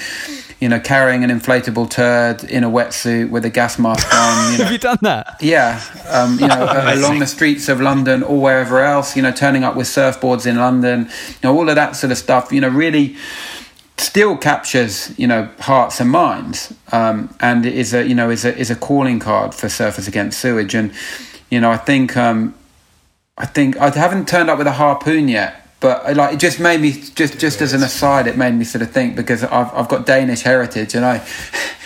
you 0.64 0.70
know, 0.70 0.80
carrying 0.80 1.26
an 1.26 1.30
inflatable 1.30 1.89
turd 1.89 2.41
in 2.45 2.64
a 2.64 2.70
wetsuit 2.70 3.30
with 3.30 3.43
a 3.43 3.49
gas 3.49 3.78
mask 3.78 4.07
on. 4.14 4.53
You 4.53 4.57
know, 4.59 4.64
Have 4.64 4.72
you 4.72 4.78
done 4.78 4.97
that? 5.01 5.36
Yeah, 5.41 5.84
um, 6.07 6.39
you 6.39 6.47
know, 6.47 6.55
uh, 6.70 6.93
along 6.95 7.20
the 7.20 7.28
streets 7.28 7.68
of 7.68 7.82
London 7.82 8.24
or 8.24 8.39
wherever 8.39 8.80
else, 8.80 9.14
you 9.18 9.22
know, 9.22 9.34
turning 9.34 9.66
up 9.66 9.76
with 9.76 9.88
surfboards 9.88 10.47
in 10.47 10.55
London, 10.55 11.09
you 11.28 11.36
know, 11.43 11.53
all 11.53 11.68
of 11.68 11.76
that 11.76 11.97
sort 11.97 12.11
of 12.11 12.18
stuff, 12.18 12.53
you 12.53 12.61
know, 12.61 12.70
really 12.70 13.18
still 13.97 14.38
captures, 14.38 15.14
you 15.20 15.28
know, 15.28 15.49
hearts 15.59 15.99
and 15.99 16.09
minds, 16.09 16.74
um, 16.93 17.36
and 17.41 17.66
it 17.66 17.74
is 17.74 17.93
a, 17.93 18.07
you 18.07 18.16
know, 18.16 18.30
is 18.30 18.45
a 18.45 18.57
is 18.57 18.72
a 18.72 18.76
calling 18.78 19.20
card 19.20 19.53
for 19.53 19.68
Surfers 19.68 20.07
Against 20.07 20.39
Sewage, 20.39 20.74
and 20.74 20.93
you 21.49 21.59
know, 21.59 21.72
I 21.72 21.78
think, 21.78 22.16
um, 22.16 22.55
I 23.38 23.47
think 23.47 23.76
I 23.76 23.89
haven't 23.89 24.30
turned 24.30 24.49
up 24.49 24.57
with 24.57 24.68
a 24.68 24.72
harpoon 24.72 25.28
yet. 25.28 25.62
But 25.84 26.15
like 26.15 26.36
it 26.36 26.39
just 26.39 26.61
made 26.61 26.79
me 26.79 26.93
just 26.93 27.38
just 27.38 27.61
as 27.61 27.73
an 27.73 27.84
aside, 27.84 28.25
it 28.25 28.38
made 28.38 28.53
me 28.53 28.63
sort 28.63 28.84
of 28.84 28.91
think 28.91 29.17
because 29.17 29.43
I've 29.43 29.69
I've 29.73 29.89
got 29.89 30.05
Danish 30.05 30.41
heritage 30.43 30.95
and 30.95 31.03
I 31.03 31.21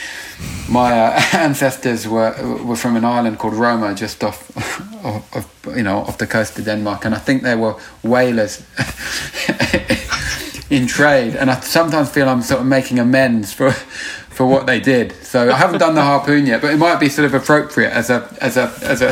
my 0.70 0.91
uh, 1.00 1.22
ancestors 1.34 2.08
were 2.08 2.32
were 2.64 2.76
from 2.76 2.95
an 2.95 3.04
island 3.04 3.39
called 3.39 3.56
Rømø, 3.56 3.98
just 3.98 4.24
off, 4.24 4.56
off, 5.04 5.36
off 5.36 5.76
you 5.76 5.82
know 5.82 5.98
off 5.98 6.20
the 6.20 6.28
coast 6.28 6.60
of 6.60 6.66
Denmark, 6.66 7.06
and 7.06 7.16
I 7.16 7.18
think 7.18 7.41
they 7.41 7.56
were 7.56 7.74
whalers 8.04 8.64
in 10.70 10.86
trade. 10.86 11.36
And 11.36 11.50
I 11.50 11.60
sometimes 11.62 12.12
feel 12.12 12.30
I'm 12.30 12.43
sort 12.43 12.62
of 12.62 12.68
making 12.68 13.00
amends 13.00 13.52
for 13.52 13.74
for 14.38 14.46
what 14.46 14.68
they 14.68 14.80
did. 14.80 15.12
So 15.24 15.50
I 15.52 15.56
haven't 15.58 15.80
done 15.80 15.96
the 15.96 16.04
harpoon 16.04 16.46
yet, 16.46 16.62
but 16.62 16.72
it 16.72 16.78
might 16.78 17.00
be 17.00 17.10
sort 17.10 17.26
of 17.26 17.34
appropriate 17.34 17.90
as 17.92 18.10
a 18.12 18.30
as 18.40 18.56
a 18.56 18.72
as 18.84 19.02
a 19.02 19.08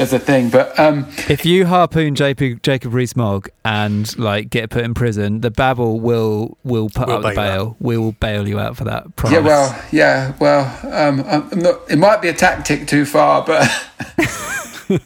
as 0.00 0.12
a 0.12 0.18
thing. 0.18 0.50
But 0.50 0.76
um, 0.78 1.06
If 1.28 1.46
you 1.46 1.64
harpoon 1.66 2.16
Jacob, 2.16 2.62
Jacob 2.62 2.92
Rees-Mogg 2.92 3.48
and 3.64 4.16
like 4.18 4.50
get 4.50 4.70
put 4.70 4.84
in 4.84 4.94
prison, 4.94 5.40
the 5.42 5.50
Babble 5.52 6.00
will 6.00 6.58
will 6.64 6.88
put 6.90 7.06
We'll 7.06 7.16
up 7.18 7.22
the 7.22 7.34
bail 7.36 7.64
you. 7.64 7.76
We 7.78 7.96
will 7.98 8.12
bail 8.12 8.48
you 8.48 8.58
out 8.58 8.76
for 8.76 8.84
that. 8.84 9.14
Promise. 9.16 9.38
yeah, 9.38 9.46
well, 9.46 9.84
yeah, 9.92 10.32
well, 10.40 11.08
um, 11.08 11.24
I'm 11.26 11.58
not, 11.60 11.80
it 11.88 11.96
might 11.98 12.20
be 12.20 12.28
a 12.28 12.34
tactic 12.34 12.88
too 12.88 13.04
far, 13.06 13.44
but. 13.46 13.62
M- 14.90 14.98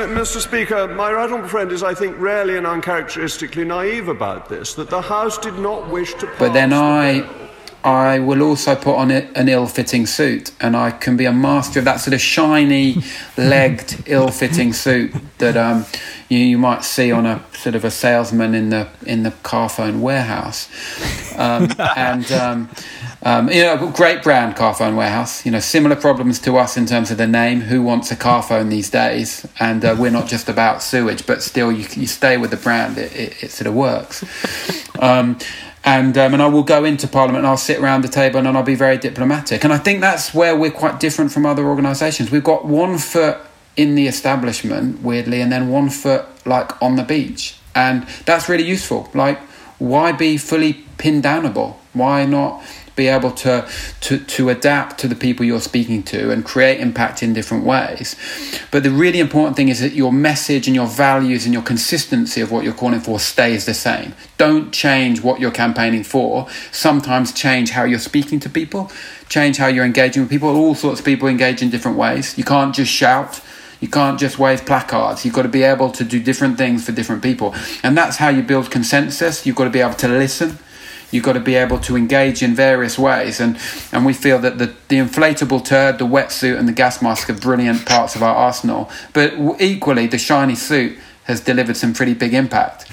M- 0.00 0.14
Mr. 0.16 0.40
Speaker, 0.40 0.86
my 0.88 1.10
right 1.12 1.24
honourable 1.24 1.48
friend 1.48 1.72
is, 1.72 1.82
I 1.82 1.92
think, 1.94 2.16
rarely 2.18 2.56
and 2.56 2.66
uncharacteristically 2.66 3.64
naive 3.64 4.08
about 4.08 4.48
this, 4.48 4.74
that 4.74 4.88
the 4.90 5.00
House 5.00 5.36
did 5.38 5.58
not 5.58 5.88
wish 5.90 6.14
to 6.14 6.26
pass 6.26 6.38
But 6.38 6.52
then 6.52 6.70
the 6.70 6.76
I, 6.76 7.20
bill. 7.20 7.49
I 7.84 8.18
will 8.18 8.42
also 8.42 8.74
put 8.76 8.96
on 8.96 9.10
it 9.10 9.34
an 9.36 9.48
ill-fitting 9.48 10.06
suit, 10.06 10.52
and 10.60 10.76
I 10.76 10.90
can 10.90 11.16
be 11.16 11.24
a 11.24 11.32
master 11.32 11.78
of 11.78 11.84
that 11.86 11.96
sort 11.96 12.14
of 12.14 12.20
shiny, 12.20 12.96
legged, 13.36 14.02
ill-fitting 14.06 14.72
suit 14.72 15.14
that 15.38 15.56
um, 15.56 15.86
you, 16.28 16.38
you 16.38 16.58
might 16.58 16.84
see 16.84 17.10
on 17.10 17.26
a 17.26 17.42
sort 17.54 17.74
of 17.74 17.84
a 17.84 17.90
salesman 17.90 18.54
in 18.54 18.70
the 18.70 18.88
in 19.06 19.22
the 19.22 19.30
Carphone 19.30 20.00
warehouse, 20.00 20.68
um, 21.36 21.68
and. 21.96 22.30
Um, 22.32 22.70
um, 23.22 23.50
you 23.50 23.62
know, 23.62 23.90
great 23.90 24.22
brand 24.22 24.56
Carphone 24.56 24.96
Warehouse. 24.96 25.44
You 25.44 25.52
know, 25.52 25.60
similar 25.60 25.94
problems 25.94 26.38
to 26.40 26.56
us 26.56 26.78
in 26.78 26.86
terms 26.86 27.10
of 27.10 27.18
the 27.18 27.26
name. 27.26 27.60
Who 27.60 27.82
wants 27.82 28.10
a 28.10 28.16
Carphone 28.16 28.70
these 28.70 28.88
days? 28.88 29.46
And 29.58 29.84
uh, 29.84 29.94
we're 29.98 30.10
not 30.10 30.26
just 30.26 30.48
about 30.48 30.82
sewage, 30.82 31.26
but 31.26 31.42
still, 31.42 31.70
you, 31.70 31.86
you 31.96 32.06
stay 32.06 32.38
with 32.38 32.50
the 32.50 32.56
brand. 32.56 32.96
It, 32.96 33.14
it, 33.14 33.44
it 33.44 33.50
sort 33.50 33.66
of 33.66 33.74
works. 33.74 34.24
And 35.90 36.16
um, 36.16 36.34
and 36.34 36.40
I 36.40 36.46
will 36.46 36.62
go 36.62 36.84
into 36.84 37.08
Parliament 37.08 37.38
and 37.38 37.48
I'll 37.48 37.56
sit 37.56 37.80
around 37.80 38.02
the 38.02 38.08
table 38.08 38.38
and 38.38 38.56
I'll 38.56 38.62
be 38.62 38.76
very 38.76 38.96
diplomatic. 38.96 39.64
And 39.64 39.72
I 39.72 39.78
think 39.78 40.00
that's 40.00 40.32
where 40.32 40.54
we're 40.56 40.70
quite 40.70 41.00
different 41.00 41.32
from 41.32 41.44
other 41.44 41.66
organisations. 41.66 42.30
We've 42.30 42.44
got 42.44 42.64
one 42.64 42.96
foot 42.96 43.38
in 43.76 43.96
the 43.96 44.06
establishment, 44.06 45.02
weirdly, 45.02 45.40
and 45.40 45.50
then 45.50 45.68
one 45.68 45.90
foot 45.90 46.26
like 46.46 46.80
on 46.80 46.94
the 46.94 47.02
beach, 47.02 47.56
and 47.74 48.06
that's 48.24 48.48
really 48.48 48.62
useful. 48.62 49.10
Like, 49.14 49.40
why 49.80 50.12
be 50.12 50.38
fully 50.38 50.74
pinned 50.96 51.24
downable? 51.24 51.74
Why 51.92 52.24
not? 52.24 52.62
Be 52.96 53.08
able 53.08 53.30
to, 53.30 53.68
to 54.00 54.18
to 54.18 54.48
adapt 54.48 54.98
to 55.00 55.08
the 55.08 55.14
people 55.14 55.44
you're 55.44 55.60
speaking 55.60 56.02
to 56.04 56.30
and 56.30 56.44
create 56.44 56.80
impact 56.80 57.22
in 57.22 57.32
different 57.32 57.64
ways. 57.64 58.16
But 58.70 58.82
the 58.82 58.90
really 58.90 59.20
important 59.20 59.56
thing 59.56 59.68
is 59.68 59.80
that 59.80 59.92
your 59.92 60.12
message 60.12 60.66
and 60.66 60.74
your 60.74 60.86
values 60.86 61.44
and 61.44 61.52
your 61.52 61.62
consistency 61.62 62.40
of 62.40 62.50
what 62.50 62.64
you're 62.64 62.74
calling 62.74 63.00
for 63.00 63.18
stays 63.18 63.66
the 63.66 63.74
same. 63.74 64.14
Don't 64.38 64.72
change 64.72 65.22
what 65.22 65.40
you're 65.40 65.50
campaigning 65.50 66.04
for. 66.04 66.48
Sometimes 66.72 67.32
change 67.32 67.70
how 67.70 67.84
you're 67.84 67.98
speaking 67.98 68.40
to 68.40 68.48
people, 68.50 68.90
change 69.28 69.56
how 69.56 69.66
you're 69.66 69.84
engaging 69.84 70.22
with 70.22 70.30
people. 70.30 70.48
All 70.48 70.74
sorts 70.74 71.00
of 71.00 71.06
people 71.06 71.28
engage 71.28 71.62
in 71.62 71.70
different 71.70 71.96
ways. 71.96 72.36
You 72.36 72.44
can't 72.44 72.74
just 72.74 72.92
shout. 72.92 73.40
You 73.80 73.88
can't 73.88 74.20
just 74.20 74.38
wave 74.38 74.66
placards. 74.66 75.24
You've 75.24 75.34
got 75.34 75.42
to 75.42 75.48
be 75.48 75.62
able 75.62 75.90
to 75.92 76.04
do 76.04 76.22
different 76.22 76.58
things 76.58 76.84
for 76.84 76.92
different 76.92 77.22
people. 77.22 77.54
And 77.82 77.96
that's 77.96 78.18
how 78.18 78.28
you 78.28 78.42
build 78.42 78.70
consensus. 78.70 79.46
You've 79.46 79.56
got 79.56 79.64
to 79.64 79.70
be 79.70 79.80
able 79.80 79.94
to 79.94 80.08
listen. 80.08 80.58
You've 81.10 81.24
got 81.24 81.32
to 81.32 81.40
be 81.40 81.54
able 81.54 81.78
to 81.80 81.96
engage 81.96 82.42
in 82.42 82.54
various 82.54 82.98
ways. 82.98 83.40
And, 83.40 83.58
and 83.92 84.06
we 84.06 84.12
feel 84.12 84.38
that 84.40 84.58
the, 84.58 84.74
the 84.88 84.96
inflatable 84.96 85.64
turd, 85.64 85.98
the 85.98 86.06
wetsuit, 86.06 86.58
and 86.58 86.68
the 86.68 86.72
gas 86.72 87.02
mask 87.02 87.28
are 87.30 87.34
brilliant 87.34 87.86
parts 87.86 88.14
of 88.14 88.22
our 88.22 88.34
arsenal. 88.34 88.90
But 89.12 89.34
equally, 89.60 90.06
the 90.06 90.18
shiny 90.18 90.54
suit 90.54 90.98
has 91.24 91.40
delivered 91.40 91.76
some 91.76 91.92
pretty 91.92 92.14
big 92.14 92.34
impact. 92.34 92.90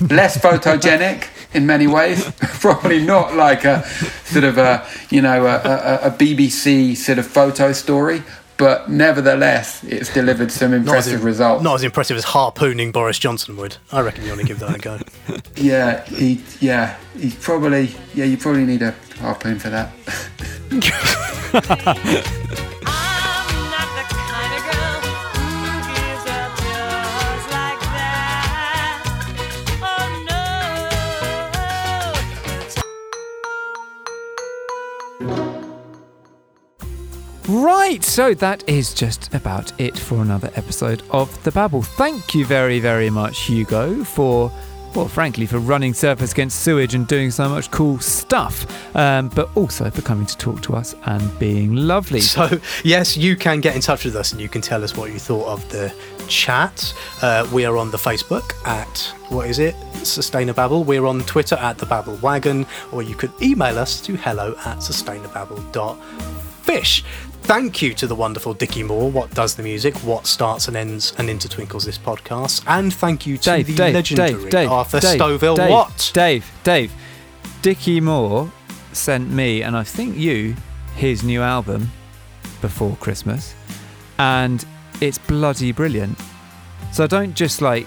Less 0.10 0.38
photogenic 0.38 1.28
in 1.54 1.66
many 1.66 1.86
ways, 1.86 2.30
probably 2.60 3.02
not 3.04 3.34
like 3.34 3.64
a 3.64 3.86
sort 4.24 4.44
of 4.44 4.58
a, 4.58 4.86
you 5.10 5.22
know, 5.22 5.46
a, 5.46 5.56
a, 5.56 6.08
a 6.08 6.10
BBC 6.10 6.96
sort 6.96 7.18
of 7.18 7.26
photo 7.26 7.72
story. 7.72 8.22
But 8.58 8.90
nevertheless, 8.90 9.84
it's 9.84 10.12
delivered 10.12 10.50
some 10.50 10.72
Not 10.72 10.78
impressive 10.78 11.22
results. 11.24 11.62
Not 11.62 11.76
as 11.76 11.84
impressive 11.84 12.16
as 12.16 12.24
harpooning 12.24 12.90
Boris 12.92 13.18
Johnson 13.18 13.56
would. 13.56 13.76
I 13.92 14.00
reckon 14.00 14.24
you 14.24 14.30
want 14.30 14.40
to 14.40 14.46
give 14.46 14.58
that 14.58 14.74
a 14.74 14.78
go. 14.78 14.98
Yeah, 15.56 16.04
he, 16.04 16.40
yeah, 16.60 16.96
he's 17.16 17.34
probably, 17.34 17.90
yeah, 18.14 18.24
you 18.24 18.36
probably 18.36 18.64
need 18.64 18.82
a 18.82 18.94
harpoon 19.18 19.58
for 19.58 19.70
that. 19.70 19.90
Right, 37.88 38.04
so 38.04 38.34
that 38.34 38.68
is 38.68 38.92
just 38.92 39.34
about 39.34 39.72
it 39.80 39.98
for 39.98 40.20
another 40.20 40.50
episode 40.56 41.02
of 41.08 41.42
The 41.42 41.50
Babble. 41.50 41.80
Thank 41.80 42.34
you 42.34 42.44
very, 42.44 42.80
very 42.80 43.08
much, 43.08 43.46
Hugo, 43.46 44.04
for 44.04 44.52
well, 44.94 45.08
frankly, 45.08 45.46
for 45.46 45.58
running 45.58 45.94
Surfers 45.94 46.32
Against 46.32 46.60
Sewage 46.60 46.94
and 46.94 47.08
doing 47.08 47.30
so 47.30 47.48
much 47.48 47.70
cool 47.70 47.98
stuff, 47.98 48.66
um, 48.94 49.30
but 49.30 49.48
also 49.56 49.88
for 49.88 50.02
coming 50.02 50.26
to 50.26 50.36
talk 50.36 50.60
to 50.64 50.76
us 50.76 50.94
and 51.06 51.38
being 51.38 51.76
lovely. 51.76 52.20
So, 52.20 52.60
yes, 52.84 53.16
you 53.16 53.36
can 53.36 53.62
get 53.62 53.74
in 53.74 53.80
touch 53.80 54.04
with 54.04 54.16
us 54.16 54.32
and 54.32 54.40
you 54.42 54.50
can 54.50 54.60
tell 54.60 54.84
us 54.84 54.94
what 54.94 55.10
you 55.10 55.18
thought 55.18 55.46
of 55.46 55.66
the 55.70 55.90
chat. 56.28 56.92
Uh, 57.22 57.48
we 57.54 57.64
are 57.64 57.78
on 57.78 57.90
the 57.90 57.96
Facebook 57.96 58.52
at, 58.66 59.14
what 59.30 59.48
is 59.48 59.58
it? 59.58 59.74
Sustainababble. 60.02 60.84
We're 60.84 61.06
on 61.06 61.22
Twitter 61.22 61.56
at 61.56 61.78
the 61.78 61.86
Babble 61.86 62.16
Wagon, 62.16 62.66
or 62.92 63.02
you 63.02 63.14
could 63.14 63.32
email 63.40 63.78
us 63.78 63.98
to 64.02 64.14
hello 64.14 64.54
at 64.66 64.80
sustainababble.fish. 64.80 67.02
Thank 67.42 67.80
you 67.80 67.94
to 67.94 68.06
the 68.06 68.14
wonderful 68.14 68.52
Dickie 68.52 68.82
Moore, 68.82 69.10
what 69.10 69.32
does 69.34 69.54
the 69.54 69.62
music, 69.62 69.96
what 69.98 70.26
starts 70.26 70.68
and 70.68 70.76
ends 70.76 71.14
and 71.18 71.30
intertwinkles 71.30 71.84
this 71.84 71.96
podcast. 71.96 72.62
And 72.66 72.92
thank 72.92 73.26
you 73.26 73.38
to 73.38 73.44
Dave, 73.44 73.66
the 73.68 73.74
Dave, 73.74 73.94
legendary 73.94 74.32
Dave, 74.32 74.50
Dave, 74.50 74.70
Arthur 74.70 75.00
Dave, 75.00 75.20
Stoville. 75.20 75.56
Dave, 75.56 75.70
what? 75.70 76.10
Dave, 76.12 76.50
Dave. 76.62 76.92
Dickie 77.62 78.00
Moore 78.00 78.52
sent 78.92 79.30
me, 79.30 79.62
and 79.62 79.76
I 79.76 79.82
think 79.82 80.16
you, 80.16 80.54
his 80.94 81.24
new 81.24 81.40
album 81.40 81.90
before 82.60 82.96
Christmas, 82.96 83.54
and 84.18 84.64
it's 85.00 85.18
bloody 85.18 85.72
brilliant. 85.72 86.18
So 86.92 87.06
don't 87.06 87.34
just 87.34 87.62
like 87.62 87.86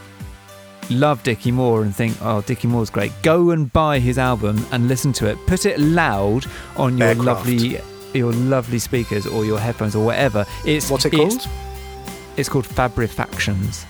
love 0.89 1.21
Dickie 1.23 1.51
Moore 1.51 1.83
and 1.83 1.95
think, 1.95 2.17
oh, 2.21 2.41
Dickie 2.41 2.67
Moore's 2.67 2.89
great. 2.89 3.11
Go 3.21 3.51
and 3.51 3.71
buy 3.71 3.99
his 3.99 4.17
album 4.17 4.65
and 4.71 4.87
listen 4.87 5.13
to 5.13 5.27
it. 5.27 5.37
Put 5.47 5.65
it 5.65 5.79
loud 5.79 6.45
on 6.77 6.97
your 6.97 7.13
Bearcraft. 7.15 7.25
lovely 7.25 7.81
your 8.13 8.31
lovely 8.33 8.79
speakers 8.79 9.25
or 9.25 9.45
your 9.45 9.59
headphones 9.59 9.95
or 9.95 10.03
whatever. 10.05 10.45
It's 10.65 10.89
What's 10.89 11.05
it 11.05 11.13
it's- 11.13 11.37
called? 11.45 11.47
It's 12.37 12.49
called 12.49 12.65
Fabrifactions. 12.65 13.83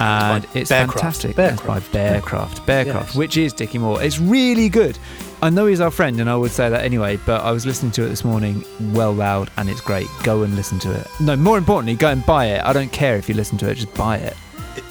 And 0.00 0.42
by 0.42 0.48
it's 0.58 0.70
Bearcraft. 0.72 0.92
fantastic. 0.94 1.36
Bearcraft. 1.36 1.52
It's 1.52 1.62
by 1.62 1.80
Bearcraft. 1.80 2.66
Bearcraft, 2.66 2.86
Yes. 2.86 3.14
which 3.14 3.36
is 3.36 3.52
Dickie 3.52 3.78
Moore. 3.78 4.02
It's 4.02 4.18
really 4.18 4.68
good. 4.68 4.98
I 5.40 5.50
know 5.50 5.66
he's 5.66 5.80
our 5.80 5.90
friend, 5.92 6.18
and 6.20 6.28
I 6.28 6.34
would 6.34 6.50
say 6.50 6.68
that 6.68 6.82
anyway, 6.84 7.16
but 7.24 7.42
I 7.42 7.52
was 7.52 7.64
listening 7.64 7.92
to 7.92 8.02
it 8.04 8.08
this 8.08 8.24
morning 8.24 8.64
well 8.92 9.12
loud, 9.12 9.50
and 9.56 9.68
it's 9.70 9.80
great. 9.80 10.08
Go 10.24 10.42
and 10.42 10.56
listen 10.56 10.80
to 10.80 10.90
it. 10.92 11.06
No, 11.20 11.36
more 11.36 11.58
importantly, 11.58 11.94
go 11.94 12.08
and 12.08 12.26
buy 12.26 12.46
it. 12.46 12.64
I 12.64 12.72
don't 12.72 12.90
care 12.90 13.16
if 13.16 13.28
you 13.28 13.36
listen 13.36 13.56
to 13.58 13.70
it, 13.70 13.76
just 13.76 13.94
buy 13.94 14.16
it. 14.16 14.36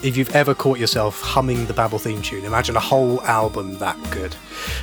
If 0.03 0.17
you've 0.17 0.35
ever 0.35 0.53
caught 0.53 0.79
yourself 0.79 1.21
humming 1.21 1.65
the 1.65 1.73
Babble 1.73 1.97
theme 1.97 2.21
tune, 2.21 2.43
imagine 2.43 2.75
a 2.75 2.79
whole 2.81 3.21
album 3.21 3.77
that 3.77 3.97
good. 4.11 4.35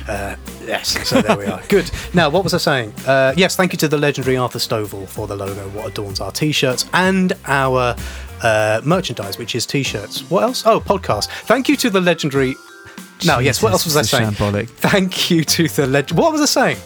Uh, 0.07 0.35
yes, 0.65 1.07
so 1.07 1.21
there 1.21 1.37
we 1.37 1.45
are. 1.45 1.61
Good. 1.69 1.91
Now, 2.15 2.29
what 2.29 2.43
was 2.43 2.55
I 2.55 2.57
saying? 2.57 2.93
Uh, 3.05 3.31
yes, 3.37 3.55
thank 3.55 3.71
you 3.71 3.77
to 3.77 3.87
the 3.87 3.97
legendary 3.99 4.35
Arthur 4.35 4.57
Stovall 4.57 5.07
for 5.07 5.27
the 5.27 5.35
logo, 5.35 5.69
what 5.69 5.87
adorns 5.87 6.19
our 6.19 6.31
t 6.31 6.51
shirts, 6.51 6.85
and 6.93 7.33
our 7.45 7.95
uh, 8.41 8.81
merchandise, 8.83 9.37
which 9.37 9.53
is 9.53 9.67
t 9.67 9.83
shirts. 9.83 10.27
What 10.29 10.41
else? 10.43 10.65
Oh, 10.65 10.79
podcast. 10.79 11.27
Thank 11.45 11.69
you 11.69 11.75
to 11.77 11.91
the 11.91 12.01
legendary. 12.01 12.55
No, 13.23 13.37
yes, 13.37 13.61
what 13.61 13.71
else 13.73 13.85
was 13.85 13.95
I 13.95 14.01
saying? 14.01 14.31
shambolic. 14.31 14.69
Thank 14.69 15.29
you 15.29 15.43
to 15.43 15.67
the 15.67 15.85
legend. 15.85 16.19
What 16.19 16.31
was 16.31 16.41
I 16.41 16.45
saying? 16.45 16.77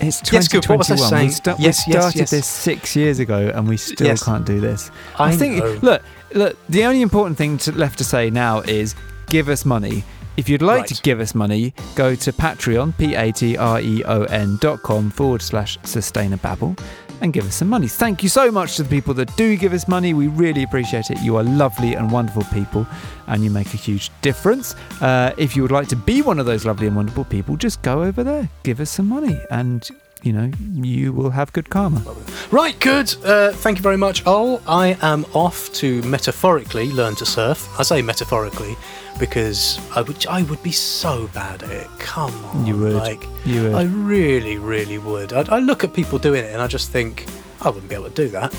It's 0.00 0.32
Yes, 0.32 0.48
good. 0.48 0.66
What 0.68 0.78
was 0.78 0.90
I 0.90 0.96
2021. 0.96 1.08
saying? 1.08 1.28
We, 1.28 1.32
sta- 1.32 1.56
Yes, 1.60 1.86
we 1.86 1.92
started 1.92 2.18
yes. 2.18 2.30
this 2.30 2.46
six 2.48 2.96
years 2.96 3.20
ago, 3.20 3.52
and 3.54 3.68
we 3.68 3.76
still 3.76 4.08
Yes. 4.08 4.24
can't 4.24 4.44
do 4.44 4.58
this. 4.60 4.90
I 5.18 5.34
think. 5.36 5.58
know. 5.58 5.78
Look, 5.82 6.02
look. 6.34 6.56
The 6.68 6.84
only 6.84 7.02
important 7.02 7.38
thing 7.38 7.58
to, 7.58 7.72
left 7.72 7.98
to 7.98 8.04
say 8.04 8.30
now 8.30 8.60
is 8.60 8.94
give 9.28 9.48
us 9.48 9.64
money. 9.64 10.04
If 10.36 10.48
you'd 10.48 10.62
like 10.62 10.86
to 10.86 11.00
give 11.02 11.20
us 11.20 11.32
money, 11.34 11.72
go 11.94 12.16
to 12.16 12.32
Patreon, 12.32 12.98
p 12.98 13.14
a 13.14 13.30
t 13.30 13.56
r 13.56 13.80
e 13.80 14.02
o 14.04 14.24
n 14.24 14.58
dot 14.60 14.82
com 14.82 15.10
forward 15.10 15.40
slash 15.40 15.78
sustainababble, 15.84 16.76
and 17.20 17.32
give 17.32 17.46
us 17.46 17.54
some 17.54 17.68
money. 17.68 17.86
Thank 17.86 18.24
you 18.24 18.28
so 18.28 18.50
much 18.50 18.76
to 18.76 18.82
the 18.82 18.88
people 18.88 19.14
that 19.14 19.34
do 19.36 19.56
give 19.56 19.72
us 19.72 19.86
money. 19.86 20.12
We 20.12 20.26
really 20.26 20.64
appreciate 20.64 21.12
it. 21.12 21.20
You 21.20 21.36
are 21.36 21.44
lovely 21.44 21.94
and 21.94 22.10
wonderful 22.10 22.42
people, 22.52 22.84
and 23.28 23.44
you 23.44 23.50
make 23.50 23.72
a 23.74 23.76
huge 23.76 24.10
difference. 24.22 24.74
Uh, 25.00 25.32
if 25.38 25.54
you 25.54 25.62
would 25.62 25.70
like 25.70 25.86
to 25.88 25.96
be 25.96 26.20
one 26.20 26.40
of 26.40 26.46
those 26.46 26.64
lovely 26.64 26.88
and 26.88 26.96
wonderful 26.96 27.26
people, 27.26 27.56
just 27.56 27.80
go 27.82 28.02
over 28.02 28.24
there, 28.24 28.48
give 28.64 28.80
us 28.80 28.90
some 28.90 29.08
money, 29.08 29.38
and 29.52 29.88
you 30.24 30.32
know 30.32 30.50
you 30.72 31.12
will 31.12 31.30
have 31.30 31.52
good 31.52 31.68
karma. 31.70 32.02
Right, 32.50 32.78
good. 32.80 33.14
Uh, 33.24 33.52
thank 33.52 33.78
you 33.78 33.82
very 33.82 33.96
much, 33.96 34.26
Ol. 34.26 34.60
I 34.66 34.96
am 35.02 35.24
off 35.34 35.72
to 35.74 36.02
metaphorically 36.02 36.90
learn 36.90 37.14
to 37.16 37.26
surf. 37.26 37.68
I 37.78 37.82
say 37.84 38.02
metaphorically 38.02 38.76
because 39.20 39.78
I 39.96 40.00
would 40.02 40.26
I 40.26 40.42
would 40.42 40.62
be 40.62 40.72
so 40.72 41.28
bad 41.34 41.62
at 41.62 41.70
it. 41.70 41.88
Come 41.98 42.34
on, 42.46 42.66
You 42.66 42.76
would. 42.78 42.94
Like, 42.94 43.22
You 43.44 43.62
would. 43.64 43.74
I 43.74 43.84
really, 43.84 44.56
really 44.58 44.98
would. 44.98 45.32
I, 45.32 45.42
I 45.56 45.58
look 45.60 45.84
at 45.84 45.92
people 45.94 46.18
doing 46.18 46.44
it 46.44 46.52
and 46.52 46.60
I 46.62 46.66
just 46.66 46.90
think 46.90 47.26
I 47.62 47.68
wouldn't 47.70 47.88
be 47.88 47.94
able 47.94 48.08
to 48.10 48.14
do 48.14 48.28
that. 48.30 48.52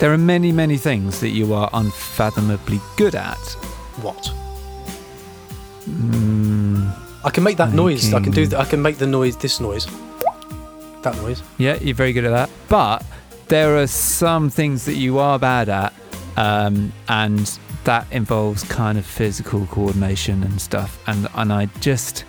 There 0.00 0.12
are 0.12 0.18
many, 0.18 0.50
many 0.52 0.76
things 0.76 1.20
that 1.20 1.30
you 1.30 1.54
are 1.54 1.70
unfathomably 1.72 2.80
good 2.96 3.14
at. 3.14 3.38
What? 4.02 4.30
Mm, 5.88 6.90
I 7.24 7.30
can 7.30 7.44
make 7.44 7.56
that 7.58 7.72
noise. 7.72 8.12
I 8.12 8.20
can 8.20 8.32
do. 8.32 8.40
Making- 8.42 8.50
Th- 8.50 8.60
I 8.60 8.64
can 8.68 8.82
make 8.82 8.96
the 8.98 9.06
noise. 9.06 9.36
This 9.36 9.60
noise. 9.60 9.86
That 11.04 11.16
noise. 11.16 11.42
yeah, 11.58 11.78
you're 11.80 11.94
very 11.94 12.12
good 12.14 12.24
at 12.24 12.30
that. 12.30 12.50
But 12.68 13.04
there 13.48 13.76
are 13.76 13.86
some 13.86 14.48
things 14.48 14.86
that 14.86 14.94
you 14.94 15.18
are 15.18 15.38
bad 15.38 15.68
at, 15.68 15.92
um, 16.36 16.92
and 17.08 17.58
that 17.84 18.06
involves 18.10 18.64
kind 18.64 18.96
of 18.96 19.04
physical 19.04 19.66
coordination 19.66 20.42
and 20.42 20.60
stuff. 20.60 20.98
And 21.06 21.28
and 21.34 21.52
I 21.52 21.66
just 21.80 22.24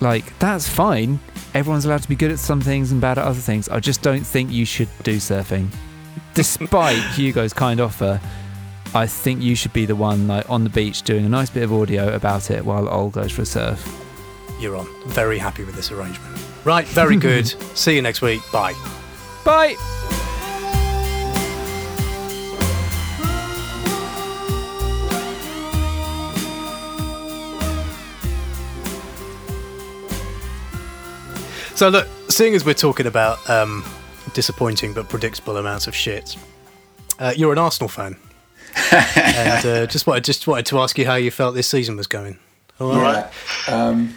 like 0.00 0.38
that's 0.38 0.68
fine. 0.68 1.20
Everyone's 1.54 1.84
allowed 1.84 2.02
to 2.02 2.08
be 2.08 2.16
good 2.16 2.30
at 2.32 2.38
some 2.38 2.62
things 2.62 2.90
and 2.90 3.00
bad 3.00 3.18
at 3.18 3.24
other 3.24 3.38
things. 3.38 3.68
I 3.68 3.80
just 3.80 4.00
don't 4.00 4.24
think 4.24 4.50
you 4.50 4.64
should 4.64 4.88
do 5.02 5.16
surfing, 5.16 5.68
despite 6.32 6.96
Hugo's 7.14 7.52
kind 7.52 7.80
offer. 7.80 8.18
I 8.94 9.06
think 9.06 9.42
you 9.42 9.54
should 9.56 9.72
be 9.72 9.86
the 9.86 9.96
one 9.96 10.26
like 10.26 10.48
on 10.50 10.64
the 10.64 10.70
beach 10.70 11.02
doing 11.02 11.24
a 11.26 11.28
nice 11.28 11.50
bit 11.50 11.62
of 11.62 11.72
audio 11.72 12.14
about 12.14 12.50
it 12.50 12.64
while 12.64 12.88
Ol 12.88 13.10
goes 13.10 13.32
for 13.32 13.42
a 13.42 13.46
surf. 13.46 13.86
You're 14.58 14.76
on. 14.76 14.86
Very 15.08 15.38
happy 15.38 15.64
with 15.64 15.74
this 15.74 15.90
arrangement. 15.90 16.51
Right. 16.64 16.86
Very 16.86 17.16
good. 17.16 17.46
See 17.76 17.94
you 17.96 18.02
next 18.02 18.22
week. 18.22 18.40
Bye. 18.52 18.74
Bye. 19.44 19.76
So 31.74 31.88
look, 31.88 32.06
seeing 32.28 32.54
as 32.54 32.64
we're 32.64 32.74
talking 32.74 33.06
about 33.06 33.50
um, 33.50 33.84
disappointing 34.34 34.92
but 34.92 35.08
predictable 35.08 35.56
amounts 35.56 35.88
of 35.88 35.96
shit, 35.96 36.36
uh, 37.18 37.32
you're 37.36 37.50
an 37.50 37.58
Arsenal 37.58 37.88
fan, 37.88 38.16
and 39.16 39.66
uh, 39.66 39.86
just 39.86 40.06
wanted 40.06 40.22
just 40.22 40.46
wanted 40.46 40.66
to 40.66 40.78
ask 40.78 40.96
you 40.96 41.06
how 41.06 41.16
you 41.16 41.32
felt 41.32 41.56
this 41.56 41.66
season 41.66 41.96
was 41.96 42.06
going. 42.06 42.38
All 42.78 42.92
right. 43.00 43.28
Yeah. 43.66 43.74
Um, 43.74 44.14